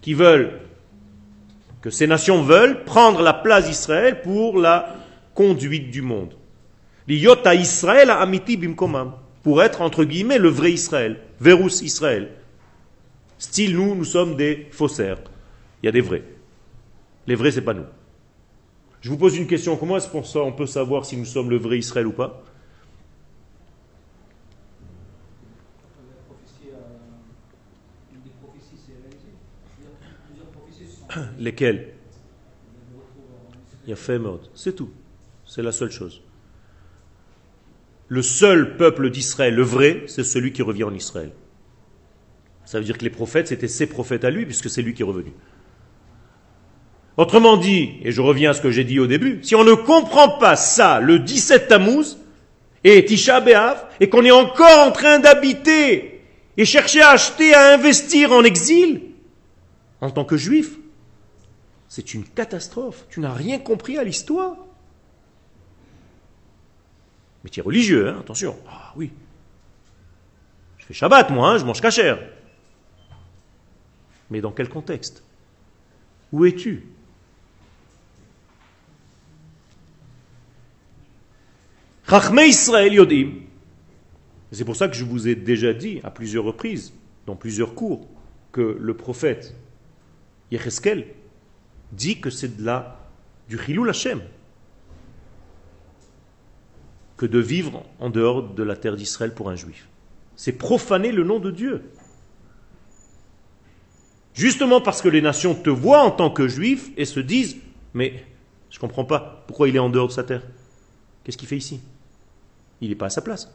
qui 0.00 0.14
veulent, 0.14 0.60
que 1.82 1.90
ces 1.90 2.06
nations 2.06 2.42
veulent 2.42 2.84
prendre 2.84 3.22
la 3.22 3.32
place 3.32 3.66
d'Israël 3.66 4.22
pour 4.22 4.58
la 4.58 4.96
conduite 5.34 5.90
du 5.90 6.02
monde. 6.02 6.34
L'iyota 7.08 7.54
Israël 7.54 8.10
a 8.10 8.20
amiti 8.20 8.56
bimkomam. 8.56 9.14
Pour 9.42 9.62
être, 9.62 9.80
entre 9.80 10.04
guillemets, 10.04 10.38
le 10.38 10.48
vrai 10.48 10.72
Israël. 10.72 11.18
Verus 11.40 11.80
Israël. 11.80 12.28
Style, 13.38 13.74
nous, 13.74 13.94
nous 13.94 14.04
sommes 14.04 14.36
des 14.36 14.68
faussaires. 14.70 15.16
Il 15.82 15.86
y 15.86 15.88
a 15.88 15.92
des 15.92 16.02
vrais. 16.02 16.22
Les 17.26 17.34
vrais, 17.34 17.50
c'est 17.50 17.62
pas 17.62 17.72
nous. 17.72 17.86
Je 19.00 19.08
vous 19.08 19.16
pose 19.16 19.38
une 19.38 19.46
question. 19.46 19.76
Comment 19.76 19.96
est-ce 19.96 20.08
qu'on 20.08 20.52
peut 20.52 20.66
savoir 20.66 21.06
si 21.06 21.16
nous 21.16 21.24
sommes 21.24 21.48
le 21.48 21.56
vrai 21.56 21.78
Israël 21.78 22.06
ou 22.06 22.12
pas? 22.12 22.42
Lesquelles 31.38 31.94
Il 33.84 33.90
y 33.90 33.92
a 33.92 33.96
fait 33.96 34.20
C'est 34.54 34.74
tout. 34.74 34.90
C'est 35.44 35.62
la 35.62 35.72
seule 35.72 35.90
chose 35.90 36.22
le 38.10 38.22
seul 38.22 38.76
peuple 38.76 39.08
d'Israël, 39.08 39.54
le 39.54 39.62
vrai, 39.62 40.02
c'est 40.08 40.24
celui 40.24 40.52
qui 40.52 40.62
revient 40.62 40.82
en 40.82 40.92
Israël. 40.92 41.30
Ça 42.64 42.78
veut 42.78 42.84
dire 42.84 42.98
que 42.98 43.04
les 43.04 43.10
prophètes, 43.10 43.46
c'était 43.46 43.68
ses 43.68 43.86
prophètes 43.86 44.24
à 44.24 44.30
lui, 44.30 44.44
puisque 44.46 44.68
c'est 44.68 44.82
lui 44.82 44.94
qui 44.94 45.02
est 45.02 45.06
revenu. 45.06 45.32
Autrement 47.16 47.56
dit, 47.56 47.92
et 48.02 48.10
je 48.10 48.20
reviens 48.20 48.50
à 48.50 48.52
ce 48.52 48.60
que 48.60 48.72
j'ai 48.72 48.82
dit 48.82 48.98
au 48.98 49.06
début, 49.06 49.38
si 49.42 49.54
on 49.54 49.62
ne 49.62 49.74
comprend 49.74 50.28
pas 50.38 50.56
ça 50.56 50.98
le 50.98 51.20
17 51.20 51.68
Tammuz 51.68 52.18
et 52.82 53.04
Tisha 53.04 53.40
B'Av, 53.40 53.86
et 54.00 54.08
qu'on 54.08 54.24
est 54.24 54.32
encore 54.32 54.88
en 54.88 54.90
train 54.90 55.20
d'habiter 55.20 56.24
et 56.56 56.64
chercher 56.64 57.02
à 57.02 57.10
acheter, 57.10 57.54
à 57.54 57.74
investir 57.74 58.32
en 58.32 58.42
exil, 58.42 59.02
en 60.00 60.10
tant 60.10 60.24
que 60.24 60.36
juif, 60.36 60.79
c'est 61.90 62.14
une 62.14 62.24
catastrophe. 62.24 63.04
Tu 63.10 63.18
n'as 63.18 63.34
rien 63.34 63.58
compris 63.58 63.98
à 63.98 64.04
l'histoire. 64.04 64.56
Métier 67.42 67.62
religieux, 67.62 68.08
hein, 68.08 68.20
attention. 68.20 68.56
Ah 68.68 68.92
oui. 68.94 69.10
Je 70.78 70.86
fais 70.86 70.94
Shabbat, 70.94 71.30
moi, 71.30 71.50
hein, 71.50 71.58
je 71.58 71.64
mange 71.64 71.80
cachère. 71.80 72.20
Mais 74.30 74.40
dans 74.40 74.52
quel 74.52 74.68
contexte? 74.68 75.24
Où 76.30 76.44
es-tu? 76.44 76.86
Israël 82.46 82.94
Yodim. 82.94 83.32
C'est 84.52 84.64
pour 84.64 84.76
ça 84.76 84.88
que 84.88 84.94
je 84.94 85.04
vous 85.04 85.26
ai 85.26 85.34
déjà 85.34 85.72
dit 85.72 86.00
à 86.04 86.12
plusieurs 86.12 86.44
reprises, 86.44 86.92
dans 87.26 87.34
plusieurs 87.34 87.74
cours, 87.74 88.06
que 88.52 88.76
le 88.80 88.96
prophète 88.96 89.56
Yecheskel 90.52 91.06
dit 91.92 92.20
que 92.20 92.30
c'est 92.30 92.56
de 92.56 92.64
la, 92.64 92.98
du 93.48 93.58
Chilou 93.58 93.88
Hashem 93.88 94.20
que 97.16 97.26
de 97.26 97.38
vivre 97.38 97.84
en 97.98 98.08
dehors 98.08 98.42
de 98.42 98.62
la 98.62 98.76
terre 98.76 98.96
d'Israël 98.96 99.34
pour 99.34 99.50
un 99.50 99.56
juif. 99.56 99.88
C'est 100.36 100.52
profaner 100.52 101.12
le 101.12 101.22
nom 101.22 101.38
de 101.38 101.50
Dieu. 101.50 101.82
Justement 104.32 104.80
parce 104.80 105.02
que 105.02 105.08
les 105.08 105.20
nations 105.20 105.54
te 105.54 105.68
voient 105.68 106.02
en 106.02 106.10
tant 106.10 106.30
que 106.30 106.48
juif 106.48 106.90
et 106.96 107.04
se 107.04 107.20
disent 107.20 107.58
Mais 107.92 108.24
je 108.70 108.76
ne 108.76 108.80
comprends 108.80 109.04
pas, 109.04 109.44
pourquoi 109.46 109.68
il 109.68 109.76
est 109.76 109.80
en 109.80 109.90
dehors 109.90 110.08
de 110.08 110.12
sa 110.12 110.24
terre 110.24 110.42
Qu'est-ce 111.22 111.36
qu'il 111.36 111.48
fait 111.48 111.58
ici? 111.58 111.80
Il 112.80 112.88
n'est 112.88 112.94
pas 112.94 113.06
à 113.06 113.10
sa 113.10 113.20
place. 113.20 113.52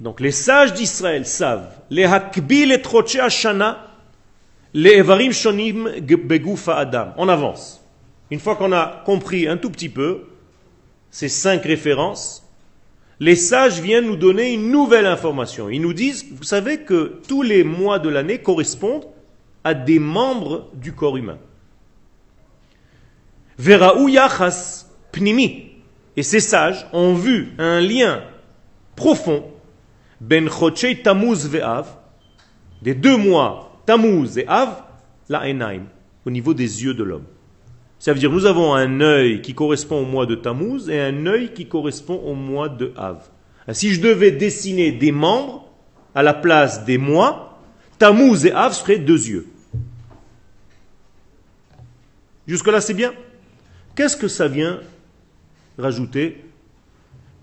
Donc 0.00 0.20
les 0.20 0.30
sages 0.30 0.72
d'Israël 0.72 1.26
savent 1.26 1.68
les 1.90 2.04
hakbil 2.04 2.72
et 2.72 2.82
shana 3.28 3.86
les 4.72 4.92
Evarim 4.92 5.32
Shonim 5.32 5.90
Begoufa 6.00 6.78
Adam. 6.78 7.12
On 7.18 7.28
avance. 7.28 7.84
Une 8.30 8.40
fois 8.40 8.56
qu'on 8.56 8.72
a 8.72 9.02
compris 9.04 9.46
un 9.46 9.58
tout 9.58 9.70
petit 9.70 9.90
peu, 9.90 10.22
ces 11.10 11.28
cinq 11.28 11.64
références, 11.64 12.42
les 13.20 13.36
sages 13.36 13.80
viennent 13.80 14.06
nous 14.06 14.16
donner 14.16 14.54
une 14.54 14.70
nouvelle 14.70 15.06
information. 15.06 15.68
Ils 15.68 15.82
nous 15.82 15.92
disent, 15.92 16.24
vous 16.32 16.42
savez 16.42 16.78
que 16.78 17.20
tous 17.28 17.42
les 17.42 17.64
mois 17.64 17.98
de 17.98 18.08
l'année 18.08 18.38
correspondent 18.38 19.06
à 19.62 19.74
des 19.74 19.98
membres 19.98 20.70
du 20.72 20.92
corps 20.92 21.18
humain. 21.18 21.38
Veraou 23.58 24.08
yachas 24.08 24.86
pnimi. 25.12 25.70
Et 26.16 26.22
ces 26.22 26.40
sages 26.40 26.86
ont 26.92 27.14
vu 27.14 27.52
un 27.58 27.80
lien 27.80 28.22
profond 28.96 29.44
ben 30.20 30.48
chotchei 30.48 31.02
tamuz 31.02 31.48
ve'av, 31.48 31.86
des 32.82 32.94
deux 32.94 33.16
mois 33.16 33.80
tamuz 33.86 34.38
et 34.38 34.46
av, 34.46 34.82
la 35.28 35.40
enaim, 35.40 35.82
au 36.24 36.30
niveau 36.30 36.54
des 36.54 36.84
yeux 36.84 36.94
de 36.94 37.02
l'homme. 37.02 37.26
Ça 37.98 38.12
veut 38.12 38.18
dire 38.18 38.30
nous 38.30 38.44
avons 38.44 38.74
un 38.74 39.00
œil 39.00 39.40
qui 39.40 39.54
correspond 39.54 40.02
au 40.02 40.04
mois 40.04 40.26
de 40.26 40.34
Tammuz 40.34 40.90
et 40.90 41.00
un 41.00 41.24
œil 41.26 41.54
qui 41.54 41.66
correspond 41.66 42.16
au 42.16 42.34
mois 42.34 42.68
de 42.68 42.92
Av. 42.96 43.22
Si 43.72 43.94
je 43.94 44.00
devais 44.00 44.30
dessiner 44.30 44.92
des 44.92 45.10
membres 45.10 45.72
à 46.14 46.22
la 46.22 46.34
place 46.34 46.84
des 46.84 46.98
mois, 46.98 47.58
Tammuz 47.98 48.44
et 48.44 48.52
Av 48.52 48.74
seraient 48.74 48.98
deux 48.98 49.26
yeux. 49.26 49.46
Jusque-là, 52.46 52.82
c'est 52.82 52.92
bien. 52.92 53.14
Qu'est-ce 53.96 54.18
que 54.18 54.28
ça 54.28 54.48
vient 54.48 54.80
rajouter? 55.78 56.44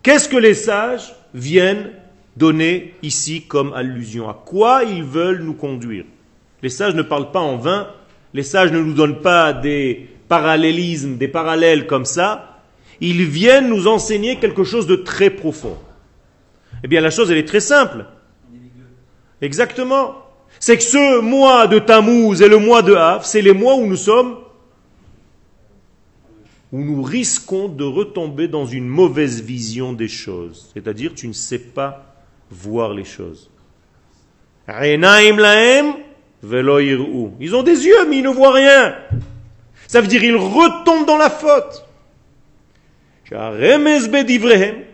Qu'est-ce 0.03 0.29
que 0.29 0.37
les 0.37 0.53
sages 0.53 1.15
viennent 1.33 1.91
donner 2.37 2.95
ici 3.03 3.43
comme 3.43 3.73
allusion 3.73 4.29
À 4.29 4.33
quoi 4.33 4.83
ils 4.83 5.03
veulent 5.03 5.43
nous 5.43 5.53
conduire? 5.53 6.05
Les 6.61 6.69
sages 6.69 6.95
ne 6.95 7.01
parlent 7.01 7.31
pas 7.31 7.39
en 7.39 7.57
vain, 7.57 7.87
les 8.33 8.43
sages 8.43 8.71
ne 8.71 8.79
nous 8.79 8.93
donnent 8.93 9.21
pas 9.21 9.53
des 9.53 10.09
parallélismes, 10.27 11.17
des 11.17 11.27
parallèles 11.27 11.87
comme 11.87 12.05
ça, 12.05 12.59
ils 13.01 13.25
viennent 13.25 13.69
nous 13.69 13.87
enseigner 13.87 14.37
quelque 14.37 14.63
chose 14.63 14.87
de 14.87 14.95
très 14.95 15.29
profond. 15.29 15.77
Eh 16.83 16.87
bien, 16.87 17.01
la 17.01 17.09
chose, 17.09 17.31
elle 17.31 17.37
est 17.37 17.47
très 17.47 17.59
simple. 17.59 18.05
Exactement. 19.41 20.15
C'est 20.59 20.77
que 20.77 20.83
ce 20.83 21.19
mois 21.19 21.67
de 21.67 21.79
Tammuz 21.79 22.41
et 22.41 22.47
le 22.47 22.57
mois 22.57 22.83
de 22.83 22.93
Hav, 22.93 23.25
c'est 23.25 23.41
les 23.41 23.53
mois 23.53 23.75
où 23.75 23.87
nous 23.87 23.95
sommes, 23.95 24.37
où 26.71 26.79
nous 26.79 27.01
risquons 27.01 27.67
de 27.67 27.83
retomber 27.83 28.47
dans 28.47 28.65
une 28.65 28.87
mauvaise 28.87 29.41
vision 29.41 29.93
des 29.93 30.07
choses. 30.07 30.69
C'est-à-dire, 30.73 31.13
tu 31.13 31.27
ne 31.27 31.33
sais 31.33 31.59
pas 31.59 32.15
voir 32.49 32.93
les 32.93 33.03
choses. 33.03 33.49
Ils 34.67 35.05
ont 37.55 37.63
des 37.63 37.85
yeux, 37.85 38.07
mais 38.09 38.19
ils 38.19 38.23
ne 38.23 38.29
voient 38.29 38.53
rien. 38.53 38.95
Ça 39.87 40.01
veut 40.01 40.07
dire 40.07 40.21
qu'ils 40.21 40.37
retombent 40.37 41.05
dans 41.05 41.17
la 41.17 41.29
faute. 41.29 41.85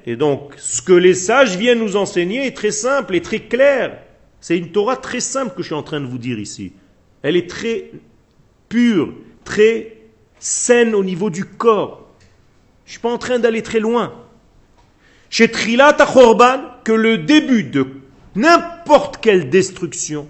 Et 0.05 0.15
donc, 0.15 0.53
ce 0.57 0.81
que 0.81 0.93
les 0.93 1.13
sages 1.13 1.57
viennent 1.57 1.79
nous 1.79 1.95
enseigner 1.95 2.47
est 2.47 2.55
très 2.55 2.71
simple 2.71 3.15
et 3.15 3.21
très 3.21 3.39
clair. 3.39 3.99
C'est 4.39 4.57
une 4.57 4.71
Torah 4.71 4.97
très 4.97 5.19
simple 5.19 5.55
que 5.55 5.61
je 5.61 5.67
suis 5.67 5.75
en 5.75 5.83
train 5.83 5.99
de 5.99 6.05
vous 6.05 6.17
dire 6.17 6.39
ici. 6.39 6.73
Elle 7.23 7.35
est 7.35 7.49
très 7.49 7.91
pure, 8.69 9.13
très 9.43 9.96
saine 10.39 10.95
au 10.95 11.03
niveau 11.03 11.29
du 11.29 11.45
corps. 11.45 12.07
Je 12.85 12.89
ne 12.89 12.91
suis 12.91 13.01
pas 13.01 13.11
en 13.11 13.17
train 13.17 13.39
d'aller 13.39 13.63
très 13.63 13.79
loin. 13.79 14.13
Chez 15.29 15.49
Trilat 15.49 15.97
que 16.83 16.91
le 16.93 17.17
début 17.17 17.63
de 17.63 17.87
n'importe 18.35 19.17
quelle 19.17 19.49
destruction 19.49 20.27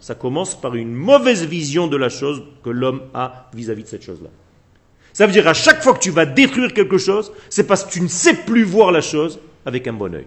ça 0.00 0.14
commence 0.14 0.60
par 0.60 0.74
une 0.74 0.92
mauvaise 0.92 1.44
vision 1.46 1.86
de 1.86 1.96
la 1.96 2.10
chose 2.10 2.42
que 2.62 2.70
l'homme 2.70 3.02
a 3.14 3.48
vis-à-vis 3.54 3.84
de 3.84 3.88
cette 3.88 4.02
chose-là. 4.02 4.28
Ça 5.14 5.26
veut 5.26 5.32
dire 5.32 5.48
à 5.48 5.54
chaque 5.54 5.82
fois 5.82 5.94
que 5.94 6.00
tu 6.00 6.10
vas 6.10 6.26
détruire 6.26 6.74
quelque 6.74 6.98
chose, 6.98 7.32
c'est 7.48 7.66
parce 7.66 7.84
que 7.84 7.90
tu 7.90 8.02
ne 8.02 8.08
sais 8.08 8.34
plus 8.34 8.64
voir 8.64 8.92
la 8.92 9.00
chose 9.00 9.40
avec 9.64 9.88
un 9.88 9.94
bon 9.94 10.14
oeil. 10.14 10.26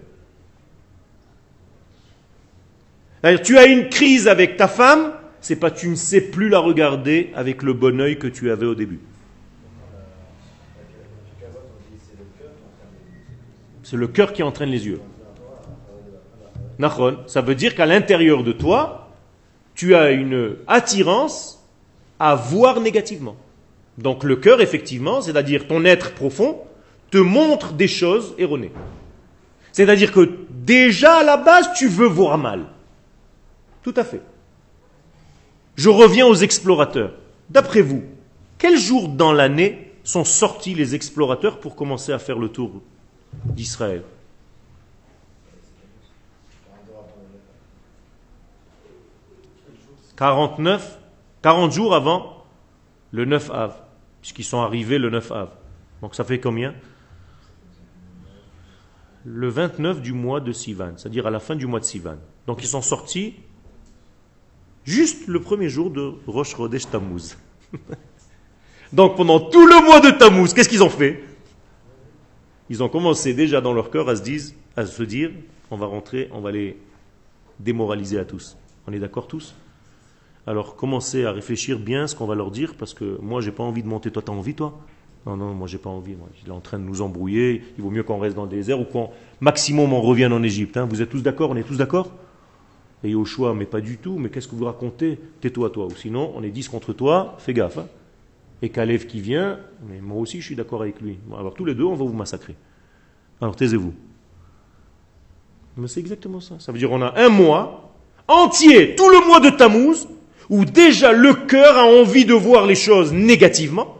Tu 3.43 3.57
as 3.57 3.65
une 3.65 3.89
crise 3.89 4.27
avec 4.27 4.57
ta 4.57 4.67
femme, 4.67 5.13
c'est 5.41 5.59
que 5.59 5.67
tu 5.67 5.89
ne 5.89 5.95
sais 5.95 6.21
plus 6.21 6.49
la 6.49 6.59
regarder 6.59 7.31
avec 7.35 7.63
le 7.63 7.73
bon 7.73 7.99
oeil 8.01 8.17
que 8.17 8.27
tu 8.27 8.51
avais 8.51 8.65
au 8.65 8.75
début. 8.75 8.99
C'est 13.83 13.97
le 13.97 14.07
cœur 14.07 14.33
qui 14.33 14.43
entraîne 14.43 14.69
les 14.69 14.85
yeux 14.85 14.99
ça 17.27 17.41
veut 17.41 17.55
dire 17.55 17.75
qu'à 17.75 17.85
l'intérieur 17.85 18.43
de 18.43 18.51
toi, 18.51 19.09
tu 19.75 19.95
as 19.95 20.11
une 20.11 20.55
attirance 20.67 21.65
à 22.19 22.35
voir 22.35 22.79
négativement. 22.79 23.35
Donc 23.97 24.23
le 24.23 24.37
cœur, 24.37 24.61
effectivement, 24.61 25.21
c'est-à-dire 25.21 25.67
ton 25.67 25.83
être 25.83 26.13
profond, 26.13 26.61
te 27.11 27.17
montre 27.17 27.73
des 27.73 27.87
choses 27.87 28.33
erronées. 28.37 28.71
C'est-à-dire 29.73 30.11
que 30.13 30.29
déjà 30.49 31.17
à 31.17 31.23
la 31.23 31.37
base, 31.37 31.69
tu 31.75 31.87
veux 31.87 32.07
voir 32.07 32.37
mal. 32.37 32.65
Tout 33.83 33.93
à 33.97 34.03
fait. 34.03 34.21
Je 35.79 35.87
reviens 35.87 36.27
aux 36.27 36.35
explorateurs. 36.35 37.13
D'après 37.49 37.81
vous, 37.81 38.03
quel 38.57 38.77
jour 38.77 39.07
dans 39.07 39.31
l'année 39.31 39.93
sont 40.03 40.25
sortis 40.25 40.75
les 40.75 40.93
explorateurs 40.93 41.61
pour 41.61 41.77
commencer 41.77 42.11
à 42.11 42.19
faire 42.19 42.37
le 42.37 42.49
tour 42.49 42.81
d'Israël? 43.45 44.03
49, 50.17 50.99
40 51.43 51.71
jours 51.71 51.95
avant 51.95 52.43
le 53.11 53.23
9 53.23 53.49
Av, 53.49 53.73
puisqu'ils 54.19 54.43
sont 54.43 54.59
arrivés 54.59 54.97
le 54.97 55.09
9 55.09 55.31
Av. 55.31 55.49
Donc 56.01 56.13
ça 56.13 56.25
fait 56.25 56.41
combien? 56.41 56.75
Le 59.23 59.47
29 59.47 60.01
du 60.01 60.11
mois 60.11 60.41
de 60.41 60.51
Sivan, 60.51 60.97
c'est-à-dire 60.97 61.25
à 61.25 61.31
la 61.31 61.39
fin 61.39 61.55
du 61.55 61.67
mois 61.67 61.79
de 61.79 61.85
Sivan. 61.85 62.17
Donc 62.47 62.61
ils 62.63 62.67
sont 62.67 62.81
sortis 62.81 63.35
juste 64.89 65.27
le 65.27 65.39
premier 65.39 65.69
jour 65.69 65.91
de 65.91 66.13
Rosh 66.25 66.55
Chodesh 66.55 66.89
Tammuz. 66.89 67.37
Donc 68.93 69.15
pendant 69.15 69.39
tout 69.39 69.67
le 69.67 69.85
mois 69.85 69.99
de 69.99 70.09
Tammuz, 70.09 70.53
qu'est-ce 70.53 70.67
qu'ils 70.67 70.83
ont 70.83 70.89
fait? 70.89 71.23
Ils 72.69 72.81
ont 72.81 72.89
commencé 72.89 73.33
déjà 73.33 73.61
dans 73.61 73.73
leur 73.73 73.91
cœur 73.91 74.09
à 74.09 74.15
se, 74.15 75.03
dire, 75.03 75.31
on 75.69 75.77
va 75.77 75.85
rentrer, 75.85 76.27
on 76.31 76.41
va 76.41 76.51
les 76.51 76.77
démoraliser 77.59 78.17
à 78.17 78.25
tous. 78.25 78.57
On 78.87 78.93
est 78.93 78.99
d'accord 78.99 79.27
tous? 79.27 79.55
Alors 80.47 80.75
commencez 80.75 81.25
à 81.25 81.31
réfléchir 81.31 81.77
bien 81.77 82.07
ce 82.07 82.15
qu'on 82.15 82.25
va 82.25 82.33
leur 82.35 82.49
dire, 82.49 82.73
parce 82.75 82.95
que 82.95 83.19
moi 83.21 83.41
j'ai 83.41 83.51
pas 83.51 83.63
envie 83.63 83.83
de 83.83 83.87
monter. 83.87 84.09
Toi, 84.09 84.23
tu 84.23 84.31
as 84.31 84.33
envie, 84.33 84.55
toi? 84.55 84.79
Non, 85.27 85.37
non, 85.37 85.53
moi 85.53 85.67
j'ai 85.67 85.77
pas 85.77 85.89
envie. 85.89 86.15
Il 86.43 86.49
est 86.49 86.53
en 86.53 86.61
train 86.61 86.79
de 86.79 86.83
nous 86.83 87.01
embrouiller. 87.01 87.61
Il 87.77 87.83
vaut 87.83 87.91
mieux 87.91 88.03
qu'on 88.03 88.17
reste 88.17 88.35
dans 88.35 88.45
le 88.45 88.49
désert 88.49 88.79
ou 88.79 88.85
qu'on 88.85 89.11
maximum 89.39 89.93
on 89.93 90.01
revienne 90.01 90.33
en 90.33 90.41
Égypte. 90.41 90.77
Hein. 90.77 90.87
Vous 90.89 91.01
êtes 91.03 91.09
tous 91.09 91.21
d'accord? 91.21 91.51
On 91.51 91.55
est 91.55 91.63
tous 91.63 91.77
d'accord? 91.77 92.11
Et 93.03 93.13
choix, 93.25 93.53
mais 93.53 93.65
pas 93.65 93.81
du 93.81 93.97
tout. 93.97 94.17
Mais 94.17 94.29
qu'est-ce 94.29 94.47
que 94.47 94.55
vous 94.55 94.65
racontez? 94.65 95.19
Tais-toi, 95.41 95.69
toi. 95.69 95.85
Ou 95.85 95.95
sinon, 95.95 96.33
on 96.35 96.43
est 96.43 96.49
dix 96.49 96.67
contre 96.67 96.93
toi. 96.93 97.35
Fais 97.39 97.53
gaffe. 97.53 97.77
Hein. 97.77 97.87
Et 98.61 98.69
Kalev 98.69 99.05
qui 99.05 99.21
vient, 99.21 99.57
mais 99.87 100.01
moi 100.01 100.17
aussi 100.17 100.41
je 100.41 100.45
suis 100.47 100.55
d'accord 100.55 100.81
avec 100.81 100.99
lui. 100.99 101.17
Alors 101.37 101.53
tous 101.53 101.63
les 101.63 101.73
deux, 101.73 101.85
on 101.85 101.95
va 101.95 102.03
vous 102.03 102.13
massacrer. 102.13 102.55
Alors 103.41 103.55
taisez-vous. 103.55 103.93
Mais 105.77 105.87
c'est 105.87 106.01
exactement 106.01 106.41
ça. 106.41 106.55
Ça 106.59 106.71
veut 106.71 106.77
dire 106.77 106.91
on 106.91 107.01
a 107.01 107.13
un 107.17 107.29
mois 107.29 107.93
entier, 108.27 108.95
tout 108.95 109.09
le 109.09 109.25
mois 109.25 109.39
de 109.39 109.49
Tammuz, 109.49 110.07
où 110.49 110.65
déjà 110.65 111.13
le 111.13 111.33
cœur 111.33 111.77
a 111.77 111.85
envie 111.85 112.25
de 112.25 112.33
voir 112.33 112.65
les 112.65 112.75
choses 112.75 113.13
négativement. 113.13 113.97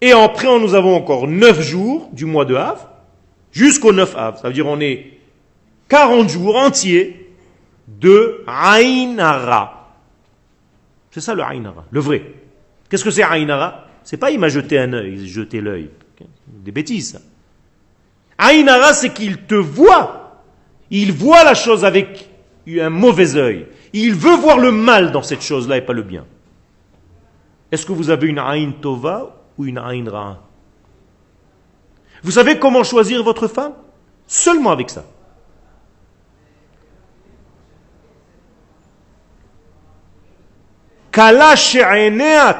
Et 0.00 0.12
après, 0.12 0.46
nous 0.58 0.74
avons 0.74 0.94
encore 0.94 1.26
9 1.26 1.60
jours 1.60 2.08
du 2.12 2.24
mois 2.24 2.44
de 2.44 2.54
Hav, 2.54 2.86
jusqu'au 3.52 3.92
9 3.92 4.16
Hav. 4.16 4.40
Ça 4.40 4.48
veut 4.48 4.54
dire 4.54 4.66
on 4.66 4.80
est 4.80 5.18
40 5.88 6.28
jours 6.28 6.56
entiers 6.56 7.34
de 7.86 8.44
Ainara. 8.46 9.94
C'est 11.10 11.20
ça 11.20 11.34
le 11.34 11.42
Ainara, 11.42 11.84
le 11.90 12.00
vrai. 12.00 12.34
Qu'est-ce 12.88 13.04
que 13.04 13.10
c'est 13.10 13.22
Ainara? 13.22 13.86
C'est 14.02 14.16
pas 14.16 14.30
il 14.30 14.38
m'a 14.38 14.48
jeté 14.48 14.78
un 14.78 14.92
œil, 14.92 15.26
jeté 15.26 15.60
l'œil. 15.60 15.90
Des 16.46 16.72
bêtises. 16.72 17.20
Ainara, 18.38 18.92
c'est 18.92 19.12
qu'il 19.12 19.38
te 19.42 19.54
voit. 19.54 20.42
Il 20.90 21.12
voit 21.12 21.44
la 21.44 21.54
chose 21.54 21.84
avec 21.84 22.28
un 22.68 22.90
mauvais 22.90 23.36
œil. 23.36 23.66
Il 23.92 24.14
veut 24.14 24.36
voir 24.36 24.58
le 24.58 24.72
mal 24.72 25.12
dans 25.12 25.22
cette 25.22 25.42
chose-là 25.42 25.78
et 25.78 25.82
pas 25.82 25.92
le 25.92 26.02
bien. 26.02 26.24
Est-ce 27.72 27.86
que 27.86 27.92
vous 27.92 28.10
avez 28.10 28.28
une 28.28 28.38
Aïn 28.38 28.72
Tova 28.80 29.36
ou 29.58 29.64
une 29.64 29.78
Aïn 29.78 30.08
Ra? 30.08 30.42
Vous 32.22 32.30
savez 32.32 32.58
comment 32.58 32.84
choisir 32.84 33.22
votre 33.22 33.48
femme? 33.48 33.72
Seulement 34.26 34.70
avec 34.70 34.90
ça. 34.90 35.04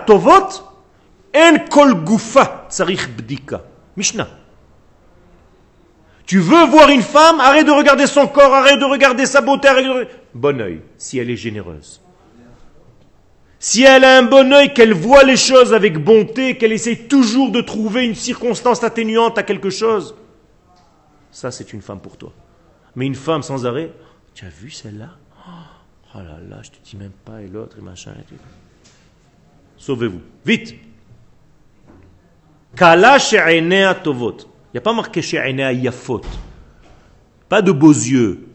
Tovot 0.06 0.62
en 1.34 1.58
kol 1.68 1.94
gufa 2.04 2.68
bdika. 3.16 3.62
Mishnah. 3.96 4.28
Tu 6.26 6.40
veux 6.40 6.66
voir 6.66 6.88
une 6.88 7.02
femme, 7.02 7.38
arrête 7.40 7.66
de 7.66 7.70
regarder 7.70 8.06
son 8.06 8.26
corps, 8.26 8.52
arrête 8.52 8.80
de 8.80 8.84
regarder 8.84 9.26
sa 9.26 9.40
beauté, 9.40 9.68
arrête 9.68 9.86
de... 9.86 10.08
Bon 10.34 10.60
oeil, 10.60 10.80
si 10.98 11.18
elle 11.18 11.30
est 11.30 11.36
généreuse. 11.36 12.00
Si 13.60 13.84
elle 13.84 14.04
a 14.04 14.18
un 14.18 14.22
bon 14.22 14.52
œil, 14.52 14.74
qu'elle 14.74 14.92
voit 14.92 15.22
les 15.22 15.36
choses 15.36 15.72
avec 15.72 16.02
bonté, 16.02 16.56
qu'elle 16.56 16.72
essaie 16.72 16.96
toujours 16.96 17.50
de 17.52 17.60
trouver 17.60 18.04
une 18.04 18.16
circonstance 18.16 18.82
atténuante 18.82 19.38
à 19.38 19.44
quelque 19.44 19.70
chose, 19.70 20.16
ça 21.30 21.50
c'est 21.50 21.72
une 21.72 21.82
femme 21.82 22.00
pour 22.00 22.16
toi. 22.16 22.32
Mais 22.96 23.06
une 23.06 23.14
femme 23.14 23.42
sans 23.42 23.64
arrêt, 23.64 23.92
tu 24.34 24.44
as 24.44 24.50
vu 24.50 24.70
celle-là? 24.70 25.10
Oh 25.46 25.75
là 26.22 26.38
là, 26.48 26.58
je 26.62 26.70
te 26.70 26.76
dis 26.84 26.96
même 26.96 27.12
pas, 27.24 27.42
et 27.42 27.48
l'autre, 27.48 27.76
et 27.78 27.82
machin, 27.82 28.12
et 28.18 28.24
tout. 28.24 28.40
Sauvez-vous. 29.76 30.20
Vite 30.44 30.74
Kala 32.76 33.18
she'enea 33.18 33.94
tovot. 33.94 34.36
Il 34.38 34.74
n'y 34.74 34.78
a 34.78 34.80
pas 34.82 34.92
marqué 34.92 35.22
she'enea 35.22 35.72
yafot. 35.72 36.22
Pas 37.48 37.62
de 37.62 37.72
beaux 37.72 37.92
yeux. 37.92 38.46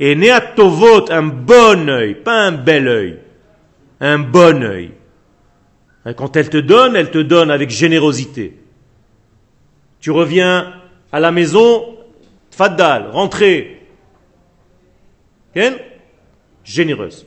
Enea 0.00 0.40
tovot, 0.40 1.10
un 1.10 1.22
bon 1.22 1.88
œil, 1.88 2.14
pas 2.14 2.46
un 2.46 2.52
bel 2.52 2.88
œil. 2.88 3.18
Un 4.00 4.18
bon 4.18 4.62
œil. 4.62 4.92
Quand 6.16 6.36
elle 6.36 6.50
te 6.50 6.58
donne, 6.58 6.94
elle 6.94 7.10
te 7.10 7.18
donne 7.18 7.50
avec 7.50 7.70
générosité. 7.70 8.58
Tu 10.00 10.10
reviens 10.10 10.74
à 11.10 11.18
la 11.18 11.32
maison, 11.32 11.96
faddal, 12.50 13.10
rentrez. 13.10 13.82
Généreuse. 16.66 17.24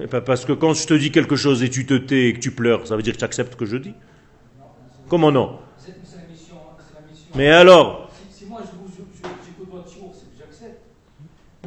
Eh 0.00 0.06
ben, 0.08 0.20
Parce 0.20 0.44
que 0.44 0.52
quand 0.52 0.74
je 0.74 0.86
te 0.86 0.94
dis 0.94 1.12
quelque 1.12 1.36
chose 1.36 1.62
et 1.62 1.70
tu 1.70 1.86
te 1.86 1.94
tais 1.94 2.28
et 2.28 2.34
que 2.34 2.40
tu 2.40 2.50
pleures, 2.50 2.84
ça 2.86 2.96
veut 2.96 3.02
dire 3.02 3.14
que 3.14 3.18
tu 3.18 3.24
acceptes 3.24 3.52
ce 3.52 3.56
que 3.56 3.64
je 3.64 3.76
dis 3.76 3.94
Comment 5.08 5.30
non? 5.30 5.58
Mais 7.36 7.48
alors? 7.48 8.10
Que. 9.22 9.28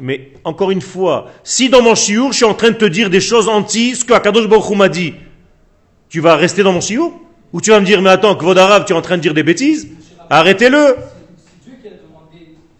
Mais 0.02 0.32
encore 0.44 0.70
une 0.70 0.82
fois, 0.82 1.30
si 1.42 1.70
dans 1.70 1.82
mon 1.82 1.94
chiour, 1.94 2.32
je 2.32 2.36
suis 2.36 2.44
en 2.44 2.54
train 2.54 2.70
de 2.70 2.76
te 2.76 2.84
dire 2.84 3.08
des 3.08 3.20
choses 3.20 3.48
anti 3.48 3.96
ce 3.96 4.04
que 4.04 4.12
Akadosh 4.12 4.46
Baruch 4.46 4.76
m'a 4.76 4.90
dit, 4.90 5.14
tu 6.10 6.20
vas 6.20 6.36
rester 6.36 6.62
dans 6.62 6.72
mon 6.72 6.80
chiour 6.80 7.18
Ou 7.52 7.60
tu 7.62 7.70
vas 7.70 7.80
me 7.80 7.86
dire, 7.86 8.02
mais 8.02 8.10
attends, 8.10 8.36
Kvod 8.36 8.58
Arav, 8.58 8.84
tu 8.84 8.92
es 8.92 8.96
en 8.96 9.02
train 9.02 9.16
de 9.16 9.22
dire 9.22 9.34
des 9.34 9.42
bêtises? 9.42 9.88
Arrêtez-le. 10.30 10.96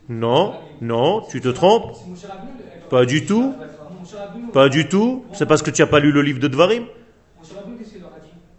Non, 0.08 0.54
non, 0.80 1.22
tu 1.30 1.40
te 1.40 1.48
trompes 1.48 1.96
Pas 2.90 3.04
du 3.04 3.26
tout. 3.26 3.54
Pas 4.52 4.68
du 4.68 4.88
tout 4.88 5.24
C'est 5.34 5.46
parce 5.46 5.62
que 5.62 5.70
tu 5.70 5.82
n'as 5.82 5.88
pas 5.88 6.00
lu 6.00 6.12
le 6.12 6.22
livre 6.22 6.40
de 6.40 6.48
Dvarim 6.48 6.86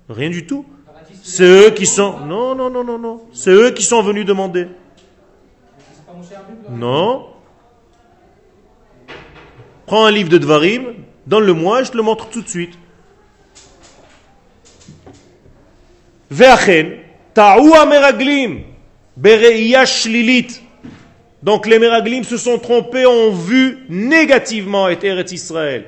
Rien 0.10 0.30
du 0.30 0.46
tout. 0.46 0.66
C'est 1.24 1.44
eux 1.44 1.72
qui 1.72 1.86
sont... 1.86 2.20
Non, 2.22 2.56
non, 2.56 2.70
non, 2.70 2.84
non, 2.84 2.98
non. 2.98 3.22
C'est 3.34 3.52
eux 3.52 3.72
qui 3.72 3.84
sont 3.84 4.02
venus 4.02 4.26
demander. 4.26 4.68
Non. 6.70 7.28
Prends 9.86 10.06
un 10.06 10.12
livre 10.12 10.30
de 10.30 10.38
Dvarim, 10.38 10.94
donne-le-moi 11.26 11.82
et 11.82 11.86
je 11.86 11.92
te 11.92 11.98
le 11.98 12.04
montre 12.04 12.30
tout 12.30 12.42
de 12.42 12.48
suite. 12.48 12.78
Ve'achen, 16.30 17.00
ta'ou 17.34 17.74
meraglim, 17.88 18.62
bereia 19.19 19.87
shlilit. 19.87 20.61
Donc 21.43 21.67
les 21.67 21.79
meraglim 21.79 22.25
se 22.25 22.37
sont 22.37 22.59
trompés, 22.59 23.07
ont 23.07 23.33
vu 23.33 23.85
négativement 23.89 24.89
et 24.89 24.99
Eretz 25.03 25.33
Israël. 25.33 25.85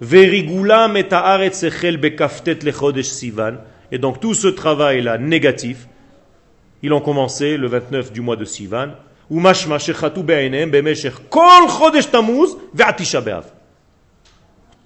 Verigulam 0.00 0.96
et 0.96 1.12
haaretz 1.12 1.64
echel 1.64 1.96
bekaftet 1.96 2.62
lechodesh 2.62 3.06
sivan. 3.06 3.54
Et 3.90 3.98
donc 3.98 4.20
tout 4.20 4.34
ce 4.34 4.48
travail-là 4.48 5.18
négatif, 5.18 5.86
ils 6.82 6.92
ont 6.92 7.00
commencé 7.00 7.56
le 7.56 7.68
29 7.68 8.12
du 8.12 8.20
mois 8.20 8.36
de 8.36 8.44
Sivan. 8.44 8.90
ומשמע 9.30 9.78
שחטאו 9.78 10.22
בעיניהם 10.22 10.70
במשך 10.70 11.20
כל 11.28 11.62
חודש 11.68 12.04
תמוז 12.06 12.56
ועד 12.74 12.94
תשעה 12.94 13.20
באב. 13.20 13.44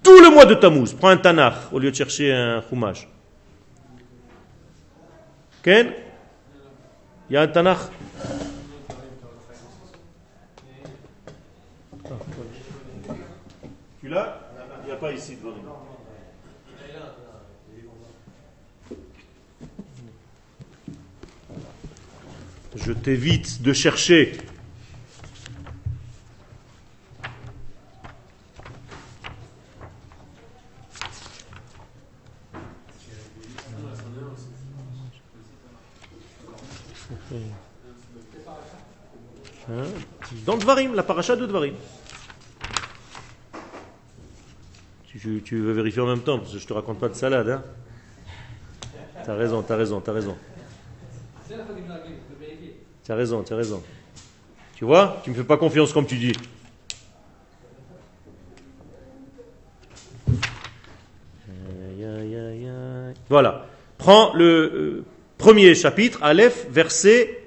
Tout 0.04 0.20
le 0.22 0.30
mois 0.30 0.46
de 0.46 0.54
Tammuz. 0.54 0.94
Prends 0.94 1.08
un 1.08 1.16
Tanakh 1.16 1.72
au 1.72 1.80
lieu 1.80 1.90
de 1.90 1.96
chercher 1.96 2.32
un 2.32 2.62
Chumash. 2.68 3.08
Ken 5.64 5.86
Il 7.31 7.35
y 7.35 7.37
a 7.37 7.43
un 7.43 7.47
Tanakh 7.47 7.77
Tu 14.01 14.09
l'as? 14.09 14.37
Il 14.81 14.87
n'y 14.87 14.91
a 14.91 14.95
pas 14.97 15.13
ici 15.13 15.37
devant. 15.37 15.55
Je 22.75 22.91
t'évite 22.91 23.61
de 23.61 23.71
chercher. 23.71 24.33
Hein 39.69 39.83
Dans 40.45 40.57
Dvarim, 40.57 40.95
la 40.95 41.03
paracha 41.03 41.35
de 41.35 41.45
Dvarim. 41.45 41.75
Tu, 45.05 45.41
veux 45.59 45.73
vérifier 45.73 46.01
en 46.01 46.07
même 46.07 46.21
temps, 46.21 46.39
parce 46.39 46.53
que 46.53 46.57
je 46.57 46.65
te 46.65 46.73
raconte 46.73 46.99
pas 46.99 47.09
de 47.09 47.13
salade. 47.13 47.49
Hein 47.49 47.63
t'as 49.25 49.35
raison, 49.35 49.61
t'as 49.61 49.75
raison, 49.75 49.99
t'as 49.99 50.13
raison. 50.13 50.37
C'est 51.47 51.57
la 51.57 51.65
fois 51.65 51.75
des 51.75 51.81
Miralim, 51.81 52.13
vous 52.13 52.33
pouvez 52.33 52.47
vérifier. 52.47 52.77
Tu 53.03 53.11
as 53.11 53.15
raison, 53.15 53.43
tu 53.43 53.53
as 53.53 53.57
raison. 53.57 53.83
Tu 54.75 54.85
vois 54.85 55.21
Tu 55.23 55.29
me 55.29 55.35
fais 55.35 55.43
pas 55.43 55.57
confiance 55.57 55.93
comme 55.93 56.07
tu 56.07 56.15
dis. 56.15 56.33
Voilà. 63.31 63.65
Prends 63.97 64.33
le 64.33 64.43
euh, 64.45 65.05
premier 65.37 65.73
chapitre, 65.73 66.19
Aleph, 66.21 66.67
verset 66.69 67.40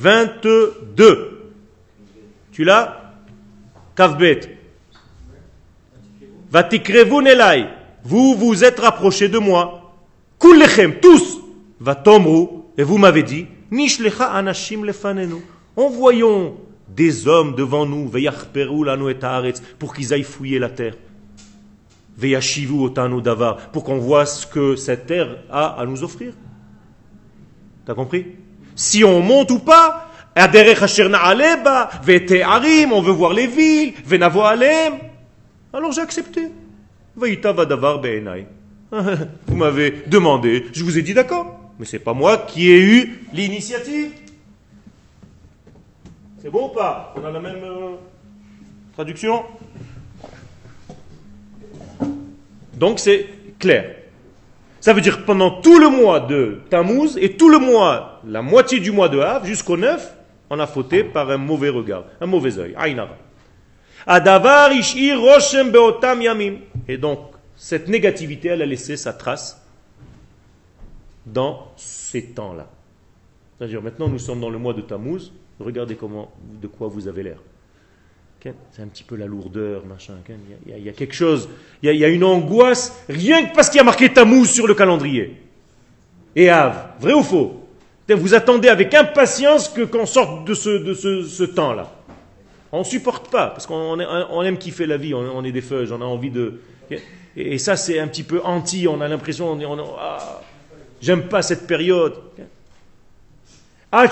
22. 0.00 1.52
Tu 2.52 2.64
l'as? 2.64 3.14
Kavbet. 3.96 4.58
Vatikrevu 6.50 7.22
nelai. 7.22 7.66
Vous 8.04 8.34
vous 8.34 8.64
êtes 8.64 8.78
rapprochés 8.78 9.28
de 9.28 9.38
moi. 9.38 9.92
Kullechem, 10.38 11.00
tous. 11.00 11.40
Vatomru. 11.80 12.46
Et 12.76 12.84
vous 12.84 12.96
m'avez 12.96 13.24
dit, 13.24 13.46
Nishlecha 13.72 14.30
anashim 14.32 14.84
lefanenu. 14.84 15.42
Envoyons 15.76 16.56
des 16.88 17.26
hommes 17.26 17.56
devant 17.56 17.84
nous, 17.84 18.08
veyachperu 18.08 18.84
lanu 18.84 19.10
et 19.10 19.22
haaretz, 19.22 19.60
pour 19.78 19.94
qu'ils 19.94 20.14
aillent 20.14 20.22
fouiller 20.22 20.60
la 20.60 20.70
terre. 20.70 20.94
Veyashivu 22.16 22.84
otanu 22.84 23.20
davar, 23.20 23.70
pour 23.70 23.82
qu'on 23.82 23.98
voit 23.98 24.26
ce 24.26 24.46
que 24.46 24.76
cette 24.76 25.06
terre 25.06 25.38
a 25.50 25.80
à 25.80 25.86
nous 25.86 26.02
offrir. 26.04 26.34
T'as 27.84 27.94
compris? 27.94 28.26
Si 28.78 29.02
on 29.02 29.20
monte 29.20 29.50
ou 29.50 29.58
pas, 29.58 30.08
on 30.36 30.40
veut 33.02 33.10
voir 33.10 33.32
les 33.32 33.48
villes. 33.48 33.94
Alors 35.72 35.90
j'ai 35.90 36.00
accepté. 36.00 36.42
Vous 39.48 39.56
m'avez 39.56 40.04
demandé, 40.06 40.66
je 40.72 40.84
vous 40.84 40.96
ai 40.96 41.02
dit 41.02 41.12
d'accord. 41.12 41.72
Mais 41.80 41.86
c'est 41.86 41.98
pas 41.98 42.14
moi 42.14 42.38
qui 42.38 42.70
ai 42.70 42.80
eu 42.80 43.24
l'initiative. 43.32 44.12
C'est 46.40 46.50
bon 46.50 46.66
ou 46.66 46.68
pas? 46.68 47.12
On 47.16 47.24
a 47.24 47.32
la 47.32 47.40
même 47.40 47.64
euh, 47.64 47.96
traduction? 48.94 49.42
Donc 52.74 53.00
c'est 53.00 53.26
clair. 53.58 53.96
Ça 54.80 54.92
veut 54.92 55.00
dire 55.00 55.18
que 55.18 55.26
pendant 55.26 55.60
tout 55.60 55.80
le 55.80 55.88
mois 55.88 56.20
de 56.20 56.60
Tammuz 56.70 57.18
et 57.20 57.32
tout 57.32 57.48
le 57.48 57.58
mois, 57.58 58.17
la 58.28 58.42
moitié 58.42 58.80
du 58.80 58.90
mois 58.92 59.08
de 59.08 59.18
Av, 59.18 59.44
jusqu'au 59.44 59.76
9, 59.76 60.14
on 60.50 60.58
a 60.58 60.66
fauté 60.66 61.04
par 61.04 61.30
un 61.30 61.36
mauvais 61.36 61.68
regard, 61.68 62.04
un 62.20 62.26
mauvais 62.26 62.58
œil. 62.58 62.74
Adavar 64.06 64.72
ishir 64.72 65.20
roshem. 65.20 65.72
Et 66.86 66.96
donc, 66.96 67.18
cette 67.56 67.88
négativité, 67.88 68.48
elle 68.48 68.62
a 68.62 68.66
laissé 68.66 68.96
sa 68.96 69.12
trace 69.12 69.60
dans 71.26 71.68
ces 71.76 72.24
temps-là. 72.26 72.68
C'est-à-dire, 73.58 73.82
maintenant, 73.82 74.08
nous 74.08 74.18
sommes 74.18 74.40
dans 74.40 74.50
le 74.50 74.58
mois 74.58 74.72
de 74.72 74.80
Tammuz. 74.80 75.32
Regardez 75.60 75.96
comment, 75.96 76.30
de 76.62 76.68
quoi 76.68 76.88
vous 76.88 77.08
avez 77.08 77.24
l'air. 77.24 77.38
C'est 78.70 78.82
un 78.82 78.86
petit 78.86 79.02
peu 79.02 79.16
la 79.16 79.26
lourdeur, 79.26 79.84
machin. 79.84 80.14
Il 80.66 80.84
y 80.84 80.88
a- 80.88 80.92
quelque 80.92 81.14
chose, 81.14 81.48
il 81.82 81.86
y 81.86 81.88
a, 81.90 81.92
il 81.92 81.98
y 81.98 82.04
a 82.04 82.08
une 82.08 82.22
angoisse, 82.22 83.04
rien 83.08 83.44
que 83.44 83.54
parce 83.54 83.68
qu'il 83.68 83.78
y 83.78 83.80
a 83.80 83.84
marqué 83.84 84.12
Tammuz 84.12 84.46
sur 84.46 84.66
le 84.68 84.74
calendrier. 84.74 85.42
Et 86.36 86.48
Av, 86.48 86.92
vrai 87.00 87.14
ou 87.14 87.22
faux? 87.24 87.67
Vous 88.14 88.34
attendez 88.34 88.68
avec 88.68 88.94
impatience 88.94 89.68
que 89.68 89.82
qu'on 89.82 90.06
sorte 90.06 90.46
de 90.46 90.54
ce, 90.54 91.44
temps-là. 91.44 91.92
On 92.72 92.80
ne 92.80 92.84
supporte 92.84 93.30
pas, 93.30 93.48
parce 93.48 93.66
qu'on 93.66 94.42
aime 94.42 94.58
kiffer 94.58 94.86
la 94.86 94.96
vie, 94.96 95.14
on, 95.14 95.44
est 95.44 95.52
des 95.52 95.60
feuilles, 95.60 95.92
on 95.92 96.00
a 96.00 96.04
envie 96.04 96.30
de... 96.30 96.60
Et, 97.36 97.58
ça, 97.58 97.76
c'est 97.76 97.98
un 97.98 98.08
petit 98.08 98.22
peu 98.22 98.40
anti, 98.42 98.88
on 98.88 99.00
a 99.00 99.08
l'impression, 99.08 99.52
on 99.52 99.60
on 99.60 99.96
ah, 99.98 100.40
j'aime 101.00 101.28
pas 101.28 101.42
cette 101.42 101.66
période. 101.66 102.14
Ça 103.92 104.06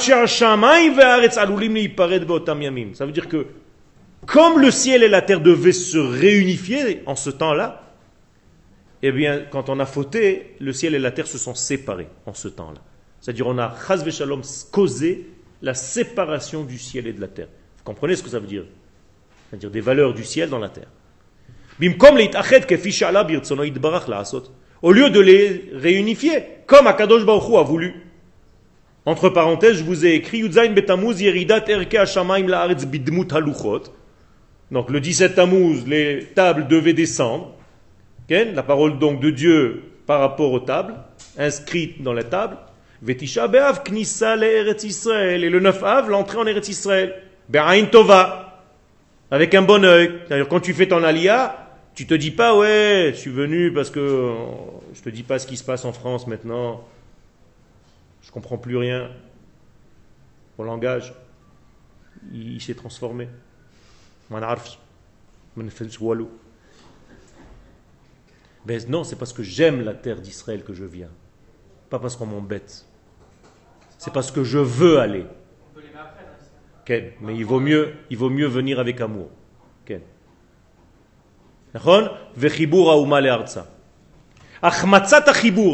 veut 3.06 3.12
dire 3.12 3.28
que 3.28 3.46
comme 4.26 4.58
le 4.60 4.70
ciel 4.70 5.02
et 5.02 5.08
la 5.08 5.22
terre 5.22 5.40
devaient 5.40 5.72
se 5.72 5.98
réunifier 5.98 7.02
en 7.06 7.14
ce 7.14 7.30
temps-là, 7.30 7.82
eh 9.02 9.12
bien, 9.12 9.42
quand 9.50 9.68
on 9.68 9.78
a 9.78 9.86
fauté, 9.86 10.56
le 10.58 10.72
ciel 10.72 10.94
et 10.94 10.98
la 10.98 11.12
terre 11.12 11.26
se 11.26 11.38
sont 11.38 11.54
séparés 11.54 12.08
en 12.26 12.34
ce 12.34 12.48
temps-là. 12.48 12.80
C'est-à-dire, 13.26 13.48
on 13.48 13.58
a, 13.58 13.74
chas 13.88 14.04
causé 14.70 15.26
la 15.60 15.74
séparation 15.74 16.62
du 16.62 16.78
ciel 16.78 17.08
et 17.08 17.12
de 17.12 17.20
la 17.20 17.26
terre. 17.26 17.48
Vous 17.78 17.82
comprenez 17.82 18.14
ce 18.14 18.22
que 18.22 18.28
ça 18.28 18.38
veut 18.38 18.46
dire? 18.46 18.62
C'est-à-dire 19.50 19.72
des 19.72 19.80
valeurs 19.80 20.14
du 20.14 20.22
ciel 20.22 20.48
dans 20.48 20.60
la 20.60 20.68
terre. 20.68 20.86
Au 21.80 21.84
lieu 24.92 25.10
de 25.10 25.18
les 25.18 25.70
réunifier, 25.72 26.44
comme 26.66 26.86
Akadosh 26.86 27.26
Baruch 27.26 27.52
a 27.56 27.64
voulu. 27.64 27.94
Entre 29.04 29.28
parenthèses, 29.30 29.78
je 29.78 29.82
vous 29.82 30.06
ai 30.06 30.14
écrit 30.14 30.48
Betamuz 30.48 31.20
Yeridat 31.20 31.64
Erke 31.66 31.96
Hashamaim 31.96 32.46
Laaretz 32.46 32.86
Bidmut 32.86 33.32
Haluchot. 33.32 33.82
Donc 34.70 34.88
le 34.88 35.00
17 35.00 35.34
Tammuz, 35.34 35.84
les 35.84 36.28
tables 36.32 36.68
devaient 36.68 36.92
descendre. 36.92 37.56
La 38.30 38.62
parole 38.62 39.00
donc 39.00 39.18
de 39.18 39.30
Dieu 39.30 39.82
par 40.06 40.20
rapport 40.20 40.52
aux 40.52 40.60
tables, 40.60 40.94
inscrites 41.36 42.04
dans 42.04 42.12
la 42.12 42.22
table. 42.22 42.58
Vetisha 43.06 43.46
Be'av 43.46 43.84
Knissa 43.84 44.36
Israël. 44.82 45.44
Et 45.44 45.50
le 45.50 45.60
9 45.60 45.82
Av, 45.84 46.10
l'entrée 46.10 46.38
en 46.38 46.46
Eretz 46.46 46.68
Israël. 46.68 47.22
Be'ain 47.48 47.84
Tova. 47.86 48.64
Avec 49.30 49.54
un 49.54 49.62
bon 49.62 49.84
oeil. 49.84 50.20
C'est-à-dire 50.26 50.48
quand 50.48 50.60
tu 50.60 50.74
fais 50.74 50.88
ton 50.88 51.04
alia, 51.04 51.70
tu 51.94 52.06
te 52.06 52.14
dis 52.14 52.32
pas, 52.32 52.56
ouais, 52.56 53.12
je 53.14 53.18
suis 53.18 53.30
venu 53.30 53.72
parce 53.72 53.90
que 53.90 54.34
je 54.92 55.00
te 55.00 55.08
dis 55.08 55.22
pas 55.22 55.38
ce 55.38 55.46
qui 55.46 55.56
se 55.56 55.64
passe 55.64 55.84
en 55.84 55.92
France 55.92 56.26
maintenant. 56.26 56.84
Je 58.22 58.32
comprends 58.32 58.58
plus 58.58 58.76
rien. 58.76 59.08
Mon 60.58 60.64
langage, 60.64 61.14
il, 62.32 62.60
s'est 62.60 62.74
transformé. 62.74 63.28
Ben 68.64 68.80
non, 68.88 69.04
c'est 69.04 69.16
parce 69.16 69.32
que 69.32 69.44
j'aime 69.44 69.84
la 69.84 69.94
terre 69.94 70.20
d'Israël 70.20 70.64
que 70.64 70.74
je 70.74 70.84
viens. 70.84 71.10
Pas 71.88 72.00
parce 72.00 72.16
qu'on 72.16 72.26
m'embête. 72.26 72.84
C'est 73.98 74.12
parce 74.12 74.30
que 74.30 74.44
je 74.44 74.58
veux 74.58 74.98
aller. 74.98 75.26
Mais 77.20 77.34
il 77.34 77.44
vaut 77.44 77.60
mieux, 77.60 77.94
il 78.10 78.16
vaut 78.16 78.30
mieux 78.30 78.46
venir 78.46 78.78
avec 78.78 79.00
amour. 79.00 79.28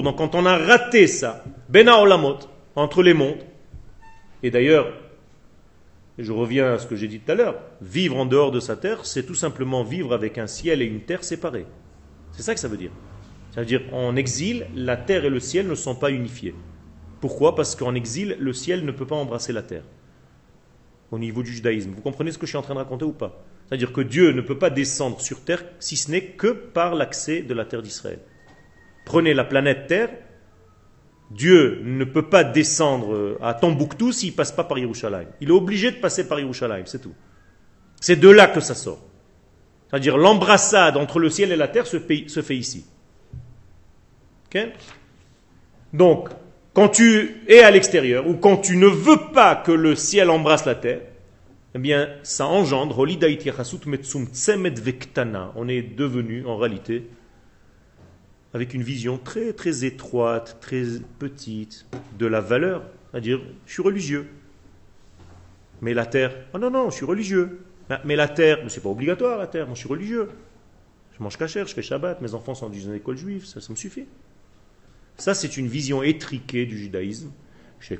Donc 0.02 0.18
quand 0.18 0.34
on 0.34 0.46
a 0.46 0.56
raté 0.56 1.06
ça, 1.06 1.44
Olamot, 1.74 2.38
entre 2.74 3.02
les 3.02 3.14
mondes, 3.14 3.44
et 4.42 4.50
d'ailleurs, 4.50 4.92
je 6.18 6.32
reviens 6.32 6.74
à 6.74 6.78
ce 6.78 6.86
que 6.86 6.96
j'ai 6.96 7.08
dit 7.08 7.20
tout 7.20 7.32
à 7.32 7.34
l'heure, 7.34 7.56
vivre 7.80 8.16
en 8.16 8.26
dehors 8.26 8.50
de 8.50 8.60
sa 8.60 8.76
terre, 8.76 9.04
c'est 9.04 9.24
tout 9.24 9.34
simplement 9.34 9.84
vivre 9.84 10.12
avec 10.12 10.38
un 10.38 10.46
ciel 10.46 10.82
et 10.82 10.86
une 10.86 11.00
terre 11.00 11.24
séparés. 11.24 11.66
C'est 12.32 12.42
ça 12.42 12.54
que 12.54 12.60
ça 12.60 12.68
veut 12.68 12.76
dire. 12.76 12.90
Ça 13.54 13.60
veut 13.60 13.66
dire 13.66 13.82
en 13.92 14.16
exil, 14.16 14.66
la 14.74 14.96
terre 14.96 15.24
et 15.24 15.30
le 15.30 15.40
ciel 15.40 15.68
ne 15.68 15.74
sont 15.74 15.94
pas 15.94 16.10
unifiés. 16.10 16.54
Pourquoi? 17.22 17.54
Parce 17.54 17.76
qu'en 17.76 17.94
exil, 17.94 18.36
le 18.40 18.52
ciel 18.52 18.84
ne 18.84 18.90
peut 18.90 19.06
pas 19.06 19.14
embrasser 19.14 19.52
la 19.52 19.62
terre. 19.62 19.84
Au 21.12 21.20
niveau 21.20 21.44
du 21.44 21.52
judaïsme. 21.52 21.92
Vous 21.92 22.02
comprenez 22.02 22.32
ce 22.32 22.36
que 22.36 22.46
je 22.46 22.50
suis 22.50 22.58
en 22.58 22.62
train 22.62 22.74
de 22.74 22.80
raconter 22.80 23.04
ou 23.04 23.12
pas? 23.12 23.44
C'est-à-dire 23.68 23.92
que 23.92 24.00
Dieu 24.00 24.32
ne 24.32 24.40
peut 24.40 24.58
pas 24.58 24.70
descendre 24.70 25.20
sur 25.20 25.44
terre 25.44 25.64
si 25.78 25.96
ce 25.96 26.10
n'est 26.10 26.24
que 26.24 26.48
par 26.48 26.96
l'accès 26.96 27.42
de 27.42 27.54
la 27.54 27.64
terre 27.64 27.80
d'Israël. 27.80 28.18
Prenez 29.04 29.34
la 29.34 29.44
planète 29.44 29.86
Terre, 29.86 30.10
Dieu 31.30 31.80
ne 31.84 32.02
peut 32.02 32.28
pas 32.28 32.42
descendre 32.42 33.38
à 33.40 33.54
Tombouctou 33.54 34.10
s'il 34.10 34.32
ne 34.32 34.36
passe 34.36 34.50
pas 34.50 34.64
par 34.64 34.78
Yerushalayim. 34.78 35.28
Il 35.40 35.48
est 35.48 35.52
obligé 35.52 35.92
de 35.92 35.96
passer 35.96 36.26
par 36.26 36.40
Yerushalayim, 36.40 36.86
c'est 36.86 37.00
tout. 37.00 37.14
C'est 38.00 38.16
de 38.16 38.28
là 38.28 38.48
que 38.48 38.60
ça 38.60 38.74
sort. 38.74 39.00
C'est-à-dire 39.88 40.16
l'embrassade 40.16 40.96
entre 40.96 41.20
le 41.20 41.30
ciel 41.30 41.52
et 41.52 41.56
la 41.56 41.68
terre 41.68 41.86
se, 41.86 41.98
fait 41.98 42.56
ici. 42.56 42.84
Donc, 45.92 46.28
quand 46.74 46.88
tu 46.88 47.42
es 47.48 47.60
à 47.60 47.70
l'extérieur 47.70 48.26
ou 48.26 48.34
quand 48.34 48.56
tu 48.56 48.76
ne 48.76 48.86
veux 48.86 49.32
pas 49.32 49.56
que 49.56 49.72
le 49.72 49.94
ciel 49.94 50.30
embrasse 50.30 50.64
la 50.64 50.74
terre, 50.74 51.00
eh 51.74 51.78
bien, 51.78 52.08
ça 52.22 52.46
engendre, 52.46 52.98
on 52.98 53.06
est 55.68 55.82
devenu 55.82 56.46
en 56.46 56.56
réalité 56.56 57.08
avec 58.54 58.74
une 58.74 58.82
vision 58.82 59.18
très 59.18 59.52
très 59.52 59.84
étroite, 59.84 60.58
très 60.60 60.84
petite 61.18 61.86
de 62.18 62.26
la 62.26 62.40
valeur, 62.40 62.82
c'est-à-dire 63.10 63.40
je 63.66 63.72
suis 63.72 63.82
religieux. 63.82 64.28
Mais 65.80 65.94
la 65.94 66.06
terre, 66.06 66.32
oh 66.52 66.58
non 66.58 66.70
non, 66.70 66.90
je 66.90 66.96
suis 66.96 67.06
religieux. 67.06 67.60
Ah, 67.90 68.00
mais 68.04 68.14
la 68.14 68.28
terre, 68.28 68.60
mais 68.62 68.68
c'est 68.68 68.82
pas 68.82 68.90
obligatoire 68.90 69.38
la 69.38 69.46
terre, 69.46 69.66
moi 69.66 69.74
je 69.74 69.80
suis 69.80 69.88
religieux. 69.88 70.28
Je 71.16 71.22
mange 71.22 71.36
cachère, 71.36 71.66
je 71.66 71.74
fais 71.74 71.82
Shabbat, 71.82 72.20
mes 72.20 72.34
enfants 72.34 72.54
sont 72.54 72.68
dans 72.68 72.74
une 72.74 72.94
école 72.94 73.16
juive, 73.16 73.44
ça, 73.44 73.60
ça 73.60 73.72
me 73.72 73.76
suffit. 73.76 74.06
Ça 75.16 75.34
c'est 75.34 75.56
une 75.56 75.68
vision 75.68 76.02
étriquée 76.02 76.66
du 76.66 76.78
judaïsme. 76.78 77.30
Et 77.90 77.96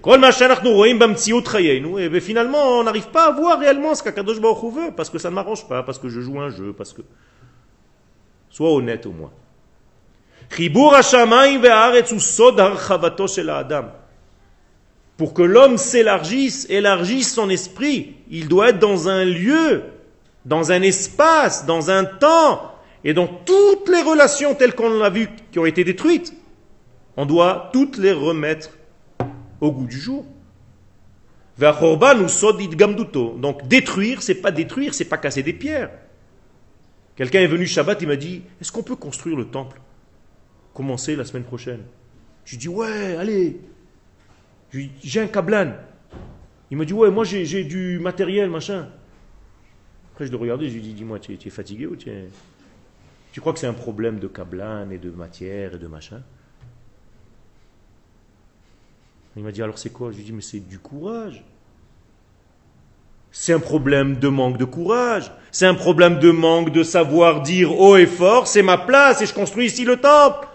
ben, 2.09 2.21
finalement, 2.21 2.79
on 2.79 2.85
n'arrive 2.85 3.09
pas 3.09 3.27
à 3.27 3.31
voir 3.33 3.59
réellement 3.59 3.97
ce 3.97 4.03
qu'Akadosh 4.03 4.41
Baruch 4.41 4.73
veut, 4.73 4.93
parce 4.97 5.11
que 5.11 5.19
ça 5.19 5.29
ne 5.29 5.35
m'arrange 5.35 5.67
pas, 5.67 5.83
parce 5.83 5.99
que 5.99 6.09
je 6.09 6.21
joue 6.21 6.41
un 6.41 6.51
jeu, 6.51 6.73
parce 6.73 6.93
que... 6.93 7.03
Sois 8.49 8.73
honnête 8.73 9.07
au 9.07 9.13
moins. 9.13 9.33
Pour 15.17 15.35
que 15.35 15.43
l'homme 15.43 15.79
s'élargisse, 15.79 16.67
élargisse 16.71 17.35
son 17.35 17.51
esprit, 17.51 18.15
il 18.31 18.47
doit 18.49 18.69
être 18.69 18.79
dans 18.79 19.09
un 19.09 19.25
lieu, 19.25 19.83
dans 20.45 20.71
un 20.71 20.83
espace, 20.83 21.67
dans 21.67 21.91
un 21.91 22.05
temps, 22.05 22.73
et 23.03 23.15
dans 23.15 23.27
toutes 23.27 23.89
les 23.89 24.03
relations 24.03 24.55
telles 24.55 24.75
qu'on 24.75 24.91
l'a 24.91 25.11
vu 25.11 25.29
qui 25.51 25.59
ont 25.59 25.67
été 25.67 25.83
détruites, 25.83 26.33
on 27.17 27.27
doit 27.27 27.71
toutes 27.73 27.99
les 27.99 28.13
remettre 28.13 28.71
au 29.61 29.73
goût 29.73 29.87
du 29.87 29.99
jour. 29.99 30.27
Donc 33.39 33.69
détruire, 33.69 34.23
c'est 34.23 34.35
pas 34.37 34.51
détruire, 34.51 34.95
c'est 34.95 35.05
pas 35.05 35.19
casser 35.19 35.43
des 35.43 35.53
pierres. 35.53 35.91
Quelqu'un 37.15 37.41
est 37.41 37.47
venu 37.47 37.67
Shabbat, 37.67 38.01
il 38.01 38.09
m'a 38.09 38.17
dit, 38.17 38.43
est-ce 38.61 38.73
qu'on 38.73 38.83
peut 38.83 38.97
construire 38.97 39.37
le 39.37 39.47
temple? 39.47 39.81
Commencer 40.73 41.15
la 41.15 41.25
semaine 41.25 41.45
prochaine. 41.45 41.83
Je 42.45 42.53
lui 42.53 42.59
dis, 42.59 42.69
ouais, 42.69 43.17
allez. 43.17 43.61
J'ai 45.05 45.21
un 45.21 45.27
cablan. 45.27 45.75
Il 46.71 46.79
me 46.79 46.87
dit, 46.87 46.95
ouais, 46.95 47.11
moi 47.11 47.25
j'ai 47.25 47.65
du 47.65 47.99
matériel, 47.99 48.49
machin. 48.49 48.89
Après, 50.13 50.27
je 50.27 50.31
le 50.31 50.39
regardais, 50.39 50.69
je 50.69 50.75
lui 50.75 50.81
dis, 50.81 50.95
dis-moi, 50.95 51.19
tu, 51.19 51.35
es 51.35 51.51
fatigué 51.51 51.87
ou 51.87 51.97
tu. 51.97 52.11
Tu 53.33 53.41
crois 53.41 53.53
que 53.53 53.59
c'est 53.59 53.67
un 53.67 53.75
problème 53.75 54.19
de 54.19 54.29
cablan 54.29 54.91
et 54.91 54.99
de 54.99 55.11
matière 55.11 55.75
et 55.75 55.79
de 55.79 55.87
machin? 55.87 56.23
Il 59.37 59.43
m'a 59.43 59.53
dit, 59.53 59.63
alors 59.63 59.79
c'est 59.79 59.91
quoi? 59.91 60.11
Je 60.13 60.19
lui 60.19 60.25
dis, 60.25 60.33
mais 60.33 60.43
c'est 60.43 60.61
du 60.61 60.79
courage. 60.79 61.45
C'est 63.31 63.55
un 63.55 63.61
problème 63.61 64.17
de 64.17 64.29
manque 64.29 64.59
de 64.59 64.67
courage. 64.67 65.33
C'est 65.51 65.67
un 65.67 65.75
problème 65.75 66.19
de 66.19 66.31
manque 66.31 66.71
de 66.71 66.83
savoir 66.83 67.41
dire 67.41 67.79
haut 67.79 67.97
et 67.97 68.07
fort, 68.07 68.47
c'est 68.47 68.63
ma 68.63 68.77
place 68.77 69.23
et 69.23 69.27
je 69.27 69.33
construis 69.33 69.67
ici 69.67 69.85
le 69.85 69.97
temple. 69.97 70.49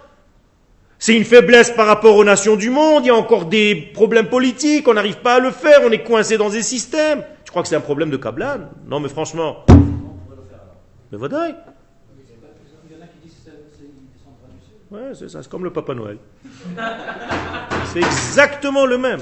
C'est 0.99 1.15
une 1.15 1.23
faiblesse 1.23 1.71
par 1.71 1.87
rapport 1.87 2.15
aux 2.15 2.23
nations 2.23 2.55
du 2.55 2.69
monde, 2.69 3.03
il 3.03 3.07
y 3.07 3.11
a 3.11 3.15
encore 3.15 3.45
des 3.45 3.75
problèmes 3.93 4.29
politiques, 4.29 4.87
on 4.87 4.93
n'arrive 4.93 5.17
pas 5.17 5.35
à 5.35 5.39
le 5.39 5.51
faire, 5.51 5.79
on 5.83 5.91
est 5.91 6.03
coincé 6.03 6.37
dans 6.37 6.49
des 6.49 6.63
systèmes. 6.63 7.23
Tu 7.45 7.51
crois 7.51 7.61
que 7.61 7.67
c'est 7.67 7.75
un 7.75 7.81
problème 7.81 8.09
de 8.09 8.17
Kablan? 8.17 8.69
Non 8.87 8.99
mais 8.99 9.09
franchement. 9.09 9.65
Mais 11.11 11.17
voilà. 11.17 11.49
Ouais, 14.89 15.11
c'est 15.13 15.29
ça, 15.29 15.43
c'est 15.43 15.49
comme 15.49 15.63
le 15.63 15.71
Papa 15.71 15.93
Noël. 15.93 16.17
C'est 17.91 17.99
exactement 17.99 18.85
le 18.85 18.97
même. 18.97 19.21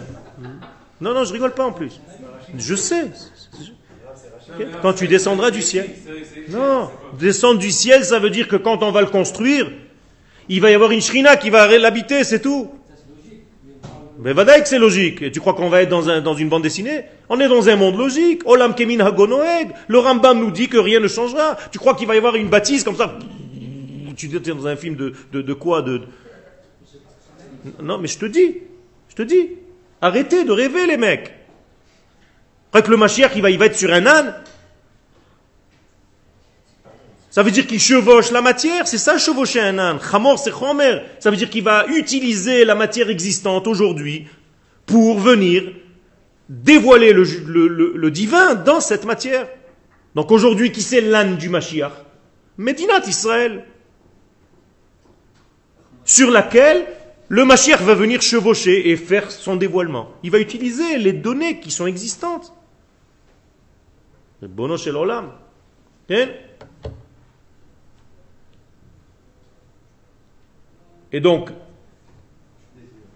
Non, 1.02 1.14
non, 1.14 1.24
je 1.24 1.34
rigole 1.34 1.54
pas 1.54 1.66
en 1.66 1.72
plus. 1.72 2.00
Je 2.56 2.76
sais. 2.76 3.12
Quand 4.82 4.94
tu 4.94 5.08
descendras 5.08 5.52
du 5.52 5.62
ciel. 5.62 5.90
Non, 6.50 6.90
descendre 7.20 7.60
du 7.60 7.72
ciel, 7.72 8.06
ça 8.06 8.20
veut 8.20 8.30
dire 8.30 8.48
que 8.48 8.56
quand 8.56 8.84
on 8.84 8.92
va 8.92 9.02
le 9.02 9.08
construire, 9.08 9.72
il 10.48 10.62
va 10.62 10.70
y 10.70 10.76
avoir 10.76 10.92
une 10.92 11.02
shrina 11.02 11.36
qui 11.36 11.50
va 11.50 11.68
l'habiter, 11.78 12.24
c'est 12.24 12.42
tout. 12.42 12.72
Mais 14.20 14.34
vadaï 14.34 14.62
que 14.62 14.68
c'est 14.68 14.80
logique. 14.80 15.22
Et 15.24 15.32
tu 15.32 15.40
crois 15.40 15.54
qu'on 15.54 15.70
va 15.70 15.82
être 15.82 15.90
dans, 15.90 16.10
un, 16.10 16.22
dans 16.22 16.36
une 16.36 16.48
bande 16.48 16.64
dessinée? 16.64 17.04
On 17.28 17.40
est 17.40 17.50
dans 17.50 17.68
un 17.68 17.76
monde 17.76 17.98
logique. 17.98 18.44
Olam 18.46 18.74
kemin 18.74 19.00
hagonoeg. 19.00 19.72
Le 19.88 20.00
Rambam 20.00 20.40
nous 20.40 20.52
dit 20.52 20.70
que 20.70 20.78
rien 20.78 21.00
ne 21.00 21.08
changera. 21.08 21.58
Tu 21.72 21.80
crois 21.80 21.96
qu'il 21.96 22.08
va 22.08 22.16
y 22.16 22.18
avoir 22.18 22.36
une 22.36 22.48
bâtisse 22.48 22.84
comme 22.84 22.96
ça? 22.96 23.18
Tu 24.16 24.28
es 24.36 24.40
dans 24.40 24.68
un 24.68 24.76
film 24.76 24.96
de, 24.96 25.14
de, 25.32 25.54
quoi 25.54 25.82
de... 25.82 26.02
Non, 27.82 27.98
mais 27.98 28.08
je 28.08 28.18
te 28.18 28.26
dis. 28.26 28.58
Je 29.10 29.16
te 29.16 29.22
dis. 29.24 29.50
Arrêtez 30.02 30.44
de 30.44 30.52
rêver, 30.52 30.86
les 30.88 30.98
mecs. 30.98 31.34
Après 32.70 32.84
que 32.84 32.92
le 32.92 32.98
Mashiach, 32.98 33.32
il 33.36 33.42
va, 33.42 33.50
il 33.50 33.58
va 33.58 33.66
être 33.68 33.78
sur 33.78 33.92
un 33.92 34.06
âne. 34.06 34.36
Ça 37.30 37.44
veut 37.44 37.52
dire 37.52 37.68
qu'il 37.68 37.82
chevauche 37.82 38.32
la 38.32 38.42
matière, 38.42 38.88
c'est 38.88 38.98
ça 38.98 39.18
chevaucher 39.18 39.60
un 39.60 39.78
âne. 39.78 40.00
Chamor, 40.00 40.40
c'est 40.40 40.52
chomer. 40.52 41.02
Ça 41.20 41.30
veut 41.32 41.36
dire 41.38 41.50
qu'il 41.50 41.64
va 41.64 41.86
utiliser 41.88 42.64
la 42.64 42.76
matière 42.76 43.10
existante 43.10 43.68
aujourd'hui 43.68 44.28
pour 44.86 45.20
venir 45.20 45.64
dévoiler 46.48 47.12
le- 47.12 47.24
le- 47.24 47.94
le 47.96 48.12
divin 48.12 48.56
dans 48.56 48.80
cette 48.80 49.04
matière. 49.04 49.48
Donc 50.14 50.32
aujourd'hui, 50.32 50.72
qui 50.72 50.82
c'est 50.82 51.02
l'âne 51.02 51.36
du 51.36 51.50
Mashiach? 51.50 51.92
Médinat 52.58 53.06
Israël. 53.08 53.66
Sur 56.06 56.30
laquelle 56.30 56.86
le 57.28 57.44
Mashiach 57.44 57.82
va 57.82 57.96
venir 57.96 58.22
chevaucher 58.22 58.92
et 58.92 58.96
faire 58.96 59.32
son 59.32 59.56
dévoilement. 59.56 60.12
Il 60.22 60.32
va 60.32 60.40
utiliser 60.40 60.98
les 61.00 61.14
données 61.14 61.60
qui 61.60 61.72
sont 61.72 61.88
existantes. 61.88 62.54
Bono 64.42 64.78
shel 64.78 64.96
olam. 64.96 65.32
Hein? 66.10 66.28
Et 71.12 71.20
donc, 71.20 71.50